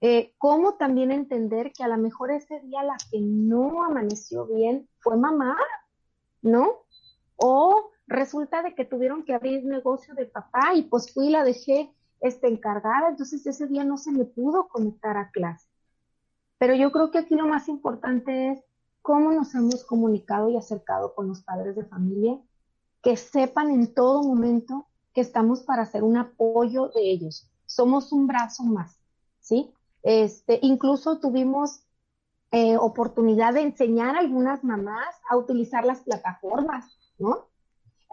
Eh, 0.00 0.32
cómo 0.38 0.76
también 0.76 1.10
entender 1.10 1.70
que 1.74 1.84
a 1.84 1.88
lo 1.88 1.98
mejor 1.98 2.30
ese 2.30 2.58
día 2.60 2.82
la 2.82 2.96
que 3.10 3.20
no 3.20 3.84
amaneció 3.84 4.46
bien 4.46 4.88
fue 5.00 5.18
mamá, 5.18 5.58
¿no? 6.40 6.86
O 7.36 7.90
resulta 8.06 8.62
de 8.62 8.74
que 8.74 8.86
tuvieron 8.86 9.22
que 9.22 9.34
abrir 9.34 9.66
negocio 9.66 10.14
de 10.14 10.24
papá 10.24 10.72
y 10.74 10.84
pues 10.84 11.12
fui 11.12 11.26
y 11.26 11.30
la 11.30 11.44
dejé 11.44 11.92
este, 12.22 12.48
encargada, 12.48 13.10
entonces 13.10 13.44
ese 13.46 13.66
día 13.66 13.84
no 13.84 13.98
se 13.98 14.12
me 14.12 14.24
pudo 14.24 14.68
conectar 14.68 15.16
a 15.16 15.30
clase. 15.30 15.66
Pero 16.56 16.74
yo 16.74 16.92
creo 16.92 17.10
que 17.10 17.18
aquí 17.18 17.34
lo 17.34 17.48
más 17.48 17.68
importante 17.68 18.52
es 18.52 18.64
cómo 19.02 19.32
nos 19.32 19.54
hemos 19.56 19.84
comunicado 19.84 20.48
y 20.48 20.56
acercado 20.56 21.14
con 21.14 21.26
los 21.26 21.42
padres 21.42 21.74
de 21.74 21.84
familia, 21.84 22.38
que 23.02 23.16
sepan 23.16 23.70
en 23.70 23.92
todo 23.92 24.22
momento 24.22 24.86
que 25.12 25.20
estamos 25.20 25.64
para 25.64 25.82
hacer 25.82 26.04
un 26.04 26.16
apoyo 26.16 26.88
de 26.94 27.10
ellos. 27.10 27.50
Somos 27.66 28.12
un 28.12 28.28
brazo 28.28 28.62
más, 28.62 28.96
¿sí? 29.40 29.74
Este, 30.04 30.60
incluso 30.62 31.18
tuvimos 31.18 31.82
eh, 32.52 32.76
oportunidad 32.76 33.54
de 33.54 33.62
enseñar 33.62 34.14
a 34.14 34.20
algunas 34.20 34.62
mamás 34.62 35.16
a 35.28 35.36
utilizar 35.36 35.84
las 35.84 36.02
plataformas, 36.02 36.96
¿no? 37.18 37.46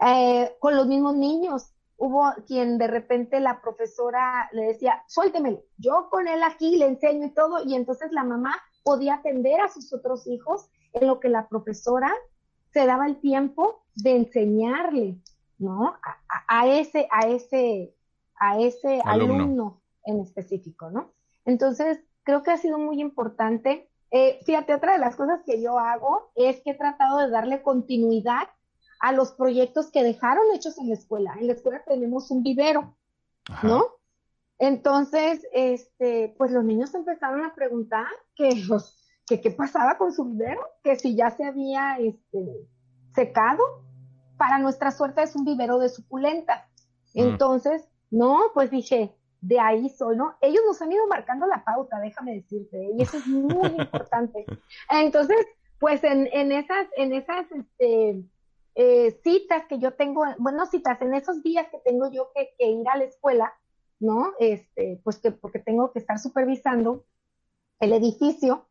Eh, 0.04 0.56
con 0.58 0.74
los 0.74 0.88
mismos 0.88 1.14
niños 1.14 1.70
hubo 2.00 2.32
quien 2.46 2.78
de 2.78 2.86
repente 2.86 3.40
la 3.40 3.60
profesora 3.60 4.48
le 4.52 4.62
decía, 4.62 5.04
suéltemelo, 5.06 5.62
yo 5.76 6.08
con 6.10 6.26
él 6.26 6.42
aquí 6.42 6.76
le 6.76 6.86
enseño 6.86 7.26
y 7.26 7.34
todo, 7.34 7.62
y 7.62 7.74
entonces 7.74 8.10
la 8.10 8.24
mamá 8.24 8.56
podía 8.82 9.16
atender 9.16 9.60
a 9.60 9.68
sus 9.68 9.92
otros 9.92 10.26
hijos 10.26 10.70
en 10.94 11.06
lo 11.06 11.20
que 11.20 11.28
la 11.28 11.46
profesora 11.46 12.10
se 12.72 12.86
daba 12.86 13.06
el 13.06 13.20
tiempo 13.20 13.84
de 13.96 14.16
enseñarle, 14.16 15.18
¿no? 15.58 15.94
A, 16.48 16.66
ese, 16.68 17.06
a 17.10 17.28
ese, 17.28 17.94
a 18.36 18.58
ese 18.58 19.02
alumno. 19.04 19.82
en 20.04 20.20
específico, 20.20 20.90
¿no? 20.90 21.12
Entonces, 21.44 22.00
creo 22.22 22.42
que 22.42 22.52
ha 22.52 22.56
sido 22.56 22.78
muy 22.78 23.02
importante. 23.02 23.90
Eh, 24.10 24.40
fíjate, 24.46 24.72
otra 24.72 24.94
de 24.94 25.00
las 25.00 25.16
cosas 25.16 25.42
que 25.44 25.60
yo 25.60 25.78
hago 25.78 26.32
es 26.34 26.62
que 26.62 26.70
he 26.70 26.74
tratado 26.74 27.18
de 27.18 27.28
darle 27.28 27.62
continuidad 27.62 28.48
a 29.00 29.12
los 29.12 29.32
proyectos 29.32 29.90
que 29.90 30.04
dejaron 30.04 30.44
hechos 30.54 30.78
en 30.78 30.88
la 30.88 30.94
escuela. 30.94 31.34
En 31.40 31.46
la 31.46 31.54
escuela 31.54 31.82
tenemos 31.86 32.30
un 32.30 32.42
vivero, 32.42 32.96
¿no? 33.62 33.86
Entonces, 34.58 35.46
este, 35.52 36.34
pues 36.36 36.52
los 36.52 36.62
niños 36.62 36.94
empezaron 36.94 37.42
a 37.42 37.54
preguntar 37.54 38.06
que, 38.34 38.50
que 39.26 39.40
qué 39.40 39.50
pasaba 39.50 39.96
con 39.96 40.12
su 40.12 40.26
vivero, 40.26 40.60
que 40.84 40.96
si 40.96 41.16
ya 41.16 41.30
se 41.30 41.44
había 41.44 41.96
este, 41.98 42.68
secado. 43.14 43.62
Para 44.36 44.58
nuestra 44.58 44.90
suerte 44.90 45.22
es 45.22 45.34
un 45.34 45.44
vivero 45.44 45.78
de 45.78 45.88
suculenta. 45.88 46.68
Mm. 47.14 47.20
Entonces, 47.20 47.88
no, 48.10 48.38
pues 48.54 48.70
dije, 48.70 49.14
de 49.40 49.58
ahí 49.58 49.88
soy, 49.88 50.16
¿no? 50.16 50.36
Ellos 50.42 50.62
nos 50.66 50.80
han 50.82 50.92
ido 50.92 51.06
marcando 51.06 51.46
la 51.46 51.64
pauta, 51.64 51.98
déjame 51.98 52.34
decirte, 52.34 52.90
y 52.94 53.02
eso 53.02 53.16
es 53.16 53.26
muy 53.26 53.66
importante. 53.78 54.44
Entonces, 54.90 55.46
pues 55.78 56.04
en, 56.04 56.28
en 56.32 56.52
esas, 56.52 56.86
en 56.96 57.14
esas, 57.14 57.50
este, 57.50 58.22
eh, 58.82 59.20
citas 59.22 59.66
que 59.68 59.78
yo 59.78 59.92
tengo, 59.92 60.24
bueno, 60.38 60.64
citas 60.64 61.02
en 61.02 61.12
esos 61.12 61.42
días 61.42 61.66
que 61.70 61.76
tengo 61.84 62.10
yo 62.10 62.32
que, 62.34 62.54
ir 62.66 62.88
a 62.88 62.96
la 62.96 63.04
escuela, 63.04 63.52
¿no? 63.98 64.32
Este, 64.38 64.98
pues 65.04 65.18
que 65.18 65.32
porque 65.32 65.58
tengo 65.58 65.92
que 65.92 65.98
estar 65.98 66.18
supervisando 66.18 67.04
el 67.78 67.92
edificio, 67.92 68.68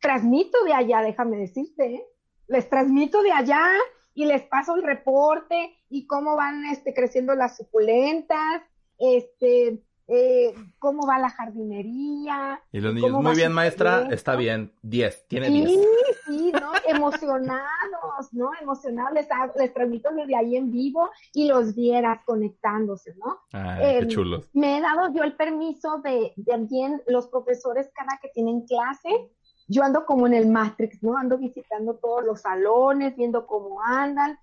transmito 0.00 0.62
de 0.64 0.74
allá, 0.74 1.00
déjame 1.00 1.38
decirte, 1.38 1.94
¿eh? 1.94 2.06
les 2.46 2.68
transmito 2.68 3.22
de 3.22 3.32
allá 3.32 3.64
y 4.12 4.26
les 4.26 4.42
paso 4.42 4.76
el 4.76 4.82
reporte 4.82 5.74
y 5.88 6.06
cómo 6.06 6.36
van 6.36 6.66
este, 6.66 6.92
creciendo 6.92 7.34
las 7.34 7.56
suculentas, 7.56 8.62
este, 8.98 9.82
eh, 10.08 10.54
cómo 10.78 11.06
va 11.06 11.18
la 11.18 11.30
jardinería. 11.30 12.60
Y 12.72 12.80
los 12.80 12.94
niños, 12.94 13.12
muy 13.12 13.36
bien, 13.36 13.52
maestra, 13.52 14.08
está 14.10 14.36
bien, 14.36 14.72
10, 14.82 15.28
tiene 15.28 15.50
10. 15.50 15.68
Sí, 15.68 15.86
sí, 16.26 16.52
¿no? 16.52 16.72
Emocionados, 16.88 18.32
¿no? 18.32 18.50
Emocionados, 18.60 19.12
les, 19.12 19.28
les 19.56 19.74
transmito 19.74 20.10
desde 20.12 20.34
ahí 20.36 20.56
en 20.56 20.70
vivo 20.70 21.10
y 21.32 21.48
los 21.48 21.74
vieras 21.74 22.20
conectándose, 22.24 23.14
¿no? 23.16 23.38
Ay, 23.52 23.80
qué 23.80 23.98
em, 23.98 24.08
chulos. 24.08 24.50
Me 24.52 24.78
he 24.78 24.80
dado 24.80 25.12
yo 25.14 25.22
el 25.22 25.36
permiso 25.36 25.98
de, 25.98 26.32
de 26.36 26.52
también 26.58 27.02
los 27.06 27.28
profesores 27.28 27.90
cada 27.94 28.18
que 28.20 28.28
tienen 28.28 28.62
clase, 28.66 29.30
yo 29.68 29.82
ando 29.82 30.06
como 30.06 30.26
en 30.26 30.34
el 30.34 30.48
Matrix, 30.48 31.02
¿no? 31.02 31.16
Ando 31.16 31.38
visitando 31.38 31.94
todos 31.96 32.24
los 32.24 32.40
salones, 32.40 33.16
viendo 33.16 33.46
cómo 33.46 33.82
andan. 33.82 34.38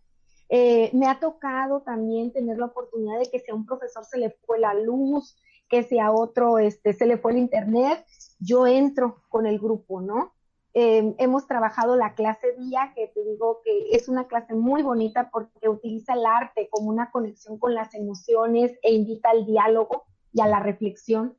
Eh, 0.50 0.92
me 0.94 1.08
ha 1.08 1.20
tocado 1.20 1.82
también 1.82 2.32
tener 2.32 2.58
la 2.58 2.68
oportunidad 2.68 3.20
de 3.20 3.30
que 3.30 3.40
si 3.40 3.50
a 3.50 3.56
un 3.56 3.66
profesor 3.66 4.06
se 4.06 4.20
le 4.20 4.30
fue 4.46 4.60
la 4.60 4.76
luz, 4.76 5.36
que 5.70 5.84
si 5.84 6.00
a 6.00 6.12
otro 6.12 6.60
este, 6.60 6.94
se 6.94 7.06
le 7.06 7.18
fue 7.18 7.32
el 7.32 7.40
internet, 7.40 8.06
yo 8.40 8.68
entro 8.68 9.24
con 9.30 9.46
el 9.46 9.60
grupo, 9.60 10.02
¿no? 10.02 10.34
Em, 10.78 11.16
hemos 11.20 11.48
trabajado 11.48 11.96
la 11.96 12.16
clase 12.16 12.54
día, 12.60 12.92
que 12.94 13.08
te 13.08 13.24
digo 13.24 13.62
que 13.64 13.96
es 13.96 14.10
una 14.10 14.28
clase 14.28 14.54
muy 14.56 14.84
bonita 14.84 15.30
porque 15.32 15.70
utiliza 15.70 16.14
el 16.14 16.26
arte 16.26 16.68
como 16.70 16.90
una 16.90 17.12
conexión 17.12 17.58
con 17.58 17.74
las 17.74 17.96
emociones 17.96 18.78
e 18.84 18.94
invita 18.94 19.30
al 19.30 19.46
diálogo 19.46 20.04
y 20.34 20.42
a 20.42 20.48
la 20.48 20.60
reflexión. 20.60 21.38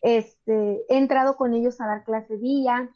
Este, 0.00 0.84
he 0.88 0.96
entrado 0.96 1.36
con 1.36 1.54
ellos 1.54 1.80
a 1.80 1.88
dar 1.88 2.04
clase 2.04 2.36
día. 2.36 2.88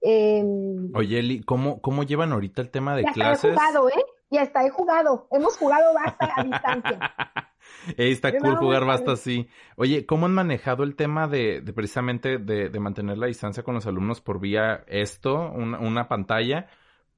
Em, 0.00 0.90
Oye, 0.96 1.20
Eli, 1.20 1.42
¿cómo, 1.44 1.80
¿cómo 1.80 2.02
llevan 2.02 2.32
ahorita 2.32 2.60
el 2.60 2.70
tema 2.72 2.96
de 2.96 3.04
clases? 3.04 3.52
he 3.52 3.54
jugado, 3.54 3.88
¿eh? 3.90 4.04
Ya 4.30 4.42
está, 4.42 4.66
he 4.66 4.70
jugado. 4.70 5.28
Hemos 5.30 5.56
jugado 5.56 5.94
basta 5.94 6.32
a 6.36 6.42
distancia. 6.42 6.98
está 7.96 8.36
cool 8.38 8.56
jugar 8.56 8.84
basta 8.84 9.12
así. 9.12 9.48
Oye, 9.76 10.06
¿cómo 10.06 10.26
han 10.26 10.34
manejado 10.34 10.82
el 10.84 10.96
tema 10.96 11.28
de, 11.28 11.60
de 11.60 11.72
precisamente 11.72 12.38
de, 12.38 12.68
de, 12.68 12.80
mantener 12.80 13.18
la 13.18 13.26
distancia 13.26 13.62
con 13.62 13.74
los 13.74 13.86
alumnos 13.86 14.20
por 14.20 14.40
vía 14.40 14.84
esto, 14.86 15.50
una, 15.52 15.78
una 15.78 16.08
pantalla? 16.08 16.68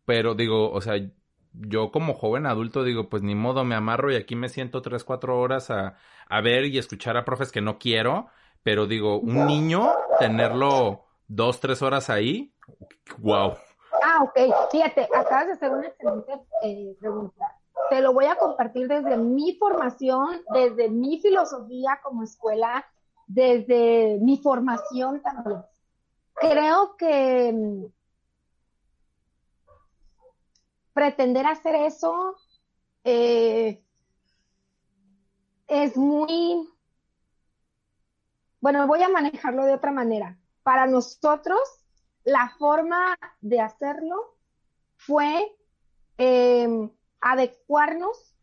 Pero 0.04 0.34
digo, 0.34 0.70
o 0.70 0.80
sea, 0.80 0.94
yo 1.52 1.90
como 1.90 2.14
joven 2.14 2.46
adulto 2.46 2.84
digo, 2.84 3.08
pues 3.08 3.22
ni 3.22 3.34
modo, 3.34 3.64
me 3.64 3.74
amarro 3.74 4.12
y 4.12 4.16
aquí 4.16 4.36
me 4.36 4.48
siento 4.48 4.82
tres, 4.82 5.04
cuatro 5.04 5.38
horas 5.38 5.70
a, 5.70 5.96
a 6.28 6.40
ver 6.40 6.64
y 6.66 6.78
escuchar 6.78 7.16
a 7.16 7.24
profes 7.24 7.52
que 7.52 7.60
no 7.60 7.78
quiero. 7.78 8.28
Pero 8.62 8.86
digo, 8.86 9.18
un 9.18 9.46
niño, 9.46 9.90
tenerlo 10.18 11.06
dos, 11.26 11.60
tres 11.60 11.80
horas 11.80 12.10
ahí, 12.10 12.52
wow. 13.18 13.54
Ah, 14.02 14.22
ok. 14.22 14.70
Fíjate, 14.70 15.08
acabas 15.14 15.46
de 15.46 15.52
hacer 15.52 15.70
una 15.70 15.86
excelente 15.86 16.32
eh, 16.62 16.94
pregunta 17.00 17.59
te 17.90 18.00
lo 18.00 18.12
voy 18.14 18.26
a 18.26 18.36
compartir 18.36 18.88
desde 18.88 19.16
mi 19.16 19.56
formación, 19.56 20.42
desde 20.54 20.88
mi 20.88 21.20
filosofía 21.20 22.00
como 22.02 22.22
escuela, 22.22 22.86
desde 23.26 24.18
mi 24.22 24.38
formación 24.38 25.20
también. 25.20 25.62
Creo 26.34 26.96
que 26.96 27.52
mm, 27.52 27.84
pretender 30.94 31.46
hacer 31.46 31.74
eso 31.74 32.36
eh, 33.04 33.82
es 35.66 35.96
muy, 35.96 36.68
bueno, 38.60 38.86
voy 38.86 39.02
a 39.02 39.08
manejarlo 39.08 39.64
de 39.64 39.74
otra 39.74 39.90
manera. 39.90 40.38
Para 40.62 40.86
nosotros, 40.86 41.60
la 42.24 42.54
forma 42.58 43.16
de 43.40 43.60
hacerlo 43.60 44.36
fue 44.96 45.56
em, 46.18 46.90
adecuarnos. 47.20 48.34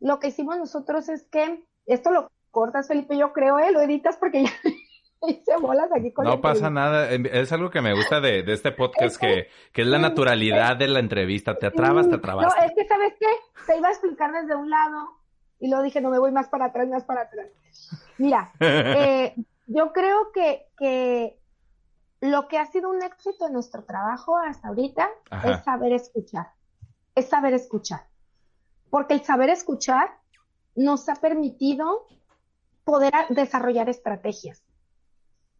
Lo 0.00 0.18
que 0.18 0.28
hicimos 0.28 0.58
nosotros 0.58 1.08
es 1.08 1.26
que, 1.26 1.64
esto 1.86 2.10
lo 2.10 2.30
cortas, 2.50 2.88
Felipe, 2.88 3.16
yo 3.16 3.32
creo, 3.32 3.58
¿eh? 3.58 3.70
Lo 3.72 3.80
editas 3.80 4.16
porque 4.16 4.44
ya 4.44 4.52
hice 5.28 5.56
bolas 5.58 5.90
aquí 5.94 6.12
con 6.12 6.24
No 6.24 6.40
pasa 6.40 6.70
nada, 6.70 7.10
es 7.10 7.52
algo 7.52 7.70
que 7.70 7.80
me 7.80 7.94
gusta 7.94 8.20
de, 8.20 8.40
este 8.46 8.72
podcast, 8.72 9.18
que, 9.18 9.48
que, 9.72 9.82
es 9.82 9.88
la 9.88 9.98
naturalidad 9.98 10.76
de 10.76 10.88
la 10.88 11.00
entrevista. 11.00 11.58
Te 11.58 11.66
atrabas, 11.66 12.08
te 12.08 12.16
atrabas. 12.16 12.46
No, 12.46 12.64
es 12.64 12.72
que, 12.74 12.86
¿sabes 12.86 13.14
qué? 13.18 13.26
Te 13.66 13.76
iba 13.76 13.88
a 13.88 13.92
explicar 13.92 14.32
desde 14.32 14.54
un 14.54 14.70
lado 14.70 15.20
y 15.58 15.68
luego 15.68 15.82
dije, 15.82 16.00
no 16.00 16.10
me 16.10 16.18
voy 16.18 16.32
más 16.32 16.48
para 16.48 16.66
atrás, 16.66 16.88
más 16.88 17.04
para 17.04 17.22
atrás. 17.22 17.48
Mira, 18.18 18.52
eh, 18.60 19.34
yo 19.66 19.92
creo 19.92 20.32
que, 20.32 20.66
que 20.78 21.38
lo 22.20 22.48
que 22.48 22.58
ha 22.58 22.66
sido 22.66 22.90
un 22.90 23.02
éxito 23.02 23.46
en 23.46 23.52
nuestro 23.52 23.84
trabajo 23.84 24.38
hasta 24.38 24.68
ahorita 24.68 25.10
es 25.44 25.62
saber 25.64 25.92
escuchar 25.92 26.46
saber 27.22 27.54
escuchar. 27.54 28.06
Porque 28.90 29.14
el 29.14 29.24
saber 29.24 29.50
escuchar 29.50 30.18
nos 30.74 31.08
ha 31.08 31.14
permitido 31.16 32.06
poder 32.84 33.12
desarrollar 33.30 33.88
estrategias. 33.88 34.62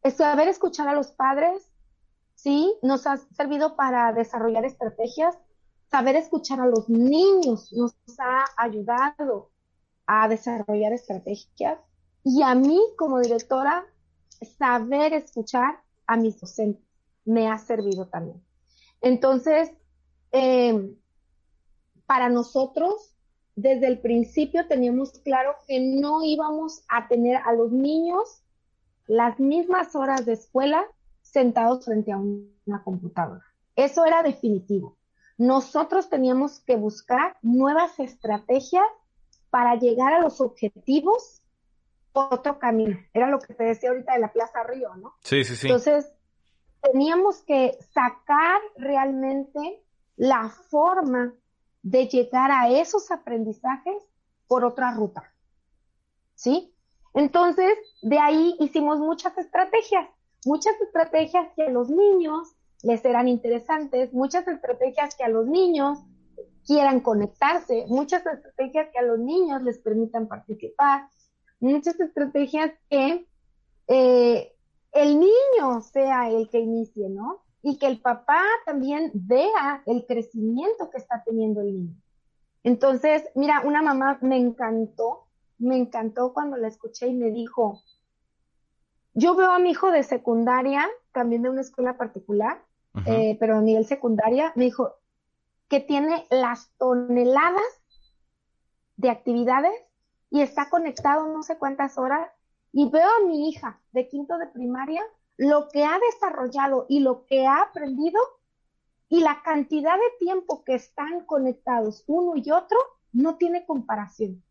El 0.02 0.12
saber 0.12 0.48
escuchar 0.48 0.88
a 0.88 0.94
los 0.94 1.12
padres, 1.12 1.70
sí, 2.34 2.74
nos 2.82 3.06
ha 3.06 3.18
servido 3.18 3.76
para 3.76 4.12
desarrollar 4.12 4.64
estrategias. 4.64 5.36
Saber 5.90 6.16
escuchar 6.16 6.60
a 6.60 6.66
los 6.66 6.88
niños 6.88 7.72
nos 7.72 7.94
ha 8.18 8.44
ayudado 8.56 9.50
a 10.06 10.28
desarrollar 10.28 10.92
estrategias. 10.92 11.78
Y 12.24 12.42
a 12.42 12.54
mí, 12.54 12.80
como 12.96 13.20
directora, 13.20 13.84
saber 14.58 15.12
escuchar 15.12 15.82
a 16.06 16.16
mis 16.16 16.40
docentes 16.40 16.84
me 17.24 17.48
ha 17.48 17.58
servido 17.58 18.06
también. 18.06 18.42
Entonces, 19.00 19.70
eh, 20.32 20.94
para 22.10 22.28
nosotros, 22.28 23.14
desde 23.54 23.86
el 23.86 24.00
principio 24.00 24.66
teníamos 24.66 25.12
claro 25.20 25.54
que 25.68 25.78
no 25.78 26.24
íbamos 26.24 26.82
a 26.88 27.06
tener 27.06 27.36
a 27.36 27.52
los 27.52 27.70
niños 27.70 28.42
las 29.06 29.38
mismas 29.38 29.94
horas 29.94 30.26
de 30.26 30.32
escuela 30.32 30.84
sentados 31.22 31.84
frente 31.84 32.10
a 32.10 32.16
una 32.16 32.82
computadora. 32.82 33.44
Eso 33.76 34.04
era 34.04 34.24
definitivo. 34.24 34.96
Nosotros 35.38 36.10
teníamos 36.10 36.58
que 36.58 36.74
buscar 36.74 37.36
nuevas 37.42 38.00
estrategias 38.00 38.88
para 39.48 39.76
llegar 39.76 40.12
a 40.12 40.20
los 40.20 40.40
objetivos 40.40 41.42
por 42.12 42.34
otro 42.34 42.58
camino. 42.58 42.98
Era 43.14 43.30
lo 43.30 43.38
que 43.38 43.54
te 43.54 43.62
decía 43.62 43.90
ahorita 43.90 44.14
de 44.14 44.18
la 44.18 44.32
Plaza 44.32 44.64
Río, 44.64 44.96
¿no? 44.96 45.14
Sí, 45.22 45.44
sí, 45.44 45.54
sí. 45.54 45.68
Entonces, 45.68 46.12
teníamos 46.82 47.42
que 47.42 47.78
sacar 47.94 48.60
realmente 48.76 49.84
la 50.16 50.48
forma 50.48 51.34
de 51.82 52.06
llegar 52.06 52.50
a 52.50 52.68
esos 52.68 53.10
aprendizajes 53.10 54.02
por 54.46 54.64
otra 54.64 54.92
ruta. 54.92 55.32
¿Sí? 56.34 56.74
Entonces, 57.14 57.74
de 58.02 58.18
ahí 58.18 58.56
hicimos 58.60 58.98
muchas 58.98 59.36
estrategias, 59.36 60.08
muchas 60.44 60.80
estrategias 60.80 61.48
que 61.56 61.64
a 61.64 61.70
los 61.70 61.90
niños 61.90 62.54
les 62.82 63.04
eran 63.04 63.28
interesantes, 63.28 64.12
muchas 64.12 64.46
estrategias 64.48 65.14
que 65.14 65.24
a 65.24 65.28
los 65.28 65.46
niños 65.46 65.98
quieran 66.66 67.00
conectarse, 67.00 67.84
muchas 67.88 68.24
estrategias 68.24 68.88
que 68.92 68.98
a 68.98 69.02
los 69.02 69.18
niños 69.18 69.62
les 69.62 69.78
permitan 69.78 70.28
participar, 70.28 71.08
muchas 71.58 71.98
estrategias 71.98 72.72
que 72.88 73.26
eh, 73.88 74.52
el 74.92 75.20
niño 75.20 75.80
sea 75.82 76.30
el 76.30 76.48
que 76.48 76.60
inicie, 76.60 77.08
¿no? 77.08 77.42
Y 77.62 77.78
que 77.78 77.86
el 77.86 78.00
papá 78.00 78.42
también 78.64 79.10
vea 79.14 79.82
el 79.86 80.06
crecimiento 80.06 80.90
que 80.90 80.98
está 80.98 81.22
teniendo 81.24 81.60
el 81.60 81.74
niño. 81.74 81.94
Entonces, 82.62 83.24
mira, 83.34 83.62
una 83.64 83.82
mamá 83.82 84.18
me 84.22 84.36
encantó, 84.36 85.26
me 85.58 85.76
encantó 85.76 86.32
cuando 86.32 86.56
la 86.56 86.68
escuché 86.68 87.08
y 87.08 87.14
me 87.14 87.30
dijo, 87.30 87.82
yo 89.14 89.34
veo 89.34 89.50
a 89.50 89.58
mi 89.58 89.70
hijo 89.70 89.90
de 89.90 90.02
secundaria, 90.02 90.88
también 91.12 91.42
de 91.42 91.50
una 91.50 91.60
escuela 91.60 91.96
particular, 91.96 92.62
eh, 93.06 93.36
pero 93.38 93.58
a 93.58 93.60
nivel 93.60 93.84
secundaria, 93.84 94.52
me 94.56 94.64
dijo 94.64 94.96
que 95.68 95.80
tiene 95.80 96.26
las 96.30 96.70
toneladas 96.78 97.62
de 98.96 99.10
actividades 99.10 99.72
y 100.28 100.40
está 100.42 100.68
conectado 100.68 101.28
no 101.28 101.42
sé 101.42 101.58
cuántas 101.58 101.98
horas. 101.98 102.30
Y 102.72 102.88
veo 102.88 103.08
a 103.08 103.26
mi 103.26 103.48
hija 103.48 103.80
de 103.92 104.08
quinto 104.08 104.38
de 104.38 104.46
primaria 104.46 105.02
lo 105.40 105.68
que 105.68 105.84
ha 105.84 105.98
desarrollado 106.12 106.84
y 106.86 107.00
lo 107.00 107.24
que 107.24 107.46
ha 107.46 107.62
aprendido 107.62 108.20
y 109.08 109.20
la 109.20 109.40
cantidad 109.42 109.94
de 109.94 110.18
tiempo 110.26 110.62
que 110.64 110.74
están 110.74 111.24
conectados 111.24 112.04
uno 112.06 112.34
y 112.36 112.50
otro 112.50 112.76
no 113.14 113.36
tiene 113.36 113.64
comparación. 113.64 114.44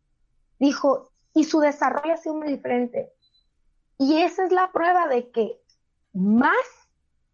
Dijo, 0.58 1.12
y 1.36 1.44
su 1.44 1.60
desarrollo 1.60 2.16
ha 2.16 2.18
sido 2.18 2.34
muy 2.34 2.48
diferente. 2.48 3.14
Y 4.00 4.18
esa 4.24 4.46
es 4.46 4.52
la 4.52 4.72
prueba 4.72 5.08
de 5.08 5.30
que 5.30 5.62
más 6.12 6.56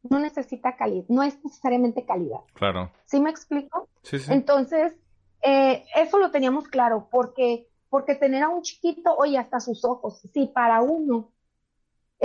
no 0.04 0.20
necesita 0.20 0.76
calidad, 0.76 1.06
no 1.08 1.24
es 1.24 1.42
necesariamente 1.42 2.06
calidad. 2.06 2.42
Claro. 2.56 2.92
¿Sí 3.06 3.22
me 3.22 3.30
explico? 3.30 3.88
Sí, 4.02 4.20
sí. 4.20 4.34
Entonces, 4.34 4.98
eh, 5.44 5.86
eso 5.96 6.20
lo 6.20 6.30
teníamos 6.30 6.68
claro, 6.68 7.08
porque, 7.10 7.70
porque 7.90 8.16
tener 8.16 8.44
a 8.44 8.50
un 8.50 8.64
chiquito, 8.64 9.16
oye, 9.16 9.38
hasta 9.38 9.62
sus 9.62 9.86
ojos, 9.86 10.20
sí, 10.34 10.52
para 10.54 10.82
uno 10.82 11.32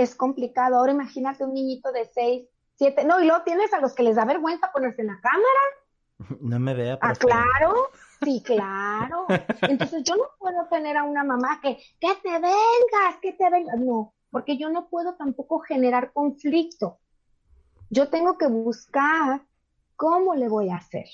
es 0.01 0.15
complicado. 0.15 0.77
Ahora 0.77 0.91
imagínate 0.91 1.43
un 1.43 1.53
niñito 1.53 1.91
de 1.91 2.05
6, 2.05 2.47
7, 2.75 3.05
no, 3.05 3.19
y 3.19 3.25
luego 3.25 3.43
tienes 3.43 3.73
a 3.73 3.79
los 3.79 3.93
que 3.93 4.03
les 4.03 4.15
da 4.15 4.25
vergüenza 4.25 4.71
ponerse 4.71 5.01
en 5.01 5.07
la 5.07 5.19
cámara. 5.21 5.61
No 6.39 6.59
me 6.59 6.75
vea. 6.75 6.99
Ah, 7.01 7.13
claro, 7.13 7.89
sí, 8.23 8.43
claro. 8.45 9.25
Entonces 9.61 10.03
yo 10.03 10.15
no 10.15 10.25
puedo 10.37 10.67
tener 10.69 10.95
a 10.95 11.03
una 11.03 11.23
mamá 11.23 11.59
que, 11.61 11.77
que 11.99 12.15
te 12.21 12.29
vengas, 12.29 13.17
que 13.21 13.33
te 13.33 13.49
vengas. 13.49 13.79
No, 13.79 14.13
porque 14.29 14.57
yo 14.57 14.69
no 14.69 14.87
puedo 14.87 15.15
tampoco 15.15 15.59
generar 15.59 16.13
conflicto. 16.13 16.99
Yo 17.89 18.09
tengo 18.09 18.37
que 18.37 18.47
buscar 18.47 19.41
cómo 19.95 20.35
le 20.35 20.47
voy 20.47 20.69
a 20.69 20.77
hacer, 20.77 21.05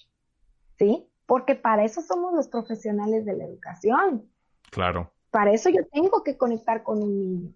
¿sí? 0.77 1.09
Porque 1.25 1.55
para 1.55 1.83
eso 1.83 2.01
somos 2.01 2.33
los 2.33 2.47
profesionales 2.47 3.25
de 3.25 3.35
la 3.35 3.45
educación. 3.45 4.29
Claro. 4.71 5.11
Para 5.31 5.51
eso 5.51 5.69
yo 5.69 5.85
tengo 5.91 6.23
que 6.23 6.37
conectar 6.37 6.83
con 6.83 7.01
un 7.01 7.19
niño, 7.19 7.53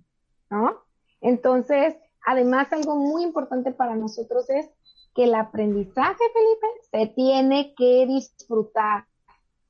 ¿no? 0.49 0.83
Entonces, 1.21 1.95
además, 2.25 2.71
algo 2.73 2.95
muy 2.95 3.23
importante 3.23 3.71
para 3.71 3.95
nosotros 3.95 4.49
es 4.49 4.69
que 5.15 5.25
el 5.25 5.35
aprendizaje, 5.35 6.23
Felipe, 6.33 6.67
se 6.91 7.13
tiene 7.13 7.73
que 7.75 8.05
disfrutar 8.07 9.05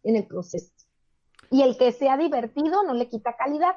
en 0.04 0.16
el 0.16 0.26
proceso. 0.26 0.72
Y 1.50 1.64
el 1.64 1.78
que 1.78 1.92
sea 1.92 2.18
divertido 2.18 2.84
no 2.84 2.94
le 2.94 3.10
quita 3.10 3.36
calidad. 3.36 3.76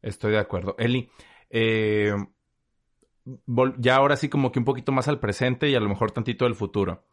Estoy 0.00 0.32
de 0.32 0.38
acuerdo. 0.38 0.74
Eli, 0.78 1.10
eh, 1.50 2.14
ya 3.78 3.96
ahora 3.96 4.16
sí 4.16 4.28
como 4.28 4.52
que 4.52 4.58
un 4.58 4.64
poquito 4.64 4.92
más 4.92 5.08
al 5.08 5.20
presente 5.20 5.68
y 5.68 5.74
a 5.74 5.80
lo 5.80 5.88
mejor 5.88 6.12
tantito 6.12 6.44
del 6.44 6.54
futuro. 6.54 7.04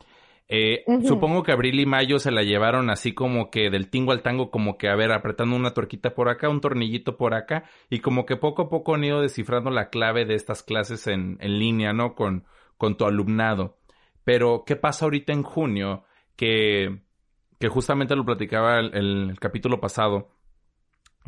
Eh, 0.47 0.83
supongo 1.07 1.41
que 1.41 1.51
abril 1.51 1.79
y 1.79 1.87
mayo 1.87 2.19
se 2.19 2.29
la 2.29 2.43
llevaron 2.43 2.91
así 2.91 3.13
como 3.13 3.49
que 3.49 3.71
del 3.71 3.89
tingo 3.89 4.11
al 4.11 4.21
tango, 4.21 4.51
como 4.51 4.77
que 4.77 4.89
a 4.89 4.95
ver, 4.95 5.11
apretando 5.11 5.55
una 5.55 5.73
tuerquita 5.73 6.13
por 6.13 6.29
acá, 6.29 6.49
un 6.49 6.61
tornillito 6.61 7.17
por 7.17 7.33
acá, 7.33 7.63
y 7.89 7.99
como 7.99 8.25
que 8.25 8.35
poco 8.35 8.63
a 8.63 8.69
poco 8.69 8.93
han 8.93 9.03
ido 9.03 9.21
descifrando 9.21 9.71
la 9.71 9.89
clave 9.89 10.25
de 10.25 10.35
estas 10.35 10.61
clases 10.61 11.07
en, 11.07 11.37
en 11.41 11.57
línea, 11.57 11.93
¿no? 11.93 12.13
Con, 12.13 12.45
con 12.77 12.95
tu 12.95 13.05
alumnado. 13.05 13.77
Pero, 14.23 14.63
¿qué 14.65 14.75
pasa 14.75 15.05
ahorita 15.05 15.33
en 15.33 15.43
junio? 15.43 16.03
Que, 16.35 17.01
que 17.59 17.67
justamente 17.67 18.15
lo 18.15 18.25
platicaba 18.25 18.79
el, 18.79 18.95
el, 18.95 19.39
capítulo 19.39 19.79
pasado, 19.79 20.29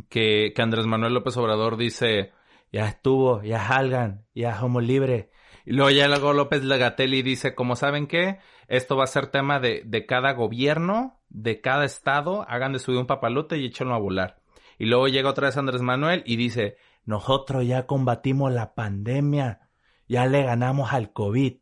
que, 0.09 0.51
que 0.55 0.61
Andrés 0.61 0.85
Manuel 0.85 1.13
López 1.13 1.37
Obrador 1.37 1.77
dice, 1.77 2.33
ya 2.71 2.87
estuvo, 2.87 3.41
ya 3.41 3.65
salgan, 3.67 4.25
ya 4.35 4.59
somos 4.59 4.83
libres. 4.83 5.27
Y 5.65 5.73
luego 5.73 5.91
ya 5.91 6.07
luego 6.07 6.31
López 6.33 6.63
Legatelli 6.63 7.21
dice, 7.21 7.53
como 7.53 7.75
saben 7.75 8.07
qué, 8.07 8.39
esto 8.67 8.97
va 8.97 9.05
a 9.05 9.07
ser 9.07 9.27
tema 9.27 9.59
de, 9.59 9.83
de 9.85 10.05
cada 10.05 10.33
gobierno, 10.33 11.19
de 11.29 11.61
cada 11.61 11.85
estado, 11.85 12.45
hagan 12.49 12.73
de 12.73 12.79
subir 12.79 12.99
un 12.99 13.07
papalote 13.07 13.57
y 13.57 13.65
échenlo 13.65 13.95
a 13.95 13.99
volar. 13.99 14.39
Y 14.77 14.85
luego 14.85 15.07
llega 15.07 15.29
otra 15.29 15.47
vez 15.47 15.57
Andrés 15.57 15.81
Manuel 15.81 16.23
y 16.25 16.35
dice, 16.35 16.77
nosotros 17.05 17.65
ya 17.65 17.87
combatimos 17.87 18.51
la 18.51 18.75
pandemia, 18.75 19.69
ya 20.07 20.25
le 20.25 20.43
ganamos 20.43 20.93
al 20.93 21.13
COVID. 21.13 21.57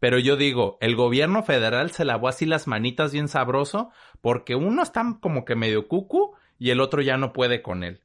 Pero 0.00 0.18
yo 0.18 0.36
digo, 0.36 0.78
el 0.80 0.96
gobierno 0.96 1.42
federal 1.42 1.90
se 1.90 2.04
lavó 2.04 2.28
así 2.28 2.46
las 2.46 2.66
manitas 2.66 3.12
bien 3.12 3.28
sabroso 3.28 3.90
porque 4.20 4.54
uno 4.54 4.82
está 4.82 5.02
como 5.20 5.44
que 5.44 5.56
medio 5.56 5.88
cucu 5.88 6.34
y 6.58 6.70
el 6.70 6.80
otro 6.80 7.02
ya 7.02 7.16
no 7.16 7.32
puede 7.32 7.62
con 7.62 7.84
él. 7.84 8.00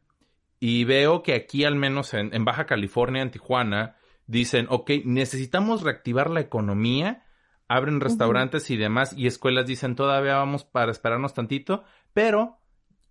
Y 0.60 0.84
veo 0.84 1.24
que 1.24 1.34
aquí, 1.34 1.64
al 1.64 1.76
menos 1.76 2.14
en, 2.14 2.34
en 2.34 2.44
Baja 2.44 2.66
California, 2.66 3.22
en 3.22 3.32
Tijuana, 3.32 3.96
dicen, 4.28 4.68
ok, 4.70 4.92
necesitamos 5.06 5.82
reactivar 5.82 6.30
la 6.30 6.42
economía, 6.42 7.24
abren 7.70 8.02
restaurantes 8.02 8.70
y 8.72 8.78
demás, 8.78 9.14
y 9.16 9.28
escuelas 9.28 9.68
dicen, 9.68 9.96
todavía 9.96 10.36
vamos 10.36 10.66
para 10.66 10.92
esperarnos 10.92 11.36
tantito, 11.36 11.84
pero 12.14 12.58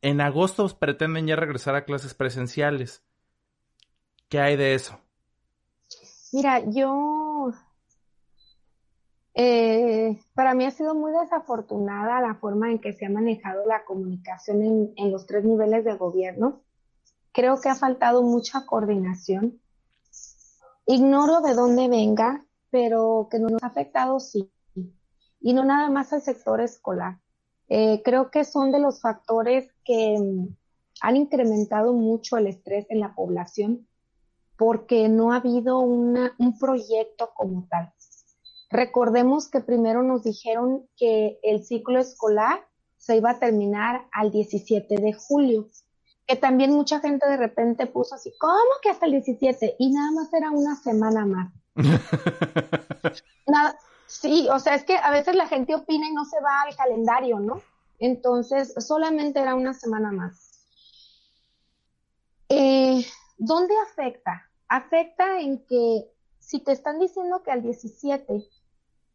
en 0.03 0.21
agosto 0.21 0.69
pretenden 0.79 1.29
ya 1.29 1.37
regresar 1.37 1.77
a 1.77 1.85
clases 1.85 2.13
presenciales. 2.13 3.05
¿Qué 4.29 4.41
hay 4.41 4.57
de 4.57 4.75
eso? 4.75 4.99
Mira, 6.33 6.61
yo, 6.67 7.53
eh, 9.33 10.19
para 10.35 10.55
mí 10.55 10.67
ha 10.67 10.73
sido 10.73 10.95
muy 10.95 11.13
desafortunada 11.13 12.21
la 12.21 12.35
forma 12.35 12.71
en 12.71 12.81
que 12.81 12.93
se 12.93 13.07
ha 13.07 13.11
manejado 13.11 13.65
la 13.65 13.85
comunicación 13.85 14.63
en, 14.63 14.93
en 14.97 15.13
los 15.13 15.25
tres 15.27 15.45
niveles 15.45 15.85
de 15.85 15.95
gobierno. 15.95 16.63
Creo 17.33 17.61
que 17.61 17.69
ha 17.69 17.77
faltado 17.77 18.23
mucha 18.23 18.67
coordinación. 18.67 19.61
Ignoro 20.85 21.43
de 21.43 21.55
dónde 21.55 21.89
venga, 21.89 22.45
pero 22.71 23.29
que 23.31 23.39
nos 23.39 23.53
ha 23.62 23.66
afectado 23.66 24.21
sí. 24.21 24.51
Y 25.41 25.53
no 25.53 25.64
nada 25.64 25.91
más 25.91 26.12
al 26.12 26.23
sector 26.23 26.61
escolar. 26.61 27.19
Eh, 27.69 28.03
creo 28.03 28.31
que 28.31 28.45
son 28.45 28.73
de 28.73 28.81
los 28.81 29.01
factores 29.01 29.71
que 29.85 30.19
mm, 30.19 30.49
han 31.01 31.16
incrementado 31.16 31.93
mucho 31.93 32.37
el 32.37 32.47
estrés 32.47 32.87
en 32.89 33.01
la 33.01 33.14
población 33.14 33.87
porque 34.57 35.09
no 35.09 35.33
ha 35.33 35.37
habido 35.37 35.79
una, 35.79 36.35
un 36.39 36.59
proyecto 36.59 37.31
como 37.35 37.66
tal. 37.71 37.93
Recordemos 38.71 39.49
que 39.49 39.61
primero 39.61 40.03
nos 40.03 40.25
dijeron 40.25 40.87
que 40.97 41.39
el 41.43 41.64
ciclo 41.64 41.99
escolar 42.01 42.66
se 42.99 43.16
iba 43.16 43.31
a 43.31 43.39
terminar 43.39 44.07
al 44.12 44.31
17 44.31 44.97
de 44.97 45.12
julio, 45.14 45.69
que 46.27 46.37
también 46.37 46.73
mucha 46.73 47.01
gente 47.01 47.27
de 47.27 47.37
repente 47.37 47.87
puso 47.87 48.16
así, 48.16 48.33
¿cómo 48.39 48.59
que 48.83 48.91
hasta 48.91 49.07
el 49.07 49.12
17? 49.12 49.77
Y 49.79 49.93
nada 49.93 50.11
más 50.11 50.35
era 50.35 50.51
una 50.51 50.75
semana 50.77 51.25
más. 51.25 51.53
sí, 54.07 54.49
o 54.51 54.59
sea, 54.59 54.74
es 54.74 54.85
que 54.85 54.97
a 54.97 55.11
veces 55.11 55.37
la 55.37 55.47
gente 55.47 55.74
opina 55.74 56.09
y 56.09 56.12
no 56.12 56.24
se 56.24 56.41
va 56.41 56.62
al 56.62 56.76
calendario, 56.76 57.41
¿no? 57.41 57.62
Entonces, 57.99 58.74
solamente 58.79 59.41
era 59.41 59.55
una 59.55 59.74
semana 59.74 60.12
más. 60.12 60.66
Eh, 62.49 63.05
¿Dónde 63.39 63.74
afecta? 63.91 64.49
afecta 64.68 65.41
en 65.41 65.64
que 65.66 66.11
si 66.39 66.61
te 66.61 66.72
están 66.72 66.99
diciendo 66.99 67.43
que 67.43 67.51
al 67.51 67.62
17, 67.62 68.45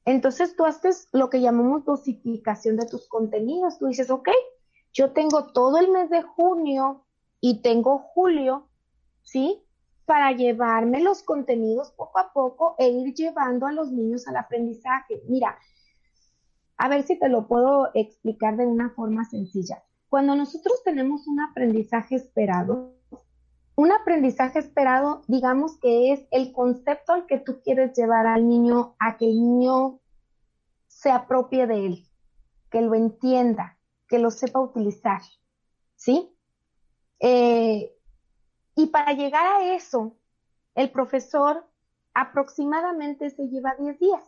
entonces 0.06 0.56
tú 0.56 0.66
haces 0.66 1.08
lo 1.12 1.30
que 1.30 1.42
llamamos 1.42 1.86
dosificación 1.86 2.76
de 2.76 2.88
tus 2.88 3.08
contenidos. 3.08 3.80
Tú 3.80 3.88
dices, 3.88 4.10
ok, 4.10 4.30
yo 4.92 5.12
tengo 5.12 5.54
todo 5.54 5.78
el 5.78 5.90
mes 5.90 6.10
de 6.10 6.22
junio 6.22 7.06
y 7.40 7.62
tengo 7.62 8.00
julio, 8.00 8.68
¿sí? 9.22 9.64
Para 10.06 10.32
llevarme 10.32 11.02
los 11.02 11.24
contenidos 11.24 11.92
poco 11.92 12.20
a 12.20 12.34
poco 12.34 12.76
e 12.78 12.90
ir 12.90 13.14
llevando 13.14 13.66
a 13.66 13.72
los 13.72 13.92
niños 13.92 14.28
al 14.28 14.38
aprendizaje. 14.38 15.22
Mira, 15.28 15.58
a 16.78 16.90
ver 16.90 17.04
si 17.04 17.18
te 17.18 17.30
lo 17.30 17.48
puedo 17.48 17.90
explicar 17.94 18.58
de 18.58 18.66
una 18.66 18.90
forma 18.90 19.26
sencilla. 19.26 19.84
Cuando 20.10 20.36
nosotros 20.36 20.84
tenemos 20.84 21.28
un 21.28 21.40
aprendizaje 21.40 22.16
esperado, 22.16 22.94
un 23.76 23.92
aprendizaje 23.92 24.60
esperado, 24.60 25.24
digamos 25.28 25.80
que 25.80 26.14
es 26.14 26.28
el 26.32 26.52
concepto 26.52 27.14
al 27.14 27.26
que 27.26 27.40
tú 27.40 27.62
quieres 27.64 27.98
llevar 27.98 28.28
al 28.28 28.48
niño, 28.48 28.96
a 29.00 29.18
que 29.18 29.26
el 29.26 29.36
niño 29.36 30.00
se 30.88 31.10
apropie 31.10 31.66
de 31.66 31.86
él, 31.88 32.08
que 32.70 32.82
lo 32.82 32.94
entienda, 32.94 33.80
que 34.08 34.20
lo 34.20 34.30
sepa 34.30 34.60
utilizar, 34.60 35.22
¿sí? 35.96 36.36
Eh, 37.20 37.93
y 38.76 38.88
para 38.88 39.14
llegar 39.14 39.46
a 39.46 39.76
eso, 39.76 40.16
el 40.76 40.92
profesor 40.92 41.66
aproximadamente 42.14 43.30
se 43.30 43.48
lleva 43.48 43.76
10 43.80 44.00
días. 44.00 44.24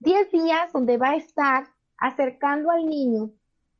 10 0.00 0.30
días 0.30 0.72
donde 0.72 0.96
va 0.96 1.10
a 1.10 1.16
estar 1.16 1.68
acercando 1.96 2.70
al 2.70 2.86
niño, 2.86 3.30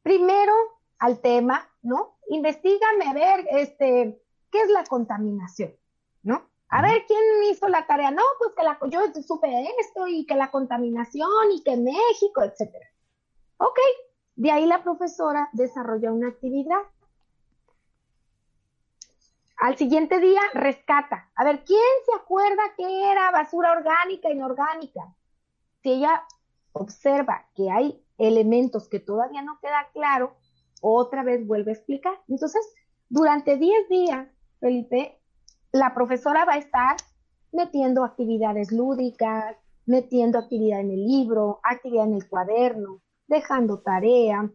primero 0.02 0.52
al 0.98 1.20
tema, 1.20 1.68
¿no? 1.82 2.16
Investígame, 2.28 3.04
a 3.06 3.12
ver, 3.12 3.46
este, 3.50 4.20
¿Qué 4.50 4.62
es 4.62 4.70
la 4.70 4.84
contaminación? 4.84 5.74
¿No? 6.22 6.42
A 6.70 6.82
ver, 6.82 7.04
¿quién 7.06 7.20
hizo 7.50 7.68
la 7.68 7.86
tarea? 7.86 8.10
No, 8.10 8.22
pues 8.38 8.52
que 8.54 8.62
la, 8.62 8.78
yo 8.90 9.00
supe 9.22 9.68
esto 9.80 10.06
y 10.06 10.26
que 10.26 10.34
la 10.34 10.50
contaminación 10.50 11.52
y 11.54 11.62
que 11.62 11.76
México, 11.76 12.42
etcétera. 12.42 12.86
Ok, 13.58 13.78
de 14.36 14.50
ahí 14.50 14.66
la 14.66 14.82
profesora 14.82 15.48
desarrolla 15.52 16.12
una 16.12 16.28
actividad. 16.28 16.80
Al 19.58 19.76
siguiente 19.76 20.20
día 20.20 20.40
rescata. 20.54 21.30
A 21.34 21.44
ver, 21.44 21.64
¿quién 21.64 21.80
se 22.06 22.14
acuerda 22.14 22.62
que 22.76 23.10
era 23.10 23.32
basura 23.32 23.72
orgánica 23.72 24.30
inorgánica? 24.30 25.14
Si 25.82 25.94
ella 25.94 26.22
observa 26.72 27.48
que 27.56 27.68
hay 27.68 28.00
elementos 28.18 28.88
que 28.88 29.00
todavía 29.00 29.42
no 29.42 29.58
queda 29.60 29.88
claro, 29.92 30.36
otra 30.80 31.24
vez 31.24 31.44
vuelve 31.44 31.72
a 31.72 31.74
explicar. 31.74 32.14
Entonces, 32.28 32.64
durante 33.08 33.56
10 33.56 33.88
días, 33.88 34.28
Felipe, 34.60 35.20
la 35.72 35.92
profesora 35.92 36.44
va 36.44 36.54
a 36.54 36.58
estar 36.58 36.96
metiendo 37.52 38.04
actividades 38.04 38.70
lúdicas, 38.70 39.56
metiendo 39.86 40.38
actividad 40.38 40.80
en 40.80 40.92
el 40.92 41.04
libro, 41.04 41.58
actividad 41.64 42.06
en 42.06 42.14
el 42.14 42.28
cuaderno, 42.28 43.00
dejando 43.26 43.80
tarea, 43.80 44.50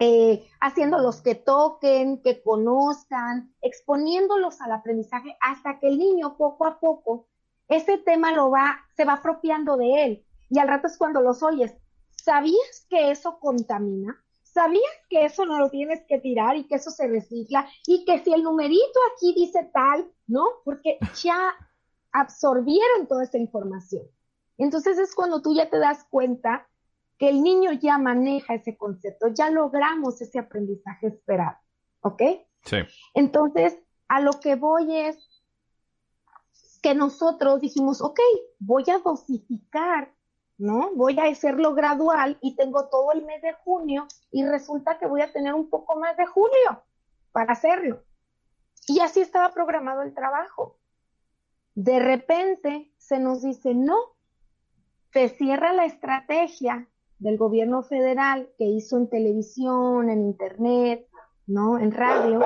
eh, 0.00 0.48
haciéndolos 0.60 1.22
que 1.22 1.34
toquen, 1.34 2.22
que 2.22 2.42
conozcan, 2.42 3.52
exponiéndolos 3.62 4.60
al 4.60 4.72
aprendizaje 4.72 5.36
hasta 5.40 5.80
que 5.80 5.88
el 5.88 5.98
niño 5.98 6.36
poco 6.36 6.66
a 6.66 6.78
poco 6.78 7.26
ese 7.68 7.98
tema 7.98 8.32
lo 8.32 8.50
va, 8.50 8.80
se 8.96 9.04
va 9.04 9.14
apropiando 9.14 9.76
de 9.76 10.04
él. 10.04 10.26
Y 10.50 10.58
al 10.58 10.68
rato 10.68 10.86
es 10.86 10.96
cuando 10.96 11.20
los 11.20 11.42
oyes. 11.42 11.74
¿Sabías 12.10 12.86
que 12.88 13.10
eso 13.10 13.38
contamina? 13.38 14.24
¿Sabías 14.42 14.90
que 15.10 15.24
eso 15.26 15.44
no 15.44 15.58
lo 15.58 15.68
tienes 15.70 16.02
que 16.08 16.18
tirar 16.18 16.56
y 16.56 16.66
que 16.66 16.76
eso 16.76 16.90
se 16.90 17.06
recicla? 17.06 17.68
Y 17.86 18.04
que 18.04 18.18
si 18.20 18.32
el 18.32 18.42
numerito 18.42 18.98
aquí 19.14 19.34
dice 19.34 19.70
tal, 19.72 20.10
¿no? 20.26 20.46
Porque 20.64 20.98
ya 21.22 21.54
absorbieron 22.12 23.06
toda 23.06 23.24
esa 23.24 23.38
información. 23.38 24.04
Entonces 24.56 24.98
es 24.98 25.14
cuando 25.14 25.42
tú 25.42 25.54
ya 25.54 25.68
te 25.68 25.78
das 25.78 26.06
cuenta 26.10 26.66
que 27.18 27.28
el 27.28 27.42
niño 27.42 27.72
ya 27.72 27.98
maneja 27.98 28.54
ese 28.54 28.76
concepto, 28.76 29.28
ya 29.28 29.50
logramos 29.50 30.20
ese 30.20 30.38
aprendizaje 30.38 31.08
esperado, 31.08 31.56
¿ok? 32.00 32.22
Sí. 32.64 32.78
Entonces, 33.14 33.78
a 34.08 34.20
lo 34.20 34.40
que 34.40 34.54
voy 34.54 34.96
es 34.96 35.42
que 36.82 36.94
nosotros 36.94 37.60
dijimos, 37.60 38.00
ok, 38.00 38.20
voy 38.60 38.84
a 38.88 38.98
dosificar 38.98 40.12
¿no? 40.58 40.90
Voy 40.94 41.18
a 41.20 41.24
hacerlo 41.24 41.72
gradual 41.74 42.36
y 42.42 42.56
tengo 42.56 42.88
todo 42.88 43.12
el 43.12 43.24
mes 43.24 43.40
de 43.42 43.52
junio 43.64 44.06
y 44.32 44.44
resulta 44.44 44.98
que 44.98 45.06
voy 45.06 45.22
a 45.22 45.32
tener 45.32 45.54
un 45.54 45.70
poco 45.70 45.98
más 45.98 46.16
de 46.16 46.26
julio 46.26 46.82
para 47.32 47.52
hacerlo. 47.52 48.02
Y 48.88 49.00
así 49.00 49.20
estaba 49.20 49.52
programado 49.52 50.02
el 50.02 50.14
trabajo. 50.14 50.78
De 51.74 52.00
repente 52.00 52.92
se 52.98 53.20
nos 53.20 53.42
dice, 53.42 53.74
no, 53.74 53.96
se 55.12 55.28
cierra 55.28 55.72
la 55.72 55.84
estrategia 55.84 56.88
del 57.18 57.36
gobierno 57.36 57.82
federal 57.82 58.50
que 58.58 58.64
hizo 58.64 58.96
en 58.96 59.08
televisión, 59.08 60.08
en 60.10 60.22
internet, 60.22 61.06
¿no? 61.46 61.78
En 61.78 61.92
radio, 61.92 62.40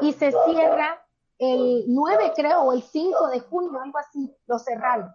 y 0.00 0.12
se 0.12 0.32
cierra 0.46 1.02
el 1.38 1.84
9 1.88 2.32
creo, 2.34 2.62
o 2.62 2.72
el 2.72 2.82
5 2.82 3.28
de 3.28 3.40
junio, 3.40 3.80
algo 3.82 3.98
así, 3.98 4.34
lo 4.46 4.58
cerraron. 4.58 5.10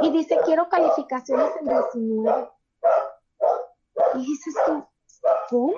Y 0.00 0.10
dice, 0.10 0.38
quiero 0.44 0.68
calificaciones 0.68 1.50
en 1.60 1.68
19. 1.68 2.48
Y 4.14 4.18
dices 4.26 4.54
tú, 4.66 4.84
¿cómo? 5.48 5.74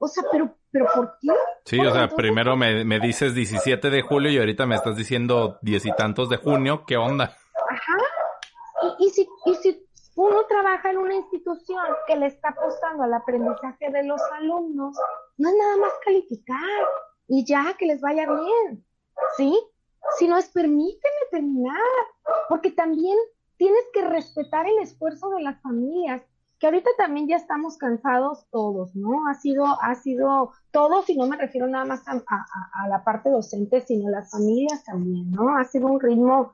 O 0.00 0.08
sea, 0.08 0.24
pero, 0.30 0.54
pero 0.70 0.86
¿por 0.94 1.18
qué? 1.20 1.28
Sí, 1.64 1.78
o 1.80 1.92
sea, 1.92 2.08
primero 2.08 2.56
me, 2.56 2.84
me, 2.84 2.98
dices 2.98 3.34
17 3.34 3.90
de 3.90 4.02
julio 4.02 4.30
y 4.30 4.38
ahorita 4.38 4.66
me 4.66 4.74
estás 4.74 4.96
diciendo 4.96 5.58
diez 5.62 5.86
y 5.86 5.92
tantos 5.92 6.28
de 6.28 6.38
junio, 6.38 6.84
¿qué 6.86 6.96
onda? 6.96 7.36
Ajá. 7.70 8.96
Y, 8.98 9.06
y, 9.06 9.10
si, 9.10 9.28
y 9.46 9.54
si 9.54 9.86
uno 10.14 10.44
trabaja 10.46 10.90
en 10.90 10.98
una 10.98 11.14
institución 11.14 11.84
que 12.06 12.16
le 12.16 12.26
está 12.26 12.50
apostando 12.50 13.02
al 13.02 13.14
aprendizaje 13.14 13.90
de 13.90 14.04
los 14.04 14.20
alumnos, 14.32 14.96
no 15.38 15.48
es 15.48 15.54
nada 15.56 15.76
más 15.78 15.92
calificar 16.04 16.58
y 17.28 17.44
ya 17.46 17.74
que 17.78 17.86
les 17.86 18.00
vaya 18.00 18.26
bien, 18.30 18.84
¿sí? 19.36 19.58
Si 20.18 20.28
no 20.28 20.36
es 20.36 20.48
permíteme 20.50 21.20
terminar, 21.30 21.78
porque 22.48 22.70
también 22.70 23.16
tienes 23.56 23.84
que 23.92 24.02
respetar 24.02 24.66
el 24.66 24.78
esfuerzo 24.78 25.30
de 25.30 25.42
las 25.42 25.60
familias, 25.62 26.22
que 26.58 26.66
ahorita 26.66 26.90
también 26.96 27.26
ya 27.26 27.36
estamos 27.36 27.76
cansados 27.76 28.46
todos, 28.50 28.94
¿no? 28.94 29.26
Ha 29.28 29.34
sido, 29.34 29.64
ha 29.80 29.94
sido 29.94 30.52
todos, 30.70 31.08
y 31.08 31.16
no 31.16 31.26
me 31.26 31.36
refiero 31.36 31.66
nada 31.66 31.84
más 31.84 32.06
a, 32.06 32.22
a 32.74 32.88
la 32.88 33.02
parte 33.02 33.30
docente, 33.30 33.80
sino 33.80 34.10
las 34.10 34.30
familias 34.30 34.84
también, 34.84 35.30
¿no? 35.30 35.56
Ha 35.56 35.64
sido 35.64 35.86
un 35.88 36.00
ritmo 36.00 36.52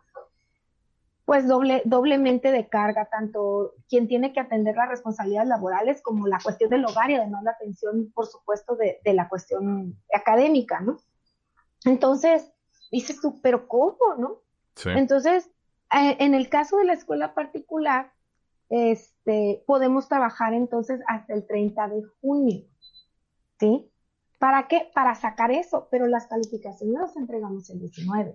pues 1.29 1.47
doble, 1.47 1.83
doblemente 1.85 2.51
de 2.51 2.70
carga, 2.70 3.05
tanto 3.11 3.74
quien 3.87 4.09
tiene 4.09 4.33
que 4.33 4.41
atender 4.41 4.74
las 4.76 4.89
responsabilidades 4.89 5.51
laborales 5.51 6.01
como 6.01 6.26
la 6.26 6.39
cuestión 6.43 6.70
del 6.70 6.87
hogar 6.87 7.11
y 7.11 7.16
además 7.16 7.43
la 7.43 7.51
atención, 7.51 8.11
por 8.14 8.26
supuesto, 8.26 8.76
de, 8.76 8.99
de 9.05 9.12
la 9.12 9.29
cuestión 9.29 9.95
académica, 10.11 10.81
¿no? 10.81 10.97
Entonces, 11.85 12.51
dices 12.91 13.20
tú, 13.20 13.43
pero 13.43 13.68
¿cómo, 13.68 13.99
no? 14.18 14.39
Sí. 14.74 14.89
Entonces, 14.89 15.51
eh, 15.95 16.16
en 16.18 16.33
el 16.33 16.49
caso 16.49 16.79
de 16.79 16.87
la 16.87 16.95
escuela 16.95 17.35
particular, 17.35 18.11
este, 18.70 19.62
podemos 19.66 20.09
trabajar 20.09 20.55
entonces 20.55 21.03
hasta 21.09 21.35
el 21.35 21.47
30 21.47 21.89
de 21.89 22.05
junio, 22.22 22.64
¿sí? 23.61 23.93
¿Para 24.39 24.66
qué? 24.66 24.91
Para 24.95 25.14
sacar 25.14 25.51
eso, 25.51 25.89
pero 25.91 26.07
las 26.07 26.26
calificaciones 26.26 26.99
las 26.99 27.16
entregamos 27.16 27.68
el 27.68 27.81
19. 27.81 28.35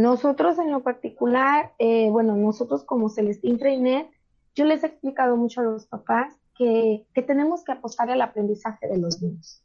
Nosotros 0.00 0.58
en 0.58 0.70
lo 0.70 0.82
particular, 0.82 1.74
eh, 1.78 2.08
bueno, 2.10 2.34
nosotros 2.34 2.84
como 2.84 3.10
Celestín 3.10 3.58
Freinet, 3.58 4.10
yo 4.54 4.64
les 4.64 4.82
he 4.82 4.86
explicado 4.86 5.36
mucho 5.36 5.60
a 5.60 5.64
los 5.64 5.86
papás 5.86 6.34
que, 6.56 7.06
que 7.12 7.20
tenemos 7.20 7.64
que 7.64 7.72
apostar 7.72 8.10
al 8.10 8.22
aprendizaje 8.22 8.88
de 8.88 8.96
los 8.96 9.20
niños, 9.20 9.62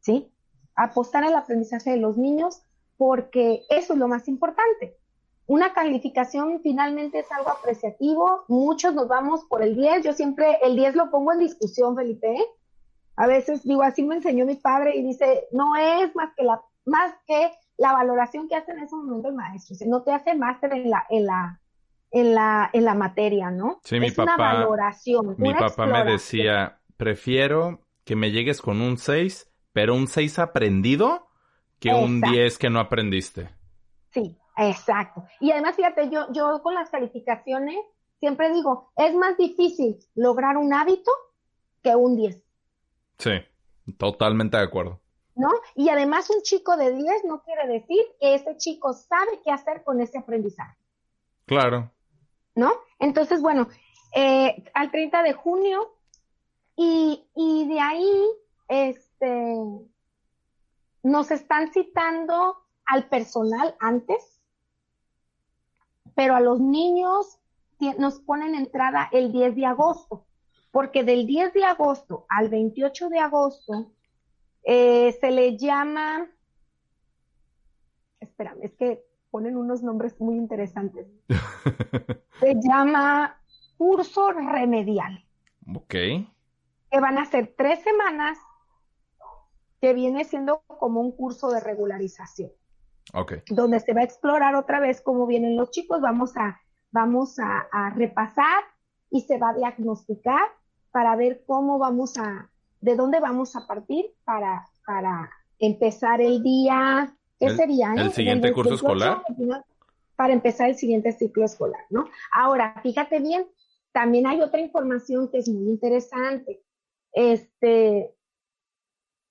¿sí? 0.00 0.28
Apostar 0.74 1.22
al 1.22 1.36
aprendizaje 1.36 1.90
de 1.90 1.98
los 1.98 2.16
niños 2.16 2.62
porque 2.96 3.62
eso 3.70 3.92
es 3.92 3.98
lo 4.00 4.08
más 4.08 4.26
importante. 4.26 4.98
Una 5.46 5.72
calificación 5.72 6.60
finalmente 6.64 7.20
es 7.20 7.30
algo 7.30 7.50
apreciativo, 7.50 8.42
muchos 8.48 8.92
nos 8.92 9.06
vamos 9.06 9.44
por 9.44 9.62
el 9.62 9.76
10, 9.76 10.02
yo 10.02 10.12
siempre 10.14 10.58
el 10.64 10.74
10 10.74 10.96
lo 10.96 11.12
pongo 11.12 11.32
en 11.32 11.38
discusión, 11.38 11.94
Felipe. 11.94 12.36
A 13.14 13.28
veces 13.28 13.62
digo, 13.62 13.82
así 13.82 14.02
me 14.02 14.16
enseñó 14.16 14.46
mi 14.46 14.56
padre 14.56 14.96
y 14.96 15.02
dice, 15.04 15.46
no 15.52 15.76
es 15.76 16.12
más 16.16 16.34
que 16.36 16.42
la 16.42 16.60
más 16.86 17.14
que 17.26 17.52
la 17.78 17.92
valoración 17.92 18.48
que 18.48 18.56
hace 18.56 18.72
en 18.72 18.80
ese 18.80 18.96
momento 18.96 19.28
el 19.28 19.34
maestro. 19.34 19.76
no 19.86 20.02
te 20.02 20.12
hace 20.12 20.34
máster 20.34 20.72
en 20.72 20.90
la, 20.90 21.06
en 21.10 21.26
la, 21.26 21.60
en 22.10 22.34
la, 22.34 22.70
en 22.72 22.84
la 22.84 22.94
materia, 22.94 23.50
¿no? 23.50 23.80
Sí, 23.84 24.00
mi 24.00 24.06
es 24.06 24.14
papá. 24.14 24.34
Una 24.34 24.54
valoración. 24.54 25.34
Mi 25.38 25.50
una 25.50 25.58
papá 25.58 25.86
me 25.86 26.04
decía, 26.04 26.80
prefiero 26.96 27.80
que 28.04 28.16
me 28.16 28.30
llegues 28.30 28.62
con 28.62 28.80
un 28.80 28.96
6, 28.96 29.52
pero 29.72 29.94
un 29.94 30.06
6 30.06 30.38
aprendido, 30.38 31.28
que 31.78 31.92
un 31.92 32.16
Exacto. 32.16 32.36
10 32.36 32.58
que 32.58 32.70
no 32.70 32.80
aprendiste. 32.80 33.50
Sí, 34.10 34.38
exacto. 34.56 35.24
Y 35.40 35.50
además, 35.50 35.76
fíjate, 35.76 36.08
yo, 36.10 36.32
yo 36.32 36.62
con 36.62 36.74
las 36.74 36.88
calificaciones 36.88 37.76
siempre 38.18 38.52
digo, 38.52 38.92
es 38.96 39.14
más 39.14 39.36
difícil 39.36 39.98
lograr 40.14 40.56
un 40.56 40.72
hábito 40.72 41.10
que 41.82 41.94
un 41.94 42.16
10. 42.16 42.42
Sí, 43.18 43.32
totalmente 43.98 44.56
de 44.56 44.62
acuerdo. 44.62 45.00
¿No? 45.36 45.50
Y 45.74 45.90
además 45.90 46.30
un 46.30 46.42
chico 46.42 46.76
de 46.76 46.92
10 46.92 47.24
no 47.24 47.42
quiere 47.42 47.68
decir 47.68 48.00
que 48.18 48.34
ese 48.34 48.56
chico 48.56 48.94
sabe 48.94 49.40
qué 49.44 49.52
hacer 49.52 49.84
con 49.84 50.00
ese 50.00 50.18
aprendizaje, 50.18 50.76
Claro. 51.44 51.92
¿no? 52.54 52.72
Entonces, 52.98 53.40
bueno, 53.42 53.68
eh, 54.14 54.64
al 54.74 54.90
30 54.90 55.22
de 55.22 55.34
junio 55.34 55.94
y, 56.74 57.28
y 57.34 57.68
de 57.68 57.80
ahí, 57.80 58.24
este, 58.68 59.54
nos 61.02 61.30
están 61.30 61.72
citando 61.72 62.56
al 62.86 63.08
personal 63.08 63.76
antes, 63.78 64.40
pero 66.14 66.34
a 66.34 66.40
los 66.40 66.60
niños 66.60 67.38
nos 67.98 68.20
ponen 68.20 68.54
entrada 68.54 69.10
el 69.12 69.32
10 69.32 69.54
de 69.54 69.66
agosto, 69.66 70.26
porque 70.70 71.04
del 71.04 71.26
10 71.26 71.52
de 71.52 71.64
agosto 71.64 72.24
al 72.30 72.48
28 72.48 73.10
de 73.10 73.18
agosto 73.18 73.92
eh, 74.68 75.16
se 75.20 75.30
le 75.30 75.56
llama, 75.56 76.26
espérame, 78.18 78.58
es 78.62 78.74
que 78.74 79.04
ponen 79.30 79.56
unos 79.56 79.80
nombres 79.82 80.20
muy 80.20 80.36
interesantes. 80.36 81.06
Se 82.40 82.54
llama 82.60 83.40
curso 83.78 84.32
remedial, 84.32 85.24
ok. 85.74 85.88
que 85.88 87.00
van 87.00 87.16
a 87.18 87.24
ser 87.26 87.54
tres 87.56 87.80
semanas, 87.82 88.38
que 89.80 89.94
viene 89.94 90.24
siendo 90.24 90.62
como 90.66 91.00
un 91.00 91.12
curso 91.12 91.50
de 91.50 91.60
regularización, 91.60 92.50
Ok. 93.14 93.34
donde 93.50 93.78
se 93.80 93.94
va 93.94 94.00
a 94.00 94.04
explorar 94.04 94.54
otra 94.56 94.80
vez 94.80 95.00
cómo 95.00 95.26
vienen 95.26 95.56
los 95.56 95.70
chicos, 95.70 96.00
vamos 96.00 96.36
a, 96.36 96.60
vamos 96.90 97.38
a, 97.38 97.68
a 97.70 97.90
repasar 97.90 98.64
y 99.10 99.22
se 99.22 99.38
va 99.38 99.50
a 99.50 99.54
diagnosticar 99.54 100.48
para 100.90 101.14
ver 101.14 101.44
cómo 101.46 101.78
vamos 101.78 102.18
a, 102.18 102.50
de 102.80 102.96
dónde 102.96 103.20
vamos 103.20 103.56
a 103.56 103.66
partir 103.66 104.06
para, 104.24 104.66
para 104.86 105.30
empezar 105.58 106.20
el 106.20 106.42
día, 106.42 107.14
¿qué 107.38 107.46
El- 107.46 107.56
sería? 107.56 107.92
el 107.94 108.08
eh? 108.08 108.10
siguiente 108.10 108.52
curso 108.52 108.70
28 108.70 109.22
escolar. 109.34 109.64
Para 110.16 110.32
empezar 110.32 110.70
el 110.70 110.76
siguiente 110.76 111.12
ciclo 111.12 111.44
escolar, 111.44 111.82
¿no? 111.90 112.06
Ahora, 112.32 112.80
fíjate 112.82 113.20
bien, 113.20 113.46
también 113.92 114.26
hay 114.26 114.40
otra 114.40 114.60
información 114.60 115.30
que 115.30 115.38
es 115.38 115.48
muy 115.48 115.68
interesante. 115.68 116.62
Este, 117.12 118.14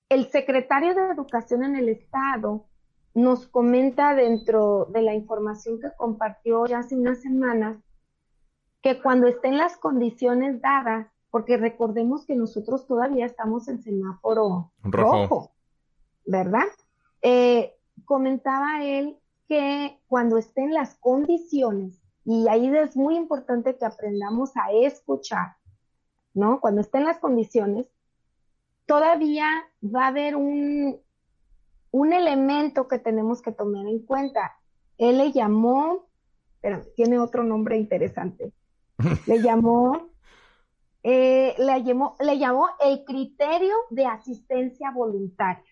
el 0.09 0.29
secretario 0.29 0.93
de 0.93 1.09
Educación 1.11 1.63
en 1.63 1.75
el 1.75 1.89
Estado 1.89 2.67
nos 3.15 3.47
comenta 3.47 4.13
dentro 4.13 4.85
de 4.91 5.01
la 5.01 5.13
información 5.15 5.79
que 5.79 5.89
compartió 5.97 6.65
ya 6.67 6.79
hace 6.79 6.95
unas 6.95 7.21
semanas 7.21 7.77
que 8.81 9.01
cuando 9.01 9.27
estén 9.27 9.57
las 9.57 9.77
condiciones 9.77 10.61
dadas, 10.61 11.07
porque 11.35 11.57
recordemos 11.57 12.25
que 12.25 12.33
nosotros 12.33 12.87
todavía 12.87 13.25
estamos 13.25 13.67
en 13.67 13.83
semáforo 13.83 14.71
Rojo. 14.83 15.11
rojo, 15.11 15.51
¿verdad? 16.25 16.63
Eh, 17.21 17.75
comentaba 18.05 18.85
él 18.85 19.17
que 19.45 19.99
cuando 20.07 20.37
estén 20.37 20.73
las 20.73 20.95
condiciones, 20.95 22.01
y 22.23 22.47
ahí 22.47 22.73
es 22.73 22.95
muy 22.95 23.17
importante 23.17 23.75
que 23.75 23.83
aprendamos 23.83 24.55
a 24.55 24.71
escuchar, 24.71 25.57
¿no? 26.33 26.61
Cuando 26.61 26.79
estén 26.79 27.03
las 27.03 27.19
condiciones, 27.19 27.85
todavía 28.85 29.45
va 29.83 30.05
a 30.05 30.07
haber 30.07 30.37
un, 30.37 31.01
un 31.91 32.13
elemento 32.13 32.87
que 32.87 32.97
tenemos 32.97 33.41
que 33.41 33.51
tomar 33.51 33.85
en 33.87 33.99
cuenta. 34.05 34.55
Él 34.97 35.17
le 35.17 35.33
llamó, 35.33 36.07
pero 36.61 36.79
tiene 36.95 37.19
otro 37.19 37.43
nombre 37.43 37.75
interesante. 37.77 38.53
Le 39.27 39.41
llamó, 39.41 40.14
eh, 41.07 41.53
le 41.59 41.83
llamó, 41.83 42.15
le 42.19 42.39
llamó 42.39 42.67
el 42.83 43.05
criterio 43.05 43.75
de 43.91 44.07
asistencia 44.07 44.89
voluntaria 44.91 45.63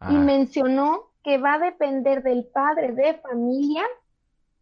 Ah, 0.00 0.12
y 0.12 0.16
mencionó 0.16 1.10
que 1.24 1.38
va 1.38 1.54
a 1.54 1.58
depender 1.58 2.22
del 2.22 2.44
padre 2.46 2.92
de 2.92 3.14
familia 3.14 3.82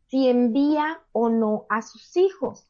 si 0.09 0.28
envía 0.28 1.01
o 1.12 1.28
no 1.28 1.66
a 1.68 1.82
sus 1.82 2.16
hijos. 2.16 2.66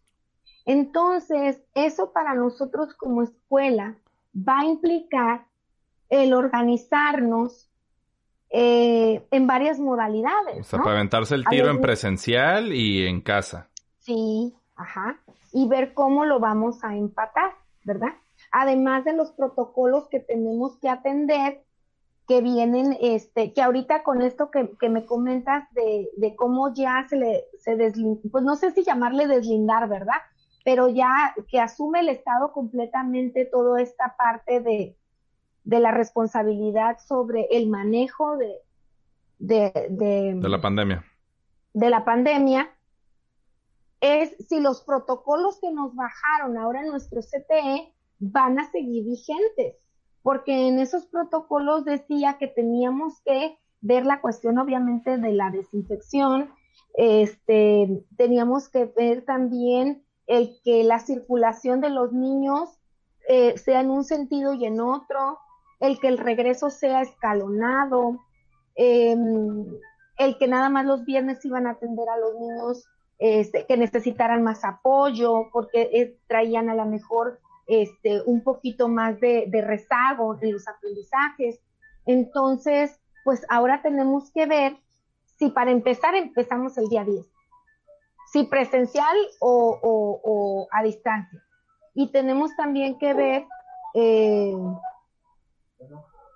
Entonces, 0.65 1.63
eso 1.75 2.13
para 2.13 2.35
nosotros 2.35 2.95
como 2.95 3.23
escuela 3.23 3.97
va 4.37 4.61
a 4.61 4.65
implicar 4.65 5.47
el 6.09 6.35
organizarnos 6.35 7.71
eh, 8.51 9.25
en 9.31 9.47
varias 9.47 9.79
modalidades. 9.79 10.61
o 10.61 10.65
sea, 10.65 10.79
¿no? 10.79 10.85
para 10.85 10.97
aventarse 10.97 11.35
el 11.35 11.45
tiro 11.45 11.71
en 11.71 11.81
presencial 11.81 12.73
y 12.73 13.07
en 13.07 13.21
casa. 13.21 13.69
Sí, 13.99 14.55
ajá. 14.75 15.21
Y 15.57 15.69
ver 15.69 15.95
cómo 15.95 16.27
lo 16.27 16.39
vamos 16.39 16.85
a 16.85 16.95
empatar, 16.95 17.53
¿verdad? 17.83 18.11
Además 18.53 19.07
de 19.07 19.15
los 19.15 19.33
protocolos 19.33 20.07
que 20.09 20.21
tenemos 20.21 20.77
que 20.81 20.91
atender, 20.91 21.65
que 22.29 22.43
vienen, 22.43 22.95
este, 23.01 23.55
que 23.55 23.63
ahorita 23.63 24.03
con 24.03 24.21
esto 24.21 24.51
que, 24.51 24.71
que 24.79 24.91
me 24.91 25.07
comentas 25.07 25.65
de, 25.73 26.11
de 26.19 26.37
cómo 26.37 26.75
ya 26.75 27.07
se 27.09 27.17
le, 27.17 27.45
se 27.59 27.75
deslin, 27.75 28.21
pues 28.31 28.45
no 28.45 28.57
sé 28.57 28.73
si 28.73 28.85
llamarle 28.85 29.27
deslindar, 29.27 29.89
¿verdad? 29.89 30.21
Pero 30.63 30.91
ya 30.91 31.35
que 31.49 31.59
asume 31.59 32.01
el 32.01 32.11
Estado 32.11 32.53
completamente 32.53 33.47
toda 33.47 33.81
esta 33.81 34.15
parte 34.19 34.61
de, 34.61 34.95
de 35.65 35.81
la 35.81 35.91
responsabilidad 35.91 36.99
sobre 36.99 37.49
el 37.51 37.71
manejo 37.71 38.37
de, 38.37 38.57
de, 39.39 39.73
de 39.89 40.49
la 40.51 40.61
pandemia. 40.61 41.03
De 41.73 41.89
la 41.89 42.05
pandemia, 42.05 42.76
es 44.01 44.35
si 44.49 44.61
los 44.61 44.83
protocolos 44.83 45.59
que 45.61 45.71
nos 45.71 45.95
bajaron 45.95 46.59
ahora 46.59 46.81
en 46.81 46.89
nuestro 46.89 47.21
CTE 47.21 47.95
van 48.19 48.59
a 48.59 48.71
seguir 48.71 49.05
vigentes, 49.05 49.77
porque 50.23 50.69
en 50.69 50.79
esos 50.79 51.07
protocolos 51.07 51.85
decía 51.85 52.37
que 52.39 52.49
teníamos 52.49 53.21
que 53.25 53.59
ver 53.81 54.07
la 54.07 54.21
cuestión 54.21 54.59
obviamente 54.59 55.19
de 55.19 55.33
la 55.33 55.51
desinfección, 55.51 56.51
este, 56.95 58.05
teníamos 58.17 58.69
que 58.69 58.87
ver 58.87 59.25
también 59.25 60.05
el 60.27 60.59
que 60.65 60.83
la 60.83 60.99
circulación 60.99 61.81
de 61.81 61.91
los 61.91 62.13
niños 62.13 62.79
eh, 63.29 63.57
sea 63.59 63.81
en 63.81 63.91
un 63.91 64.05
sentido 64.05 64.55
y 64.55 64.65
en 64.65 64.81
otro, 64.81 65.39
el 65.81 66.01
que 66.01 66.09
el 66.09 66.19
regreso 66.19 66.71
sea 66.71 67.03
escalonado, 67.03 68.21
em, 68.77 69.67
el 70.19 70.39
que 70.39 70.49
nada 70.49 70.69
más 70.69 70.87
los 70.87 71.05
viernes 71.05 71.45
iban 71.45 71.67
a 71.67 71.73
atender 71.73 72.09
a 72.09 72.19
los 72.19 72.35
niños 72.41 72.89
este, 73.19 73.65
que 73.67 73.77
necesitaran 73.77 74.43
más 74.43 74.65
apoyo, 74.65 75.49
porque 75.53 75.89
eh, 75.93 76.19
traían 76.27 76.69
a 76.69 76.75
lo 76.75 76.85
mejor 76.85 77.41
este, 77.67 78.23
un 78.23 78.43
poquito 78.43 78.89
más 78.89 79.19
de, 79.21 79.49
rezago 79.67 80.37
en 80.41 80.53
los 80.53 80.69
aprendizajes. 80.69 81.61
Entonces, 82.05 83.01
pues 83.25 83.45
ahora 83.49 83.83
tenemos 83.83 84.31
que 84.33 84.47
ver 84.47 84.77
si 85.39 85.51
para 85.51 85.71
empezar 85.71 86.15
empezamos 86.15 86.79
el 86.79 86.89
día 86.89 87.05
10, 87.05 87.27
si 88.33 88.45
presencial 88.45 89.17
o, 89.41 90.69
a 90.71 90.83
distancia. 90.83 91.43
Y 91.95 92.13
tenemos 92.13 92.55
también 92.57 92.99
que 92.99 93.15
ver, 93.15 93.47
eh, 93.95 94.55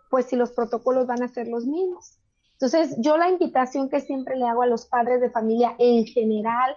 pues 0.09 0.26
si 0.26 0.37
los 0.37 0.53
protocolos 0.53 1.07
van 1.07 1.22
a 1.22 1.28
ser 1.28 1.47
los 1.47 1.66
mismos. 1.66 2.20
Entonces, 2.61 2.94
yo 2.98 3.16
la 3.16 3.30
invitación 3.30 3.88
que 3.88 4.00
siempre 4.00 4.36
le 4.36 4.46
hago 4.46 4.62
a 4.62 4.66
los 4.66 4.84
padres 4.84 5.22
de 5.22 5.30
familia 5.30 5.74
en 5.78 6.04
general 6.04 6.76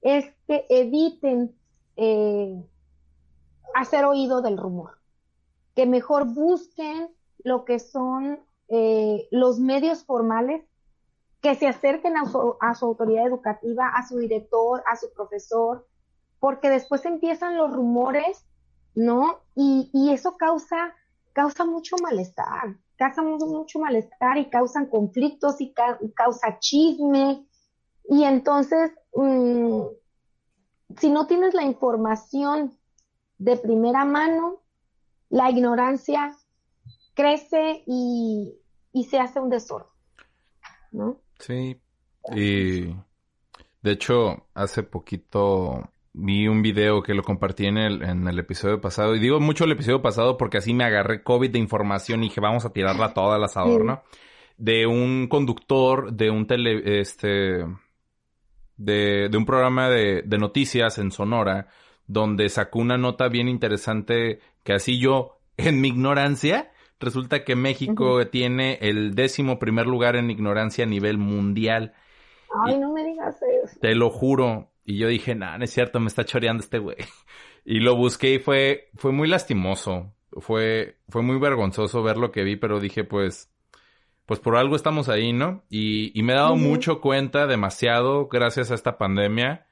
es 0.00 0.26
que 0.46 0.64
eviten 0.68 1.52
eh, 1.96 2.64
hacer 3.74 4.04
oído 4.04 4.42
del 4.42 4.56
rumor, 4.56 4.98
que 5.74 5.86
mejor 5.86 6.32
busquen 6.32 7.08
lo 7.42 7.64
que 7.64 7.80
son 7.80 8.38
eh, 8.68 9.26
los 9.32 9.58
medios 9.58 10.04
formales 10.04 10.62
que 11.40 11.56
se 11.56 11.66
acerquen 11.66 12.16
a 12.16 12.26
su, 12.26 12.56
autoridad 12.86 13.26
educativa, 13.26 13.88
a 13.88 14.06
su 14.06 14.18
director, 14.18 14.84
a 14.86 14.94
su 14.94 15.12
profesor, 15.12 15.86
porque 16.38 16.70
después 16.70 17.04
empiezan 17.06 17.56
los 17.56 17.72
rumores, 17.72 18.46
¿no? 18.94 19.40
Y, 19.56 20.10
eso 20.12 20.36
causa, 20.36 20.94
causa 21.32 21.64
mucho 21.64 21.96
malestar, 22.00 22.76
causa 22.96 23.22
mucho 23.22 23.78
malestar 23.78 24.38
y 24.38 24.48
causan 24.48 24.86
conflictos 24.86 25.60
y 25.60 25.72
causa 25.72 26.58
chisme. 26.58 27.46
Y 28.08 28.24
entonces, 28.24 28.92
mm, 29.14 29.82
si 30.98 31.10
no 31.10 31.26
tienes 31.26 31.54
la 31.54 31.62
información 31.62 32.76
de 33.38 33.56
primera 33.56 34.04
mano, 34.04 34.62
la 35.28 35.50
ignorancia 35.50 36.36
crece 37.14 37.82
y, 37.86 38.54
y 38.92 39.04
se 39.04 39.18
hace 39.18 39.40
un 39.40 39.50
desorden, 39.50 39.88
¿no? 40.92 41.20
Sí, 41.38 41.80
y 42.34 42.94
de 43.82 43.92
hecho, 43.92 44.46
hace 44.54 44.82
poquito 44.82 45.90
vi 46.14 46.48
un 46.48 46.62
video 46.62 47.02
que 47.02 47.12
lo 47.12 47.22
compartí 47.22 47.66
en 47.66 47.76
el, 47.76 48.02
en 48.02 48.26
el 48.26 48.38
episodio 48.38 48.80
pasado. 48.80 49.14
Y 49.14 49.20
digo 49.20 49.40
mucho 49.40 49.64
el 49.64 49.72
episodio 49.72 50.00
pasado 50.00 50.36
porque 50.36 50.58
así 50.58 50.72
me 50.72 50.84
agarré 50.84 51.22
COVID 51.22 51.50
de 51.50 51.58
información 51.58 52.22
y 52.22 52.28
dije, 52.28 52.40
vamos 52.40 52.64
a 52.64 52.72
tirarla 52.72 53.12
toda 53.12 53.36
al 53.36 53.44
asador, 53.44 53.84
¿no? 53.84 54.02
De 54.56 54.86
un 54.86 55.26
conductor 55.28 56.12
de 56.12 56.30
un 56.30 56.46
tele, 56.46 57.00
este, 57.00 57.66
de, 58.76 59.28
de 59.28 59.36
un 59.36 59.44
programa 59.44 59.90
de, 59.90 60.22
de 60.22 60.38
noticias 60.38 60.98
en 60.98 61.10
Sonora, 61.10 61.66
donde 62.06 62.48
sacó 62.48 62.78
una 62.78 62.96
nota 62.96 63.28
bien 63.28 63.48
interesante 63.48 64.38
que 64.62 64.72
así 64.72 64.98
yo, 64.98 65.40
en 65.56 65.80
mi 65.80 65.88
ignorancia, 65.88 66.70
Resulta 67.00 67.44
que 67.44 67.54
México 67.54 68.26
tiene 68.28 68.78
el 68.80 69.14
décimo 69.14 69.58
primer 69.58 69.86
lugar 69.86 70.16
en 70.16 70.30
ignorancia 70.30 70.84
a 70.84 70.88
nivel 70.88 71.18
mundial. 71.18 71.92
Ay, 72.64 72.78
no 72.78 72.92
me 72.92 73.04
digas 73.04 73.36
eso. 73.42 73.78
Te 73.80 73.94
lo 73.94 74.10
juro. 74.10 74.70
Y 74.84 74.98
yo 74.98 75.08
dije, 75.08 75.34
nah, 75.34 75.56
no 75.56 75.64
es 75.64 75.70
cierto, 75.70 75.98
me 76.00 76.08
está 76.08 76.24
choreando 76.24 76.62
este 76.62 76.78
güey. 76.78 76.96
Y 77.66 77.80
lo 77.80 77.96
busqué 77.96 78.34
y 78.34 78.38
fue, 78.40 78.90
fue 78.94 79.10
muy 79.10 79.26
lastimoso. 79.26 80.12
Fue, 80.32 80.98
fue 81.08 81.22
muy 81.22 81.38
vergonzoso 81.38 82.02
ver 82.02 82.18
lo 82.18 82.30
que 82.30 82.44
vi, 82.44 82.56
pero 82.56 82.78
dije, 82.78 83.04
pues, 83.04 83.50
pues 84.26 84.38
por 84.38 84.56
algo 84.56 84.76
estamos 84.76 85.08
ahí, 85.08 85.32
¿no? 85.32 85.64
Y, 85.70 86.18
y 86.18 86.22
me 86.22 86.34
he 86.34 86.36
dado 86.36 86.56
mucho 86.56 87.00
cuenta, 87.00 87.46
demasiado, 87.46 88.28
gracias 88.28 88.70
a 88.70 88.74
esta 88.74 88.98
pandemia, 88.98 89.66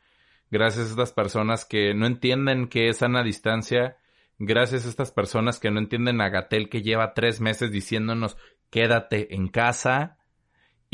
gracias 0.50 0.86
a 0.86 0.90
estas 0.90 1.12
personas 1.12 1.66
que 1.66 1.92
no 1.92 2.06
entienden 2.06 2.68
que 2.68 2.88
es 2.88 2.98
sana 2.98 3.22
distancia, 3.22 3.98
gracias 4.38 4.86
a 4.86 4.88
estas 4.88 5.12
personas 5.12 5.60
que 5.60 5.70
no 5.70 5.78
entienden 5.78 6.22
a 6.22 6.30
Gatel 6.30 6.70
que 6.70 6.80
lleva 6.80 7.12
tres 7.12 7.42
meses 7.42 7.70
diciéndonos 7.70 8.38
quédate 8.70 9.34
en 9.34 9.48
casa 9.48 10.16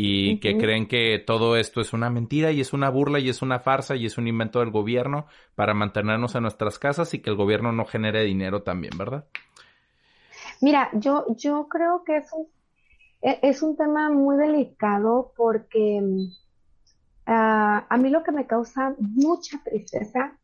y 0.00 0.38
que 0.38 0.56
creen 0.56 0.86
que 0.86 1.18
todo 1.18 1.56
esto 1.56 1.80
es 1.80 1.92
una 1.92 2.08
mentira 2.08 2.52
y 2.52 2.60
es 2.60 2.72
una 2.72 2.88
burla 2.88 3.18
y 3.18 3.30
es 3.30 3.42
una 3.42 3.58
farsa 3.58 3.96
y 3.96 4.06
es 4.06 4.16
un 4.16 4.28
invento 4.28 4.60
del 4.60 4.70
gobierno 4.70 5.26
para 5.56 5.74
mantenernos 5.74 6.36
en 6.36 6.42
nuestras 6.42 6.78
casas 6.78 7.14
y 7.14 7.18
que 7.18 7.30
el 7.30 7.36
gobierno 7.36 7.72
no 7.72 7.84
genere 7.84 8.22
dinero 8.22 8.62
también, 8.62 8.96
¿verdad? 8.96 9.24
Mira, 10.60 10.88
yo, 10.92 11.26
yo 11.36 11.66
creo 11.66 12.04
que 12.04 12.18
es 12.18 12.32
un, 12.32 12.46
e, 13.22 13.40
es 13.42 13.60
un 13.60 13.76
tema 13.76 14.08
muy 14.08 14.36
delicado 14.36 15.32
porque 15.36 16.00
ah, 17.26 17.84
a 17.88 17.96
mí 17.96 18.08
lo 18.10 18.22
que 18.22 18.30
me 18.30 18.46
causa 18.46 18.94
mucha 19.00 19.60
tristeza 19.64 20.38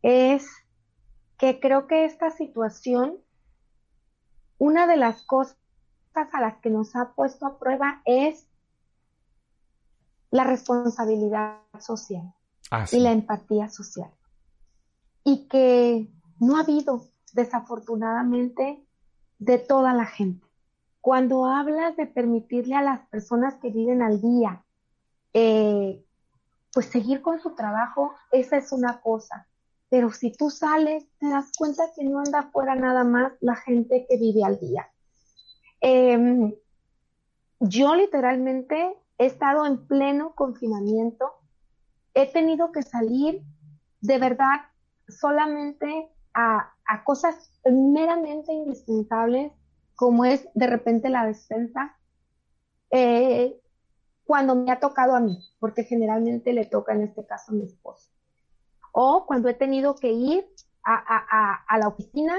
es 0.00 0.48
que 1.38 1.58
creo 1.58 1.88
que 1.88 2.04
esta 2.04 2.30
situación, 2.30 3.16
una 4.58 4.86
de 4.86 4.96
las 4.96 5.22
cosas 5.22 5.58
a 6.14 6.40
las 6.40 6.58
que 6.58 6.70
nos 6.70 6.94
ha 6.94 7.14
puesto 7.16 7.46
a 7.46 7.58
prueba 7.58 8.00
es 8.04 8.46
la 10.36 10.44
responsabilidad 10.44 11.58
social 11.80 12.32
ah, 12.70 12.84
y 12.92 13.00
la 13.00 13.12
empatía 13.12 13.68
social. 13.68 14.10
Y 15.24 15.48
que 15.48 16.08
no 16.38 16.56
ha 16.56 16.60
habido, 16.60 17.06
desafortunadamente, 17.32 18.84
de 19.38 19.58
toda 19.58 19.92
la 19.94 20.06
gente. 20.06 20.46
Cuando 21.00 21.46
hablas 21.46 21.96
de 21.96 22.06
permitirle 22.06 22.74
a 22.74 22.82
las 22.82 23.00
personas 23.08 23.54
que 23.56 23.70
viven 23.70 24.02
al 24.02 24.20
día, 24.20 24.64
eh, 25.32 26.04
pues 26.72 26.86
seguir 26.86 27.22
con 27.22 27.40
su 27.40 27.54
trabajo, 27.54 28.14
esa 28.30 28.58
es 28.58 28.72
una 28.72 29.00
cosa. 29.00 29.46
Pero 29.88 30.12
si 30.12 30.32
tú 30.32 30.50
sales, 30.50 31.06
te 31.18 31.28
das 31.28 31.50
cuenta 31.56 31.84
que 31.94 32.04
no 32.04 32.18
anda 32.18 32.40
afuera 32.40 32.74
nada 32.74 33.04
más 33.04 33.32
la 33.40 33.54
gente 33.54 34.06
que 34.08 34.18
vive 34.18 34.44
al 34.44 34.58
día. 34.58 34.90
Em, 35.80 36.52
yo 37.60 37.94
literalmente 37.94 38.96
he 39.18 39.26
estado 39.26 39.66
en 39.66 39.86
pleno 39.86 40.34
confinamiento. 40.34 41.32
He 42.14 42.32
tenido 42.32 42.72
que 42.72 42.82
salir 42.82 43.42
de 44.00 44.18
verdad 44.18 44.60
solamente 45.08 46.10
a, 46.34 46.72
cosas 47.04 47.52
meramente 47.64 48.52
indispensables, 48.52 49.52
como 49.94 50.24
es 50.24 50.48
de 50.54 50.66
repente 50.66 51.08
la 51.08 51.26
despensa, 51.26 51.96
eh, 52.90 53.60
cuando 54.24 54.54
me 54.54 54.70
ha 54.70 54.80
tocado 54.80 55.14
a 55.14 55.20
mí, 55.20 55.38
porque 55.58 55.84
generalmente 55.84 56.52
le 56.52 56.66
toca 56.66 56.92
en 56.92 57.02
este 57.02 57.26
caso 57.26 57.52
a 57.52 57.54
mi 57.54 57.64
esposo 57.64 58.10
o 58.98 59.26
cuando 59.26 59.50
he 59.50 59.54
tenido 59.54 59.94
que 59.94 60.10
ir 60.10 60.46
a, 60.82 61.76
la 61.78 61.88
oficina 61.88 62.34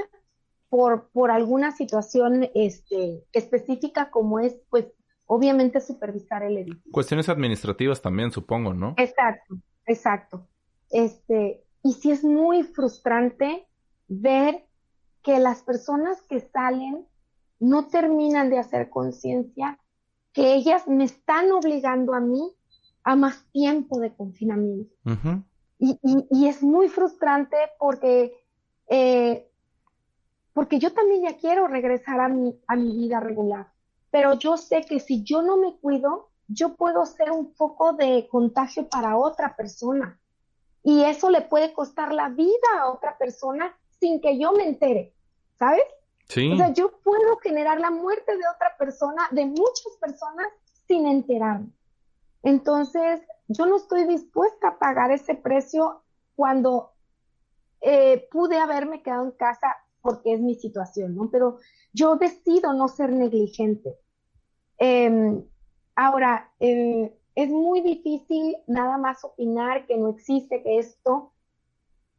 por, 0.69 1.07
alguna 1.29 1.71
situación 1.71 2.49
este, 2.55 3.23
específica 3.31 4.09
como 4.09 4.39
es, 4.39 4.57
pues, 4.71 4.87
obviamente 5.27 5.79
supervisar 5.79 6.43
el 6.43 6.57
edificio. 6.57 6.91
Cuestiones 6.91 7.29
administrativas 7.29 8.01
también, 8.01 8.31
supongo, 8.31 8.73
¿no? 8.73 8.95
Exacto, 8.97 9.55
exacto. 9.85 10.47
Este, 10.89 11.63
y 11.83 11.93
sí 11.93 12.11
es 12.11 12.23
muy 12.23 12.63
frustrante 12.63 13.67
ver 14.07 14.65
que 15.21 15.39
las 15.39 15.61
personas 15.61 16.21
que 16.23 16.39
salen 16.39 17.05
no 17.59 17.87
terminan 17.87 18.49
de 18.49 18.59
hacer 18.59 18.89
conciencia 18.89 19.79
que 20.33 20.53
ellas 20.53 20.87
me 20.87 21.03
están 21.03 21.51
obligando 21.51 22.13
a 22.13 22.19
mí 22.19 22.53
a 23.03 23.15
más 23.15 23.43
tiempo 23.51 23.99
de 23.99 24.13
confinamiento. 24.13 24.93
Y, 25.79 25.99
y, 26.29 26.47
es 26.47 26.61
muy 26.61 26.89
frustrante 26.89 27.57
porque, 27.79 28.33
eh, 28.89 29.49
porque 30.53 30.77
yo 30.77 30.93
también 30.93 31.23
ya 31.23 31.37
quiero 31.37 31.67
regresar 31.67 32.19
a 32.19 32.27
mi, 32.27 32.59
a 32.67 32.75
mi 32.75 32.95
vida 32.95 33.19
regular, 33.19 33.67
pero 34.11 34.33
yo 34.33 34.57
sé 34.57 34.83
que 34.83 34.99
si 34.99 35.23
yo 35.23 35.41
no 35.41 35.57
me 35.57 35.75
cuido, 35.77 36.29
yo 36.47 36.75
puedo 36.75 37.05
ser 37.05 37.31
un 37.31 37.53
foco 37.55 37.93
de 37.93 38.27
contagio 38.29 38.87
para 38.87 39.17
otra 39.17 39.55
persona. 39.55 40.19
Y 40.83 41.03
eso 41.03 41.29
le 41.29 41.41
puede 41.41 41.73
costar 41.73 42.13
la 42.13 42.29
vida 42.29 42.67
a 42.79 42.89
otra 42.89 43.17
persona 43.17 43.75
sin 43.99 44.21
que 44.21 44.39
yo 44.39 44.53
me 44.53 44.65
entere, 44.65 45.13
¿sabes? 45.59 45.83
Sí. 46.29 46.51
O 46.51 46.57
sea, 46.57 46.73
yo 46.73 46.91
puedo 47.03 47.37
generar 47.37 47.79
la 47.79 47.91
muerte 47.91 48.37
de 48.37 48.43
otra 48.53 48.77
persona, 48.77 49.27
de 49.31 49.45
muchas 49.45 49.97
personas, 49.99 50.47
sin 50.87 51.07
enterarme. 51.07 51.69
Entonces, 52.43 53.21
yo 53.47 53.65
no 53.65 53.77
estoy 53.77 54.05
dispuesta 54.05 54.69
a 54.69 54.79
pagar 54.79 55.11
ese 55.11 55.35
precio 55.35 56.01
cuando 56.35 56.91
eh, 57.81 58.27
pude 58.31 58.57
haberme 58.57 59.01
quedado 59.01 59.25
en 59.25 59.31
casa 59.31 59.75
porque 60.07 60.31
es 60.31 60.39
mi 60.39 60.55
situación, 60.55 61.17
¿no? 61.17 61.29
Pero 61.29 61.57
yo 61.91 62.15
decido 62.15 62.71
no 62.71 62.87
ser 62.87 63.11
negligente. 63.11 63.97
Em, 64.77 65.43
ahora, 65.97 66.49
eh, 66.61 67.13
es 67.35 67.49
muy 67.49 67.81
difícil 67.81 68.55
nada 68.67 68.97
más 68.97 69.25
opinar 69.25 69.85
que 69.85 69.97
no 69.97 70.07
existe, 70.07 70.63
que 70.63 70.79
esto. 70.79 71.33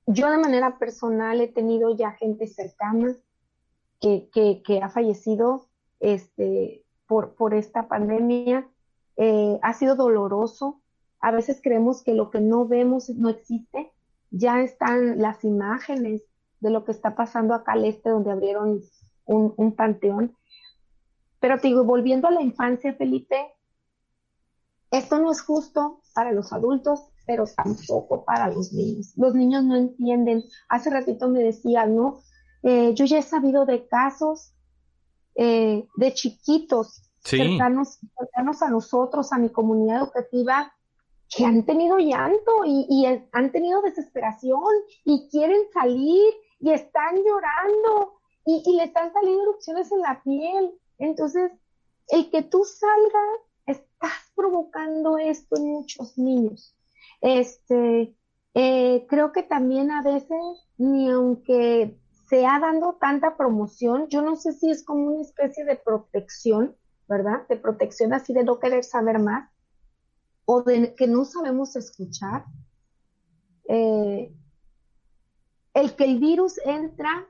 Yo 0.07 0.31
de 0.31 0.37
manera 0.37 0.79
personal 0.79 1.41
he 1.41 1.49
tenido 1.49 1.97
ya 1.97 2.11
gente 2.11 2.47
cercana 2.47 3.17
que, 4.03 4.29
que, 4.35 4.83
ha 4.83 4.91
fallecido 4.91 5.71
este, 5.99 6.85
por, 7.07 7.37
por 7.37 7.55
esta 7.55 7.89
pandemia. 7.89 8.69
Eh, 9.17 9.59
ha 9.63 9.73
sido 9.73 9.97
doloroso. 9.97 10.83
A 11.21 11.31
veces 11.31 11.63
creemos 11.63 12.03
que 12.03 12.13
lo 12.13 12.29
que 12.29 12.43
no 12.43 12.69
vemos 12.69 13.09
no 13.09 13.31
existe. 13.31 13.91
Ya 14.31 14.61
están 14.61 15.23
las 15.23 15.43
imágenes 15.43 16.28
de 16.61 16.71
lo 16.71 16.85
que 16.85 16.93
está 16.93 17.15
pasando 17.15 17.55
acá 17.55 17.73
al 17.73 17.85
este, 17.85 18.11
donde 18.11 18.31
abrieron 18.31 18.81
un, 19.25 19.55
un 19.57 19.73
panteón. 19.75 20.37
Pero 21.41 21.59
te 21.59 21.69
digo, 21.69 21.85
volviendo 21.85 22.29
a 22.29 22.33
la 22.33 22.43
infancia, 22.43 22.95
Felipe, 22.95 23.37
esto 24.91 25.19
no 25.19 25.31
es 25.31 25.41
justo 25.43 26.01
para 26.15 26.33
los 26.33 26.53
adultos, 26.53 27.05
pero 27.27 27.45
tampoco 27.47 28.25
para 28.25 28.49
los 28.49 28.73
niños. 28.73 29.13
Los 29.17 29.35
niños 29.35 29.63
no 29.65 29.77
entienden. 29.77 30.43
Hace 30.69 30.91
ratito 30.91 31.29
me 31.29 31.41
decía, 31.41 31.87
¿no? 31.87 32.23
Eh, 32.63 32.95
yo 32.95 33.05
ya 33.05 33.19
he 33.19 33.23
sabido 33.23 33.67
de 33.67 33.87
casos 33.87 34.55
eh, 35.35 35.87
de 35.97 36.15
chiquitos 36.15 37.03
cercanos, 37.23 37.99
cercanos, 38.19 38.63
a 38.63 38.71
nosotros, 38.71 39.33
a 39.33 39.39
mi 39.39 39.51
comunidad 39.51 40.03
educativa, 40.03 40.73
que 41.29 41.45
han 41.45 41.65
tenido 41.65 41.99
llanto 41.99 42.65
y, 42.65 43.05
han 43.33 43.53
tenido 43.53 43.83
desesperación 43.83 44.73
y 45.05 45.29
quieren 45.29 45.61
salir 45.73 46.33
y 46.61 46.71
están 46.71 47.17
llorando 47.17 48.19
y, 48.45 48.77
le 48.77 48.85
están 48.85 49.13
saliendo 49.13 49.43
erupciones 49.43 49.93
en 49.93 50.01
la 50.01 50.23
piel. 50.23 50.73
Entonces, 50.99 51.53
el 52.09 52.31
que 52.31 52.43
tú 52.43 52.65
salgas 52.65 53.41
estás 53.67 54.33
provocando 54.35 55.19
esto 55.19 55.57
en 55.57 55.73
muchos 55.73 56.17
niños. 56.17 56.75
Este, 57.21 58.17
eh, 58.55 59.07
creo 59.09 59.33
que 59.33 59.43
también 59.43 59.91
a 59.91 60.03
veces, 60.03 60.39
ni 60.79 61.11
aunque 61.11 61.99
se 62.29 62.47
ha 62.47 62.59
dando 62.59 62.95
tanta 62.95 63.37
promoción, 63.37 64.09
yo 64.09 64.23
no 64.23 64.37
sé 64.37 64.53
si 64.53 64.71
es 64.71 64.85
como 64.85 65.13
una 65.13 65.23
especie 65.23 65.65
de 65.65 65.77
protección, 65.77 66.75
¿verdad? 67.07 67.47
De 67.49 67.57
protección 67.57 68.13
así 68.13 68.33
de 68.33 68.45
no 68.45 68.59
querer 68.59 68.85
saber 68.85 69.19
más 69.19 69.51
o 70.45 70.63
de 70.63 70.95
que 70.95 71.07
no 71.07 71.25
sabemos 71.25 71.77
escuchar. 71.77 72.45
Eh, 73.69 74.33
el 75.79 75.95
que 75.95 76.05
el 76.05 76.19
virus 76.19 76.59
entra 76.65 77.27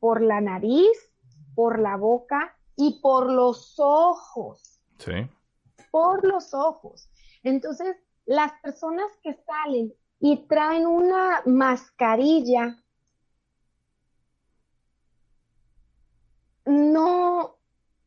por 0.00 0.22
la 0.22 0.40
nariz, 0.40 0.96
por 1.54 1.78
la 1.78 1.96
boca 1.96 2.56
y 2.76 3.00
por 3.00 3.30
los 3.30 3.74
ojos. 3.78 4.80
Sí 4.98 5.28
por 5.94 6.24
los 6.24 6.52
ojos. 6.54 7.08
Entonces, 7.44 7.96
las 8.26 8.50
personas 8.62 9.06
que 9.22 9.32
salen 9.32 9.94
y 10.18 10.38
traen 10.48 10.86
una 10.86 11.40
mascarilla 11.46 12.82
no 16.64 17.54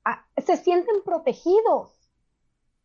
ah, 0.04 0.28
se 0.46 0.58
sienten 0.58 1.02
protegidos 1.06 2.12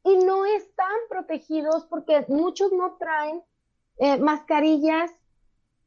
y 0.05 0.19
no 0.19 0.47
están 0.47 0.97
protegidos 1.09 1.85
porque 1.87 2.25
muchos 2.29 2.71
no 2.71 2.97
traen 2.97 3.43
eh, 3.97 4.19
mascarillas 4.19 5.11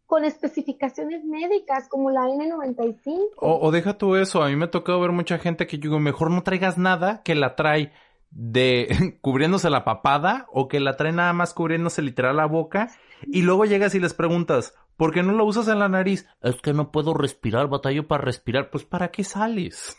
con 0.05 0.23
especificaciones 0.23 1.23
médicas 1.23 1.87
como 1.89 2.11
la 2.11 2.21
N95. 2.21 3.31
O, 3.37 3.59
o, 3.61 3.71
deja 3.71 3.97
tú 3.97 4.15
eso, 4.15 4.43
a 4.43 4.49
mí 4.49 4.55
me 4.55 4.65
ha 4.65 4.71
tocado 4.71 4.99
ver 4.99 5.11
mucha 5.11 5.37
gente 5.39 5.67
que 5.67 5.77
yo 5.77 5.83
digo, 5.83 5.99
mejor 5.99 6.31
no 6.31 6.43
traigas 6.43 6.77
nada 6.77 7.21
que 7.23 7.35
la 7.35 7.55
trae 7.55 7.91
de 8.31 8.87
cubriéndose 9.21 9.69
la 9.69 9.85
papada 9.85 10.45
o 10.51 10.67
que 10.67 10.79
la 10.79 10.97
trae 10.97 11.11
nada 11.11 11.33
más 11.33 11.53
cubriéndose 11.53 12.01
literal 12.01 12.37
la 12.37 12.45
boca 12.45 12.89
y 13.25 13.41
luego 13.41 13.65
llegas 13.65 13.95
y 13.95 13.99
les 13.99 14.13
preguntas, 14.13 14.75
¿por 14.97 15.13
qué 15.13 15.23
no 15.23 15.33
lo 15.33 15.45
usas 15.45 15.67
en 15.67 15.79
la 15.79 15.89
nariz? 15.89 16.27
Es 16.41 16.61
que 16.61 16.73
no 16.73 16.91
puedo 16.91 17.13
respirar, 17.13 17.67
batallo 17.67 18.07
para 18.07 18.23
respirar. 18.23 18.69
Pues 18.69 18.85
¿para 18.85 19.09
qué 19.09 19.23
sales? 19.23 19.97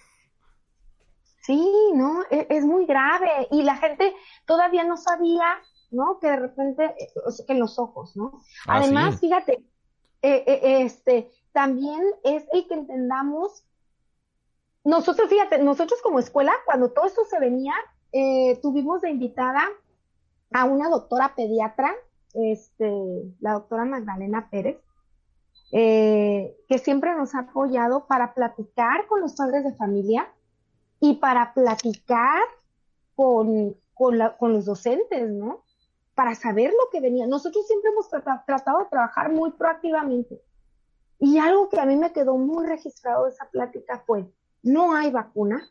Sí, 1.42 1.64
no, 1.94 2.22
e-, 2.30 2.46
es, 2.50 2.64
muy 2.64 2.86
grave 2.86 3.48
y 3.50 3.62
la 3.62 3.76
gente 3.76 4.14
todavía 4.46 4.84
no 4.84 4.96
sabía, 4.96 5.46
¿no? 5.90 6.18
Que 6.20 6.28
de 6.28 6.36
repente, 6.36 6.84
eh, 6.84 7.08
que 7.46 7.54
los 7.54 7.78
ojos, 7.78 8.16
¿no? 8.16 8.32
Ah, 8.66 8.78
Además, 8.78 9.20
fíjate, 9.20 9.64
eh, 10.28 10.44
eh, 10.46 10.82
este, 10.82 11.30
también 11.52 12.02
es 12.24 12.44
el 12.52 12.66
que 12.66 12.74
entendamos 12.74 13.64
nosotros, 14.82 15.28
fíjate, 15.28 15.58
nosotros 15.58 16.00
como 16.02 16.18
escuela, 16.18 16.52
cuando 16.64 16.90
todo 16.90 17.06
esto 17.06 17.24
se 17.24 17.38
venía, 17.38 17.74
eh, 18.12 18.58
tuvimos 18.60 19.02
de 19.02 19.10
invitada 19.10 19.62
a 20.52 20.64
una 20.64 20.88
doctora 20.88 21.34
pediatra, 21.36 21.92
este, 22.34 22.92
la 23.40 23.52
doctora 23.52 23.84
Magdalena 23.84 24.48
Pérez, 24.50 24.78
que 25.70 26.78
siempre 26.82 27.14
nos 27.14 27.34
ha 27.34 27.40
apoyado 27.40 28.06
para 28.06 28.34
platicar 28.34 29.06
con 29.06 29.20
los 29.20 29.34
padres 29.34 29.64
de 29.64 29.74
familia 29.74 30.32
y 31.00 31.14
para 31.14 31.52
platicar 31.52 32.42
con, 33.14 33.76
con, 33.94 34.18
los 34.18 34.64
docentes, 34.64 35.30
¿no? 35.30 35.62
Para 36.16 36.34
saber 36.34 36.72
lo 36.72 36.90
que 36.90 37.00
venía. 37.00 37.28
Nosotros 37.28 37.64
siempre 37.68 37.92
hemos 37.92 38.08
tratado 38.08 38.80
de 38.80 38.90
trabajar 38.90 39.30
muy 39.30 39.52
proactivamente. 39.52 40.42
Y 41.20 41.38
algo 41.38 41.68
que 41.68 41.78
a 41.78 41.86
mí 41.86 41.94
me 41.96 42.12
quedó 42.12 42.36
muy 42.36 42.66
registrado 42.66 43.26
de 43.26 43.30
esa 43.30 43.48
plática 43.50 44.02
fue, 44.04 44.26
no 44.64 44.96
hay 44.96 45.12
vacuna, 45.12 45.62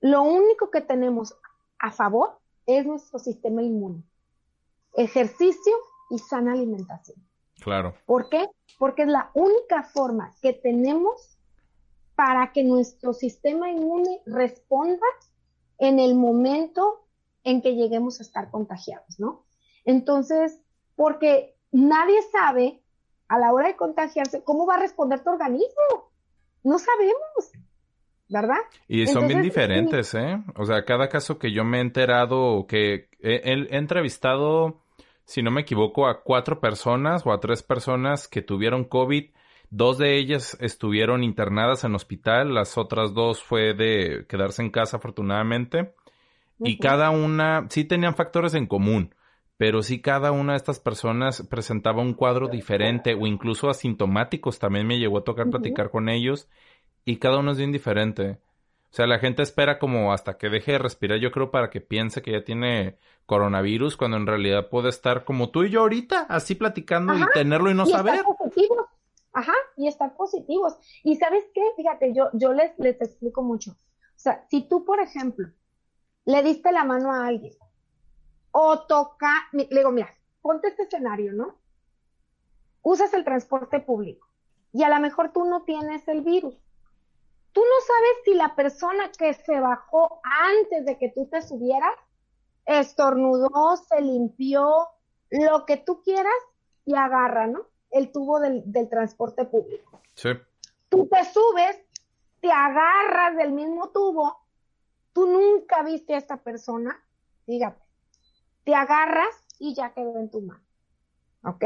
lo 0.00 0.22
único 0.22 0.70
que 0.70 0.80
tenemos 0.80 1.36
a 1.78 1.92
favor 1.92 2.38
es 2.66 2.86
nuestro 2.86 3.18
sistema 3.18 3.62
inmune. 3.62 4.02
Ejercicio 4.94 5.72
y 6.10 6.18
sana 6.18 6.52
alimentación. 6.52 7.18
Claro. 7.60 7.94
¿Por 8.06 8.28
qué? 8.28 8.48
Porque 8.78 9.02
es 9.02 9.08
la 9.08 9.30
única 9.34 9.82
forma 9.84 10.34
que 10.40 10.54
tenemos 10.54 11.38
para 12.16 12.52
que 12.52 12.64
nuestro 12.64 13.12
sistema 13.12 13.70
inmune 13.70 14.20
responda 14.26 15.06
en 15.78 15.98
el 15.98 16.14
momento 16.14 17.06
en 17.44 17.62
que 17.62 17.74
lleguemos 17.74 18.20
a 18.20 18.22
estar 18.22 18.50
contagiados, 18.50 19.18
¿no? 19.18 19.44
Entonces, 19.84 20.60
porque 20.96 21.56
nadie 21.72 22.20
sabe 22.30 22.82
a 23.28 23.38
la 23.38 23.52
hora 23.52 23.68
de 23.68 23.76
contagiarse 23.76 24.42
cómo 24.42 24.66
va 24.66 24.74
a 24.74 24.80
responder 24.80 25.22
tu 25.22 25.30
organismo. 25.30 26.12
No 26.62 26.78
sabemos. 26.78 27.52
¿verdad? 28.30 28.58
Y 28.86 29.06
son 29.08 29.26
bien 29.26 29.42
diferentes, 29.42 30.14
¿eh? 30.14 30.40
O 30.54 30.64
sea, 30.64 30.84
cada 30.84 31.08
caso 31.08 31.38
que 31.38 31.50
yo 31.52 31.64
me 31.64 31.78
he 31.78 31.80
enterado, 31.80 32.64
que 32.68 33.08
he, 33.20 33.66
entrevistado, 33.76 34.82
si 35.24 35.42
no 35.42 35.50
me 35.50 35.62
equivoco, 35.62 36.06
a 36.06 36.22
cuatro 36.22 36.60
personas 36.60 37.26
o 37.26 37.32
a 37.32 37.40
tres 37.40 37.62
personas 37.62 38.28
que 38.28 38.40
tuvieron 38.40 38.84
COVID. 38.84 39.30
Dos 39.70 39.98
de 39.98 40.16
ellas 40.16 40.56
estuvieron 40.60 41.22
internadas 41.22 41.84
en 41.84 41.94
hospital, 41.94 42.54
las 42.54 42.78
otras 42.78 43.14
dos 43.14 43.42
fue 43.42 43.74
de 43.74 44.26
quedarse 44.28 44.62
en 44.62 44.70
casa 44.70 44.96
afortunadamente. 44.96 45.92
Y 46.62 46.78
cada 46.78 47.10
una, 47.10 47.66
sí 47.70 47.84
tenían 47.84 48.14
factores 48.14 48.54
en 48.54 48.66
común, 48.66 49.14
pero 49.56 49.82
sí 49.82 50.00
cada 50.00 50.32
una 50.32 50.52
de 50.52 50.58
estas 50.58 50.80
personas 50.80 51.46
presentaba 51.48 52.02
un 52.02 52.14
cuadro 52.14 52.48
diferente 52.48 53.14
o 53.14 53.26
incluso 53.26 53.70
asintomáticos. 53.70 54.58
También 54.58 54.86
me 54.86 54.98
llegó 54.98 55.18
a 55.18 55.24
tocar 55.24 55.48
platicar 55.50 55.90
con 55.90 56.08
ellos 56.08 56.48
y 57.04 57.16
cada 57.16 57.38
uno 57.38 57.52
es 57.52 57.58
bien 57.58 57.72
diferente. 57.72 58.38
O 58.90 58.92
sea, 58.92 59.06
la 59.06 59.20
gente 59.20 59.42
espera 59.42 59.78
como 59.78 60.12
hasta 60.12 60.36
que 60.36 60.48
deje 60.48 60.72
de 60.72 60.78
respirar, 60.78 61.18
yo 61.20 61.30
creo, 61.30 61.52
para 61.52 61.70
que 61.70 61.80
piense 61.80 62.22
que 62.22 62.32
ya 62.32 62.42
tiene 62.42 62.96
coronavirus, 63.24 63.96
cuando 63.96 64.16
en 64.16 64.26
realidad 64.26 64.68
puede 64.68 64.88
estar 64.88 65.24
como 65.24 65.50
tú 65.50 65.62
y 65.62 65.70
yo 65.70 65.80
ahorita, 65.82 66.22
así 66.28 66.56
platicando 66.56 67.16
y 67.16 67.22
tenerlo 67.32 67.70
y 67.70 67.74
no 67.74 67.86
saber. 67.86 68.16
Estar 68.16 68.36
positivos. 68.36 68.86
Ajá, 69.32 69.54
y 69.76 69.86
estar 69.86 70.16
positivos. 70.16 70.76
Y 71.04 71.14
sabes 71.14 71.44
qué, 71.54 71.62
fíjate, 71.76 72.12
yo, 72.12 72.30
yo 72.32 72.52
les, 72.52 72.76
les 72.78 73.00
explico 73.00 73.42
mucho. 73.42 73.70
O 73.70 74.22
sea, 74.22 74.44
si 74.50 74.62
tú, 74.68 74.84
por 74.84 75.00
ejemplo, 75.00 75.48
le 76.24 76.42
diste 76.42 76.72
la 76.72 76.84
mano 76.84 77.12
a 77.12 77.26
alguien 77.26 77.54
o 78.52 78.80
toca, 78.80 79.48
le 79.52 79.66
digo, 79.70 79.90
mira, 79.90 80.14
ponte 80.42 80.68
este 80.68 80.82
escenario, 80.82 81.32
¿no? 81.32 81.56
Usas 82.82 83.12
el 83.14 83.24
transporte 83.24 83.80
público 83.80 84.26
y 84.72 84.82
a 84.82 84.88
lo 84.88 84.98
mejor 85.00 85.32
tú 85.32 85.44
no 85.44 85.62
tienes 85.62 86.06
el 86.08 86.22
virus 86.22 86.56
Tú 87.52 87.60
no 87.60 87.80
sabes 87.86 88.10
si 88.24 88.34
la 88.34 88.54
persona 88.54 89.10
que 89.18 89.34
se 89.34 89.58
bajó 89.58 90.20
antes 90.22 90.84
de 90.84 90.98
que 90.98 91.08
tú 91.08 91.26
te 91.26 91.42
subieras 91.42 91.94
estornudó, 92.64 93.76
se 93.76 94.00
limpió, 94.00 94.86
lo 95.30 95.66
que 95.66 95.76
tú 95.76 96.02
quieras 96.02 96.32
y 96.84 96.94
agarra, 96.94 97.46
¿no? 97.48 97.66
El 97.90 98.12
tubo 98.12 98.38
del, 98.38 98.88
transporte 98.88 99.44
público. 99.44 100.00
Sí. 100.14 100.30
Tú 100.88 101.08
te 101.08 101.24
subes, 101.24 101.82
te 102.40 102.52
agarras 102.52 103.36
del 103.36 103.52
mismo 103.52 103.88
tubo 103.90 104.38
tú 105.12 105.26
nunca 105.26 105.82
viste 105.82 106.14
a 106.14 106.18
esta 106.18 106.38
persona, 106.38 107.02
fíjate, 107.46 107.82
te 108.64 108.74
agarras 108.74 109.44
y 109.58 109.74
ya 109.74 109.92
quedó 109.92 110.18
en 110.18 110.30
tu 110.30 110.40
mano. 110.40 110.64
¿Ok? 111.44 111.64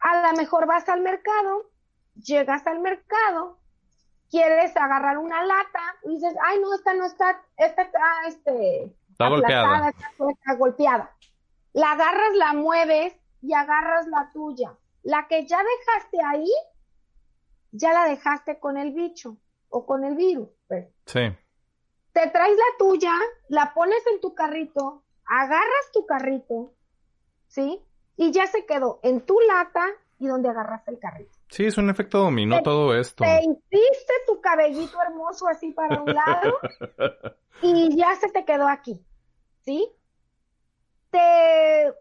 A 0.00 0.30
lo 0.30 0.36
mejor 0.36 0.66
vas 0.66 0.88
al 0.88 1.00
mercado, 1.00 1.70
llegas 2.14 2.66
al 2.66 2.80
mercado, 2.80 3.58
quieres 4.30 4.76
agarrar 4.76 5.18
una 5.18 5.44
lata 5.44 5.80
y 6.04 6.14
dices, 6.14 6.34
ay, 6.44 6.60
no, 6.60 6.74
esta 6.74 6.94
no 6.94 7.06
está, 7.06 7.42
esta 7.56 7.82
está, 7.82 8.00
este, 8.26 8.94
está 9.10 9.28
golpeada. 9.28 9.88
está 9.88 10.54
golpeada. 10.56 11.16
La 11.72 11.92
agarras, 11.92 12.34
la 12.34 12.52
mueves 12.52 13.14
y 13.42 13.52
agarras 13.52 14.06
la 14.08 14.30
tuya. 14.32 14.76
La 15.02 15.26
que 15.28 15.46
ya 15.46 15.58
dejaste 15.58 16.18
ahí, 16.24 16.50
ya 17.72 17.92
la 17.92 18.04
dejaste 18.06 18.58
con 18.58 18.76
el 18.76 18.92
bicho 18.92 19.36
o 19.68 19.84
con 19.86 20.04
el 20.04 20.14
virus. 20.14 20.48
Pues. 20.68 20.88
Sí. 21.06 21.36
Te 22.14 22.30
traes 22.30 22.56
la 22.56 22.78
tuya, 22.78 23.12
la 23.48 23.74
pones 23.74 24.06
en 24.06 24.20
tu 24.20 24.34
carrito, 24.34 25.02
agarras 25.26 25.90
tu 25.92 26.06
carrito, 26.06 26.72
¿sí? 27.48 27.82
Y 28.16 28.30
ya 28.30 28.46
se 28.46 28.64
quedó 28.66 29.00
en 29.02 29.20
tu 29.20 29.38
lata 29.40 29.84
y 30.20 30.28
donde 30.28 30.48
agarraste 30.48 30.92
el 30.92 31.00
carrito. 31.00 31.36
Sí, 31.48 31.66
es 31.66 31.76
un 31.76 31.90
efecto 31.90 32.20
dominó 32.20 32.62
todo 32.62 32.94
esto. 32.96 33.24
Te 33.24 33.40
hiciste 33.42 34.12
tu 34.28 34.40
cabellito 34.40 34.96
hermoso 35.02 35.48
así 35.48 35.72
para 35.72 36.00
un 36.00 36.14
lado 36.14 36.58
y 37.62 37.96
ya 37.96 38.14
se 38.14 38.28
te 38.30 38.44
quedó 38.44 38.68
aquí, 38.68 39.04
¿sí? 39.64 39.90
Te, 41.10 41.92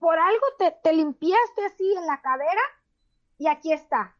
por 0.00 0.18
algo 0.18 0.46
te, 0.58 0.74
te 0.82 0.94
limpiaste 0.94 1.66
así 1.66 1.94
en 1.94 2.06
la 2.06 2.22
cadera 2.22 2.62
y 3.36 3.48
aquí 3.48 3.74
está. 3.74 4.16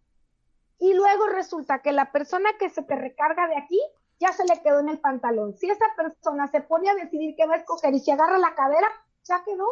Y 0.79 0.93
luego 0.93 1.27
resulta 1.29 1.81
que 1.81 1.93
la 1.93 2.13
persona 2.13 2.51
que 2.59 2.69
se 2.69 2.83
te 2.83 2.97
recarga 2.97 3.49
de 3.49 3.57
aquí 3.57 3.81
ya 4.21 4.33
se 4.33 4.45
le 4.45 4.61
quedó 4.62 4.81
en 4.81 4.89
el 4.89 5.01
pantalón. 5.01 5.57
Si 5.57 5.71
esa 5.71 5.87
persona 5.97 6.49
se 6.49 6.61
pone 6.61 6.91
a 6.91 6.95
decidir 6.95 7.35
qué 7.37 7.47
va 7.47 7.55
a 7.55 7.59
escoger 7.59 7.95
y 7.95 8.01
se 8.01 8.12
agarra 8.12 8.39
la 8.39 8.55
cadera, 8.55 8.89
ya 9.25 9.43
quedó. 9.45 9.69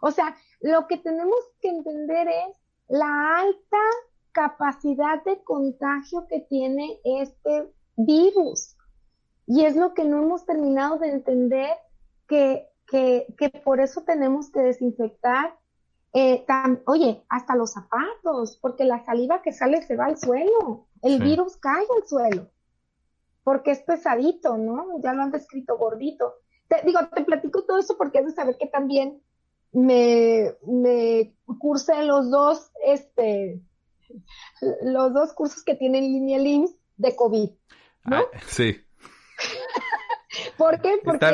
O 0.00 0.10
sea, 0.10 0.36
lo 0.60 0.86
que 0.86 0.96
tenemos 0.96 1.38
que 1.60 1.68
entender 1.68 2.28
es 2.28 2.56
la 2.88 3.38
alta 3.38 3.78
capacidad 4.32 5.22
de 5.24 5.42
contagio 5.44 6.26
que 6.26 6.40
tiene 6.40 7.00
este 7.04 7.72
virus. 7.96 8.76
Y 9.46 9.64
es 9.64 9.76
lo 9.76 9.94
que 9.94 10.04
no 10.04 10.22
hemos 10.22 10.46
terminado 10.46 10.98
de 10.98 11.08
entender, 11.08 11.70
que, 12.28 12.68
que, 12.86 13.26
que 13.36 13.50
por 13.50 13.80
eso 13.80 14.02
tenemos 14.02 14.50
que 14.50 14.60
desinfectar. 14.60 15.56
Eh, 16.12 16.44
oye, 16.86 17.24
hasta 17.28 17.54
los 17.54 17.72
zapatos, 17.72 18.58
porque 18.60 18.84
la 18.84 19.04
saliva 19.04 19.42
que 19.42 19.52
sale 19.52 19.82
se 19.82 19.96
va 19.96 20.06
al 20.06 20.18
suelo, 20.18 20.86
el 21.02 21.20
virus 21.22 21.56
cae 21.56 21.84
al 21.96 22.06
suelo 22.08 22.50
porque 23.50 23.72
es 23.72 23.80
pesadito, 23.80 24.56
¿no? 24.56 25.00
Ya 25.02 25.12
lo 25.12 25.22
han 25.22 25.32
descrito 25.32 25.76
gordito. 25.76 26.36
Te, 26.68 26.82
digo, 26.84 27.00
te 27.12 27.24
platico 27.24 27.64
todo 27.64 27.80
eso 27.80 27.96
porque 27.98 28.20
es 28.20 28.26
de 28.26 28.30
saber 28.30 28.56
que 28.56 28.68
también 28.68 29.20
me, 29.72 30.54
me 30.64 31.34
cursé 31.58 32.04
los 32.04 32.30
dos, 32.30 32.70
este, 32.84 33.60
los 34.82 35.12
dos 35.12 35.32
cursos 35.32 35.64
que 35.64 35.74
tienen 35.74 36.04
línea 36.04 36.38
LIMS 36.38 36.76
de 36.96 37.16
COVID, 37.16 37.50
¿no? 38.04 38.18
Ah, 38.18 38.22
sí. 38.46 38.76
¿Por 40.56 40.80
qué? 40.80 41.00
Porque 41.02 41.26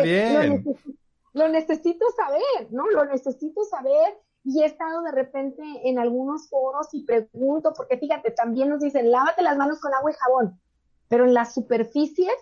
Lo, 1.34 1.48
necesito, 1.48 2.06
saber, 2.16 2.68
¿no? 2.70 2.86
Lo 2.92 3.04
necesito 3.04 3.62
saber 3.64 4.22
y 4.42 4.62
he 4.62 4.64
estado 4.64 5.02
de 5.02 5.12
repente 5.12 5.62
en 5.84 5.98
algunos 5.98 6.48
foros 6.48 6.88
y 6.92 7.04
pregunto, 7.04 7.74
porque 7.76 7.98
fíjate, 7.98 8.30
también 8.30 8.70
nos 8.70 8.80
dicen, 8.80 9.10
lávate 9.10 9.42
las 9.42 9.58
manos 9.58 9.80
con 9.80 9.92
agua 9.92 10.10
y 10.10 10.14
jabón. 10.14 10.58
Pero 11.08 11.24
en 11.24 11.34
las 11.34 11.54
superficies 11.54 12.34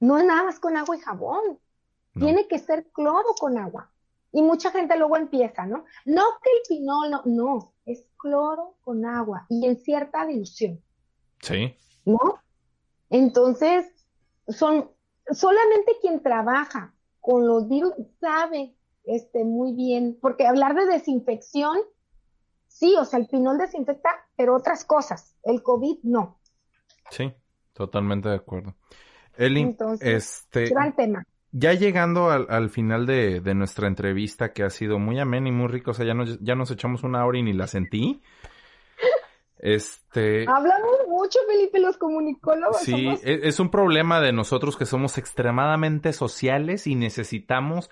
no 0.00 0.18
es 0.18 0.24
nada 0.24 0.44
más 0.44 0.60
con 0.60 0.76
agua 0.76 0.96
y 0.96 1.00
jabón. 1.00 1.58
Tiene 2.14 2.48
que 2.48 2.58
ser 2.58 2.86
cloro 2.92 3.34
con 3.38 3.58
agua. 3.58 3.90
Y 4.32 4.40
mucha 4.40 4.70
gente 4.70 4.96
luego 4.96 5.16
empieza, 5.18 5.66
¿no? 5.66 5.84
No 6.06 6.22
que 6.42 6.50
el 6.50 6.62
pinol, 6.68 7.10
no, 7.10 7.22
no, 7.26 7.74
es 7.84 8.06
cloro 8.16 8.76
con 8.82 9.04
agua 9.04 9.46
y 9.50 9.66
en 9.66 9.76
cierta 9.76 10.24
dilución. 10.24 10.82
Sí. 11.42 11.76
¿No? 12.06 12.40
Entonces, 13.10 13.86
son 14.48 14.90
solamente 15.30 15.96
quien 16.00 16.22
trabaja 16.22 16.94
con 17.20 17.46
los 17.46 17.68
virus 17.68 17.92
sabe 18.20 18.74
este, 19.04 19.44
muy 19.44 19.72
bien, 19.72 20.18
porque 20.20 20.46
hablar 20.46 20.74
de 20.74 20.86
desinfección, 20.86 21.78
sí, 22.66 22.94
o 22.98 23.04
sea, 23.04 23.18
el 23.18 23.28
pinol 23.28 23.58
desinfecta, 23.58 24.10
pero 24.36 24.56
otras 24.56 24.84
cosas, 24.84 25.36
el 25.44 25.62
COVID 25.62 25.98
no. 26.02 26.38
Sí, 27.10 27.32
totalmente 27.72 28.28
de 28.28 28.36
acuerdo. 28.36 28.74
Eli, 29.36 29.76
este, 30.00 30.72
tema. 30.96 31.24
ya 31.52 31.74
llegando 31.74 32.30
al, 32.30 32.70
final 32.70 33.06
de, 33.06 33.40
nuestra 33.54 33.86
entrevista, 33.86 34.52
que 34.52 34.62
ha 34.62 34.70
sido 34.70 34.98
muy 34.98 35.18
amena 35.18 35.48
y 35.48 35.52
muy 35.52 35.68
rico, 35.68 35.90
o 35.90 35.94
sea, 35.94 36.06
ya 36.06 36.14
nos, 36.14 36.40
ya 36.40 36.54
nos 36.54 36.70
echamos 36.70 37.02
una 37.02 37.24
hora 37.24 37.38
y 37.38 37.42
ni 37.42 37.52
la 37.52 37.66
sentí. 37.66 38.22
Este. 39.58 40.46
Hablamos 40.48 40.96
mucho, 41.08 41.38
Felipe, 41.48 41.80
los 41.80 41.96
comunicólogos. 41.96 42.80
Sí, 42.80 43.08
e, 43.22 43.40
es, 43.44 43.58
un 43.58 43.70
problema 43.70 44.20
de 44.20 44.32
nosotros 44.32 44.76
que 44.76 44.86
somos 44.86 45.18
extremadamente 45.18 46.12
sociales 46.12 46.86
y 46.86 46.94
necesitamos 46.94 47.90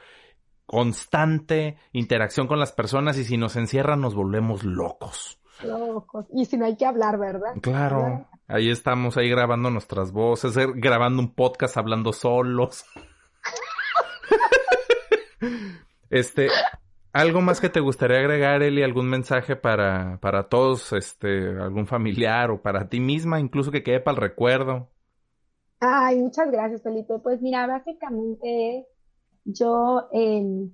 constante 0.66 1.76
interacción 1.92 2.46
con 2.46 2.58
las 2.58 2.72
personas 2.72 3.18
y 3.18 3.24
si 3.24 3.36
nos 3.36 3.56
encierran 3.56 4.00
nos 4.00 4.14
volvemos 4.14 4.64
locos. 4.64 5.40
Locos. 5.62 6.26
Y 6.32 6.44
si 6.46 6.56
no 6.56 6.64
hay 6.64 6.76
que 6.76 6.86
hablar, 6.86 7.18
¿verdad? 7.18 7.54
Claro. 7.60 8.26
Ahí 8.46 8.70
estamos, 8.70 9.16
ahí 9.16 9.28
grabando 9.30 9.70
nuestras 9.70 10.12
voces, 10.12 10.56
eh, 10.56 10.66
grabando 10.74 11.22
un 11.22 11.34
podcast 11.34 11.76
hablando 11.76 12.12
solos. 12.12 12.84
este, 16.10 16.48
¿algo 17.12 17.40
más 17.40 17.60
que 17.60 17.70
te 17.70 17.80
gustaría 17.80 18.18
agregar, 18.18 18.62
Eli? 18.62 18.82
¿Algún 18.82 19.08
mensaje 19.08 19.56
para, 19.56 20.18
para 20.20 20.48
todos, 20.48 20.92
este, 20.92 21.48
algún 21.58 21.86
familiar 21.86 22.50
o 22.50 22.60
para 22.60 22.88
ti 22.88 23.00
misma, 23.00 23.40
incluso 23.40 23.70
que 23.70 23.82
quede 23.82 24.00
para 24.00 24.16
el 24.16 24.22
recuerdo? 24.22 24.90
Ay, 25.80 26.18
muchas 26.18 26.50
gracias, 26.50 26.82
Felipe. 26.82 27.18
Pues 27.22 27.40
mira, 27.40 27.66
básicamente 27.66 28.86
yo, 29.44 30.08
em, 30.12 30.70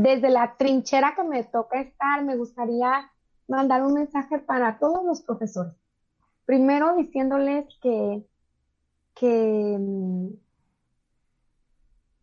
desde 0.00 0.30
la 0.30 0.56
trinchera 0.56 1.16
que 1.16 1.24
me 1.24 1.42
toca 1.42 1.80
estar, 1.80 2.24
me 2.24 2.36
gustaría 2.36 3.10
mandar 3.48 3.82
un 3.82 3.94
mensaje 3.94 4.38
para 4.38 4.78
todos 4.78 5.04
los 5.04 5.22
profesores. 5.22 5.74
Primero 6.44 6.94
diciéndoles 6.94 7.66
que, 7.82 8.24
que 9.16 9.76
mm, 9.76 10.28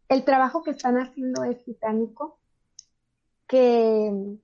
el 0.08 0.24
trabajo 0.24 0.64
que 0.64 0.72
están 0.72 0.98
haciendo 0.98 1.44
es 1.44 1.66
titánico, 1.66 2.40
que 3.46 4.38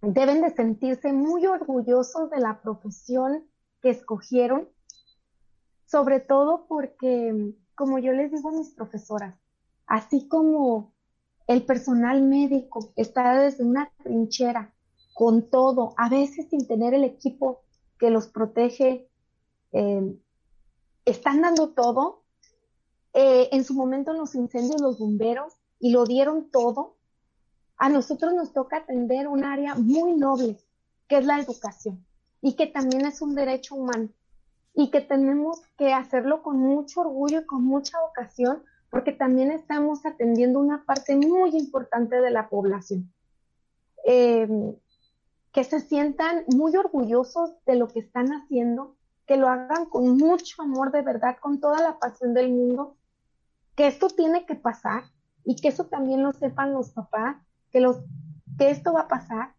deben 0.00 0.42
de 0.42 0.50
sentirse 0.56 1.12
muy 1.12 1.46
orgullosos 1.46 2.30
de 2.30 2.40
la 2.40 2.60
profesión 2.62 3.44
que 3.80 3.90
escogieron, 3.90 4.68
sobre 5.86 6.18
todo 6.18 6.66
porque, 6.66 7.54
como 7.76 8.00
yo 8.00 8.12
les 8.12 8.32
digo 8.32 8.48
a 8.48 8.58
mis 8.58 8.70
profesoras, 8.70 9.36
así 9.86 10.26
como 10.26 10.91
el 11.46 11.64
personal 11.64 12.22
médico 12.22 12.92
está 12.96 13.40
desde 13.40 13.64
una 13.64 13.90
trinchera 14.02 14.72
con 15.14 15.50
todo, 15.50 15.94
a 15.96 16.08
veces 16.08 16.48
sin 16.48 16.66
tener 16.66 16.94
el 16.94 17.04
equipo 17.04 17.60
que 17.98 18.10
los 18.10 18.28
protege, 18.28 19.08
eh, 19.72 20.16
están 21.04 21.42
dando 21.42 21.70
todo. 21.70 22.22
Eh, 23.14 23.50
en 23.52 23.64
su 23.64 23.74
momento 23.74 24.12
en 24.12 24.18
los 24.18 24.34
incendios 24.34 24.80
los 24.80 24.98
bomberos 24.98 25.54
y 25.78 25.90
lo 25.90 26.06
dieron 26.06 26.50
todo. 26.50 26.96
A 27.76 27.88
nosotros 27.88 28.32
nos 28.34 28.52
toca 28.52 28.78
atender 28.78 29.28
un 29.28 29.44
área 29.44 29.74
muy 29.74 30.14
noble, 30.14 30.58
que 31.08 31.18
es 31.18 31.26
la 31.26 31.40
educación, 31.40 32.06
y 32.40 32.54
que 32.54 32.66
también 32.66 33.04
es 33.04 33.20
un 33.20 33.34
derecho 33.34 33.74
humano, 33.74 34.08
y 34.74 34.90
que 34.90 35.00
tenemos 35.00 35.60
que 35.76 35.92
hacerlo 35.92 36.42
con 36.42 36.58
mucho 36.58 37.00
orgullo 37.00 37.40
y 37.40 37.46
con 37.46 37.64
mucha 37.64 38.00
vocación, 38.00 38.62
porque 38.92 39.12
también 39.12 39.50
estamos 39.50 40.04
atendiendo 40.04 40.58
una 40.58 40.84
parte 40.84 41.16
muy 41.16 41.56
importante 41.56 42.20
de 42.20 42.30
la 42.30 42.50
población. 42.50 43.10
Eh, 44.04 44.46
que 45.50 45.64
se 45.64 45.80
sientan 45.80 46.44
muy 46.54 46.76
orgullosos 46.76 47.54
de 47.64 47.76
lo 47.76 47.88
que 47.88 48.00
están 48.00 48.28
haciendo, 48.34 48.94
que 49.26 49.38
lo 49.38 49.48
hagan 49.48 49.86
con 49.86 50.18
mucho 50.18 50.60
amor 50.60 50.92
de 50.92 51.00
verdad, 51.00 51.38
con 51.40 51.58
toda 51.58 51.80
la 51.80 51.98
pasión 51.98 52.34
del 52.34 52.50
mundo, 52.50 52.98
que 53.76 53.86
esto 53.86 54.08
tiene 54.08 54.44
que 54.44 54.56
pasar 54.56 55.04
y 55.42 55.56
que 55.56 55.68
eso 55.68 55.86
también 55.86 56.22
lo 56.22 56.34
sepan 56.34 56.74
los 56.74 56.90
papás, 56.90 57.38
que, 57.70 57.80
los, 57.80 57.96
que 58.58 58.68
esto 58.68 58.92
va 58.92 59.00
a 59.02 59.08
pasar, 59.08 59.54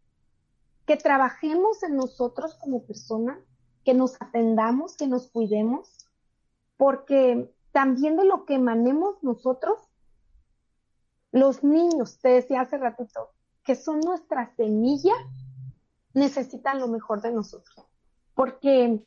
que 0.86 0.96
trabajemos 0.96 1.82
en 1.82 1.96
nosotros 1.96 2.54
como 2.54 2.84
personas, 2.84 3.40
que 3.84 3.96
nos 3.96 4.22
atendamos, 4.22 4.96
que 4.96 5.08
nos 5.08 5.32
cuidemos, 5.32 6.08
porque 6.78 7.52
también 7.74 8.16
de 8.16 8.24
lo 8.24 8.46
que 8.46 8.54
emanemos 8.54 9.22
nosotros, 9.24 9.80
los 11.32 11.64
niños, 11.64 12.20
te 12.20 12.30
decía 12.30 12.62
hace 12.62 12.78
ratito, 12.78 13.32
que 13.64 13.76
son 13.76 14.00
nuestra 14.00 14.56
semilla, 14.56 15.14
necesitan 16.14 16.80
lo 16.80 16.88
mejor 16.88 17.22
de 17.22 17.34
nosotros, 17.34 17.88
porque 18.36 19.04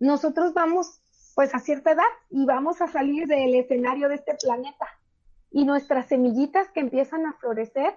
nosotros 0.00 0.52
vamos 0.52 1.00
pues 1.36 1.54
a 1.54 1.60
cierta 1.60 1.92
edad 1.92 2.02
y 2.28 2.44
vamos 2.44 2.82
a 2.82 2.88
salir 2.88 3.28
del 3.28 3.54
escenario 3.54 4.08
de 4.08 4.16
este 4.16 4.34
planeta. 4.34 4.86
Y 5.52 5.64
nuestras 5.64 6.08
semillitas 6.08 6.68
que 6.72 6.80
empiezan 6.80 7.24
a 7.26 7.34
florecer, 7.34 7.94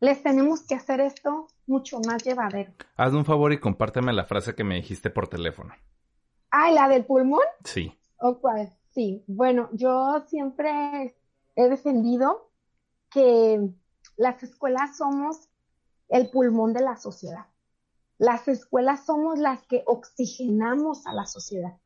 les 0.00 0.22
tenemos 0.22 0.62
que 0.66 0.74
hacer 0.74 1.00
esto 1.00 1.48
mucho 1.66 2.00
más 2.00 2.24
llevadero. 2.24 2.72
Hazme 2.96 3.18
un 3.18 3.24
favor 3.26 3.52
y 3.52 3.60
compárteme 3.60 4.14
la 4.14 4.24
frase 4.24 4.54
que 4.54 4.64
me 4.64 4.76
dijiste 4.76 5.10
por 5.10 5.28
teléfono. 5.28 5.74
Ah, 6.50 6.70
¿la 6.70 6.88
del 6.88 7.04
pulmón? 7.04 7.44
Sí. 7.64 7.98
¿O? 8.22 8.40
Sí. 8.90 9.24
Bueno, 9.26 9.68
yo 9.72 10.24
siempre 10.28 11.14
he 11.56 11.68
defendido 11.68 12.50
que 13.10 13.70
las 14.16 14.42
escuelas 14.42 14.96
somos 14.96 15.48
el 16.08 16.30
pulmón 16.30 16.72
de 16.72 16.82
la 16.82 16.96
sociedad. 16.96 17.46
Las 18.18 18.46
escuelas 18.48 19.04
somos 19.04 19.38
las 19.38 19.62
que 19.64 19.82
oxigenamos 19.86 21.06
a 21.06 21.12
la 21.12 21.26
sociedad. 21.26 21.76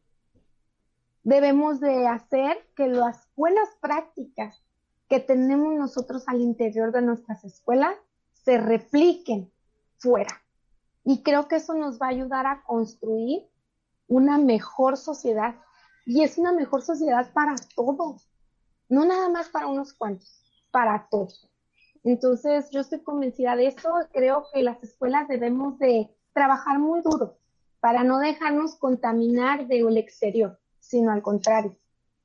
Debemos 1.24 1.80
de 1.80 2.06
hacer 2.06 2.58
que 2.76 2.88
las 2.88 3.28
buenas 3.34 3.68
prácticas 3.80 4.62
que 5.08 5.20
tenemos 5.20 5.74
nosotros 5.74 6.24
al 6.26 6.40
interior 6.40 6.92
de 6.92 7.02
nuestras 7.02 7.44
escuelas 7.44 7.96
se 8.32 8.58
repliquen 8.58 9.50
fuera. 9.98 10.42
Y 11.04 11.22
creo 11.22 11.48
que 11.48 11.56
eso 11.56 11.74
nos 11.74 12.00
va 12.00 12.06
a 12.06 12.10
ayudar 12.10 12.46
a 12.46 12.62
construir 12.64 13.48
una 14.08 14.38
mejor 14.38 14.96
sociedad. 14.96 15.56
Y 16.06 16.22
es 16.22 16.38
una 16.38 16.52
mejor 16.52 16.80
sociedad 16.80 17.30
para 17.34 17.56
todos, 17.74 18.26
no 18.88 19.04
nada 19.04 19.28
más 19.28 19.50
para 19.50 19.66
unos 19.66 19.92
cuantos, 19.92 20.42
para 20.70 21.08
todos. 21.10 21.50
Entonces, 22.04 22.70
yo 22.70 22.80
estoy 22.80 23.00
convencida 23.02 23.56
de 23.56 23.66
eso. 23.66 23.90
Creo 24.12 24.46
que 24.54 24.62
las 24.62 24.80
escuelas 24.84 25.26
debemos 25.26 25.78
de 25.80 26.08
trabajar 26.32 26.78
muy 26.78 27.02
duro 27.02 27.36
para 27.80 28.04
no 28.04 28.20
dejarnos 28.20 28.76
contaminar 28.76 29.66
del 29.66 29.96
exterior, 29.96 30.60
sino 30.78 31.10
al 31.10 31.22
contrario. 31.22 31.76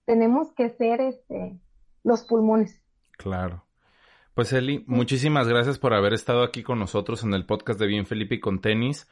Tenemos 0.05 0.53
que 0.53 0.69
ser 0.69 1.01
este, 1.01 1.59
los 2.03 2.21
pulmones. 2.23 2.79
Claro. 3.17 3.65
Pues 4.35 4.53
Eli, 4.53 4.83
muchísimas 4.87 5.47
gracias 5.47 5.79
por 5.79 5.93
haber 5.93 6.13
estado 6.13 6.43
aquí 6.43 6.63
con 6.63 6.77
nosotros 6.77 7.23
en 7.23 7.33
el 7.33 7.45
podcast 7.45 7.79
de 7.79 7.87
Bien 7.87 8.05
Felipe 8.05 8.35
y 8.35 8.39
con 8.39 8.61
tenis. 8.61 9.07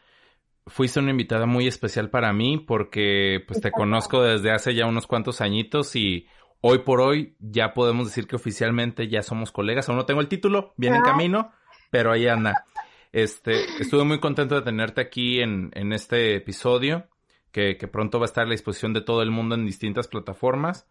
Fuiste 0.69 0.99
una 0.99 1.11
invitada 1.11 1.45
muy 1.45 1.67
especial 1.67 2.09
para 2.09 2.31
mí 2.31 2.57
porque 2.57 3.43
pues 3.47 3.59
te 3.59 3.71
conozco 3.71 4.21
desde 4.21 4.51
hace 4.51 4.75
ya 4.75 4.85
unos 4.85 5.07
cuantos 5.07 5.41
añitos 5.41 5.95
y 5.95 6.27
hoy 6.61 6.79
por 6.79 7.01
hoy 7.01 7.35
ya 7.39 7.73
podemos 7.73 8.07
decir 8.07 8.27
que 8.27 8.35
oficialmente 8.35 9.07
ya 9.07 9.21
somos 9.21 9.51
colegas. 9.51 9.89
Aún 9.89 9.97
no 9.97 10.05
tengo 10.05 10.21
el 10.21 10.27
título, 10.27 10.73
bien 10.77 10.95
en 10.95 11.01
camino, 11.01 11.51
pero 11.89 12.11
ahí 12.11 12.27
anda. 12.27 12.65
Este, 13.11 13.81
estuve 13.81 14.03
muy 14.03 14.19
contento 14.19 14.55
de 14.55 14.61
tenerte 14.61 15.01
aquí 15.01 15.41
en, 15.41 15.71
en 15.73 15.93
este 15.93 16.35
episodio, 16.35 17.07
que, 17.51 17.77
que, 17.77 17.87
pronto 17.87 18.19
va 18.19 18.25
a 18.25 18.27
estar 18.27 18.43
a 18.43 18.47
la 18.47 18.53
disposición 18.53 18.93
de 18.93 19.01
todo 19.01 19.23
el 19.23 19.31
mundo 19.31 19.55
en 19.55 19.65
distintas 19.65 20.07
plataformas. 20.07 20.87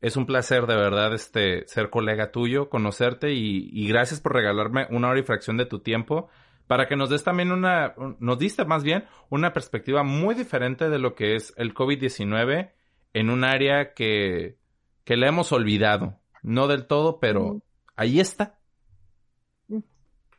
Es 0.00 0.16
un 0.16 0.26
placer 0.26 0.66
de 0.66 0.76
verdad 0.76 1.12
este, 1.12 1.66
ser 1.66 1.90
colega 1.90 2.30
tuyo, 2.30 2.70
conocerte 2.70 3.32
y, 3.32 3.68
y 3.72 3.88
gracias 3.88 4.20
por 4.20 4.34
regalarme 4.34 4.86
una 4.90 5.08
hora 5.08 5.18
y 5.18 5.24
fracción 5.24 5.56
de 5.56 5.66
tu 5.66 5.80
tiempo 5.80 6.28
para 6.68 6.86
que 6.86 6.96
nos 6.96 7.10
des 7.10 7.24
también 7.24 7.50
una, 7.50 7.94
nos 8.20 8.38
diste 8.38 8.64
más 8.64 8.84
bien 8.84 9.06
una 9.30 9.52
perspectiva 9.52 10.04
muy 10.04 10.34
diferente 10.34 10.88
de 10.88 10.98
lo 10.98 11.14
que 11.14 11.34
es 11.34 11.52
el 11.56 11.74
COVID-19 11.74 12.70
en 13.14 13.30
un 13.30 13.42
área 13.42 13.94
que, 13.94 14.58
que 15.04 15.16
le 15.16 15.26
hemos 15.26 15.50
olvidado. 15.50 16.20
No 16.42 16.68
del 16.68 16.86
todo, 16.86 17.18
pero 17.18 17.62
ahí 17.96 18.20
está. 18.20 18.58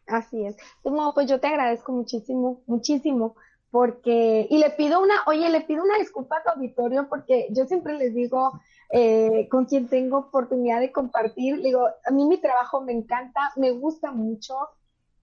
Así 0.05 0.45
es. 0.45 0.55
No, 0.83 1.13
pues 1.13 1.27
yo 1.27 1.39
te 1.39 1.47
agradezco 1.47 1.91
muchísimo, 1.91 2.61
muchísimo, 2.67 3.35
porque, 3.71 4.47
y 4.49 4.57
le 4.57 4.71
pido 4.71 5.01
una, 5.01 5.15
oye, 5.27 5.49
le 5.49 5.61
pido 5.61 5.83
una 5.83 5.97
disculpa 5.97 6.37
a 6.37 6.43
tu 6.43 6.49
auditorio, 6.51 7.07
porque 7.09 7.47
yo 7.51 7.65
siempre 7.65 7.93
les 7.93 8.13
digo, 8.13 8.59
eh, 8.91 9.47
con 9.49 9.65
quien 9.65 9.87
tengo 9.87 10.17
oportunidad 10.17 10.79
de 10.79 10.91
compartir, 10.91 11.61
digo, 11.61 11.87
a 12.05 12.11
mí 12.11 12.25
mi 12.25 12.39
trabajo 12.39 12.81
me 12.81 12.93
encanta, 12.93 13.51
me 13.55 13.71
gusta 13.71 14.11
mucho, 14.11 14.55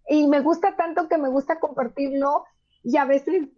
y 0.08 0.26
me 0.26 0.40
gusta 0.40 0.76
tanto 0.76 1.08
que 1.08 1.18
me 1.18 1.28
gusta 1.28 1.58
compartirlo, 1.60 2.44
y 2.82 2.96
a 2.96 3.04
veces 3.04 3.48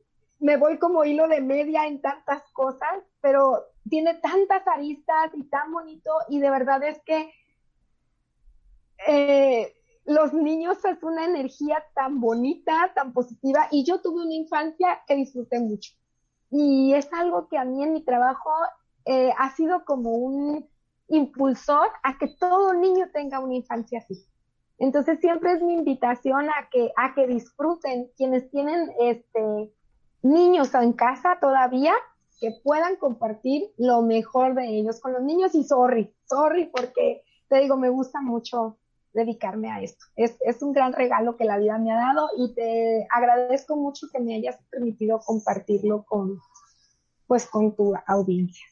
me 0.41 0.57
voy 0.57 0.79
como 0.79 1.05
hilo 1.05 1.29
de 1.29 1.41
media 1.41 1.87
en 1.87 2.01
tantas 2.01 2.43
cosas, 2.53 3.03
pero 3.21 3.65
tiene 3.89 4.15
tantas 4.15 4.67
aristas 4.67 5.31
y 5.35 5.45
tan 5.45 5.73
bonito, 5.73 6.11
y 6.29 6.41
de 6.41 6.51
verdad 6.51 6.83
es 6.85 7.01
que 7.03 7.33
eh, 9.07 9.75
los 10.05 10.33
niños 10.33 10.83
es 10.85 11.03
una 11.03 11.25
energía 11.25 11.85
tan 11.95 12.21
bonita, 12.21 12.93
tan 12.95 13.13
positiva, 13.13 13.69
y 13.71 13.85
yo 13.85 14.01
tuve 14.01 14.23
una 14.23 14.35
infancia 14.35 15.03
que 15.07 15.17
disfruté 15.17 15.61
mucho. 15.61 15.93
Y 16.51 16.95
es 16.95 17.13
algo 17.13 17.49
que 17.49 17.59
a 17.59 17.65
mí 17.65 17.83
en 17.83 17.93
mi 17.93 18.03
trabajo 18.03 18.51
eh, 19.05 19.33
ha 19.37 19.55
sido 19.55 19.85
como 19.85 20.13
un 20.13 20.67
impulsor 21.09 21.89
a 22.03 22.17
que 22.19 22.29
todo 22.39 22.73
niño 22.73 23.11
tenga 23.13 23.41
una 23.41 23.55
infancia 23.55 23.99
así. 23.99 24.27
Entonces 24.79 25.19
siempre 25.21 25.53
es 25.53 25.63
mi 25.63 25.75
invitación 25.75 26.49
a 26.51 26.69
que, 26.71 26.93
a 26.97 27.15
que 27.15 27.27
disfruten 27.27 28.11
quienes 28.17 28.51
tienen 28.51 28.91
este, 29.01 29.73
niños 30.23 30.73
en 30.75 30.93
casa 30.93 31.39
todavía, 31.41 31.95
que 32.41 32.53
puedan 32.63 32.97
compartir 32.97 33.71
lo 33.77 34.03
mejor 34.03 34.55
de 34.55 34.79
ellos 34.79 35.01
con 35.01 35.13
los 35.13 35.23
niños 35.23 35.55
y 35.55 35.65
sorry, 35.65 36.15
sorry 36.27 36.67
porque 36.67 37.23
te 37.49 37.59
digo, 37.61 37.77
me 37.77 37.89
gusta 37.89 38.21
mucho 38.21 38.79
dedicarme 39.13 39.71
a 39.71 39.81
esto. 39.81 40.05
Es, 40.15 40.37
es, 40.43 40.63
un 40.63 40.73
gran 40.73 40.93
regalo 40.93 41.37
que 41.37 41.45
la 41.45 41.59
vida 41.59 41.79
me 41.79 41.91
ha 41.93 41.97
dado 41.97 42.29
y 42.37 42.55
te 42.55 43.07
agradezco 43.11 43.77
mucho 43.77 44.07
que 44.13 44.21
me 44.21 44.37
hayas 44.37 44.59
permitido 44.71 45.19
compartirlo 45.19 46.05
con, 46.05 46.39
pues, 47.27 47.47
con 47.47 47.75
tu 47.75 47.95
audiencia. 48.07 48.67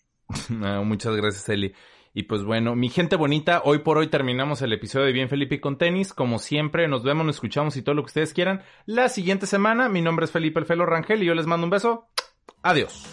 No, 0.51 0.85
muchas 0.85 1.16
gracias, 1.16 1.49
Eli. 1.49 1.74
Y 2.19 2.23
pues 2.23 2.45
bueno, 2.45 2.75
mi 2.75 2.89
gente 2.89 3.15
bonita, 3.15 3.61
hoy 3.63 3.81
por 3.81 3.99
hoy 3.99 4.07
terminamos 4.07 4.63
el 4.63 4.73
episodio 4.73 5.05
de 5.05 5.13
Bien 5.13 5.29
Felipe 5.29 5.57
y 5.57 5.61
con 5.61 5.77
tenis. 5.77 6.15
Como 6.15 6.39
siempre, 6.39 6.89
nos 6.89 7.03
vemos, 7.03 7.27
nos 7.27 7.37
escuchamos 7.37 7.77
y 7.77 7.83
todo 7.83 7.95
lo 7.95 8.01
que 8.05 8.07
ustedes 8.07 8.33
quieran. 8.33 8.63
La 8.87 9.11
siguiente 9.11 9.47
semana, 9.47 9.91
mi 9.91 10.01
nombre 10.01 10.25
es 10.25 10.31
Felipe 10.31 10.59
El 10.59 10.65
Felo 10.65 10.87
Rangel 10.87 11.23
y 11.23 11.27
yo 11.27 11.35
les 11.35 11.47
mando 11.47 11.67
un 11.67 11.71
beso. 11.71 12.09
Adiós. 12.63 13.05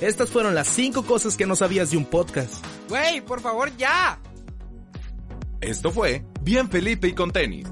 Estas 0.00 0.30
fueron 0.30 0.54
las 0.54 0.68
cinco 0.68 1.04
cosas 1.04 1.36
que 1.36 1.44
no 1.44 1.56
sabías 1.56 1.90
de 1.90 1.96
un 1.96 2.04
podcast. 2.04 2.64
Güey, 2.88 3.20
por 3.20 3.40
favor, 3.40 3.76
ya. 3.76 4.20
Esto 5.60 5.90
fue 5.90 6.24
Bien 6.40 6.70
Felipe 6.70 7.08
y 7.08 7.14
con 7.14 7.32
tenis 7.32 7.66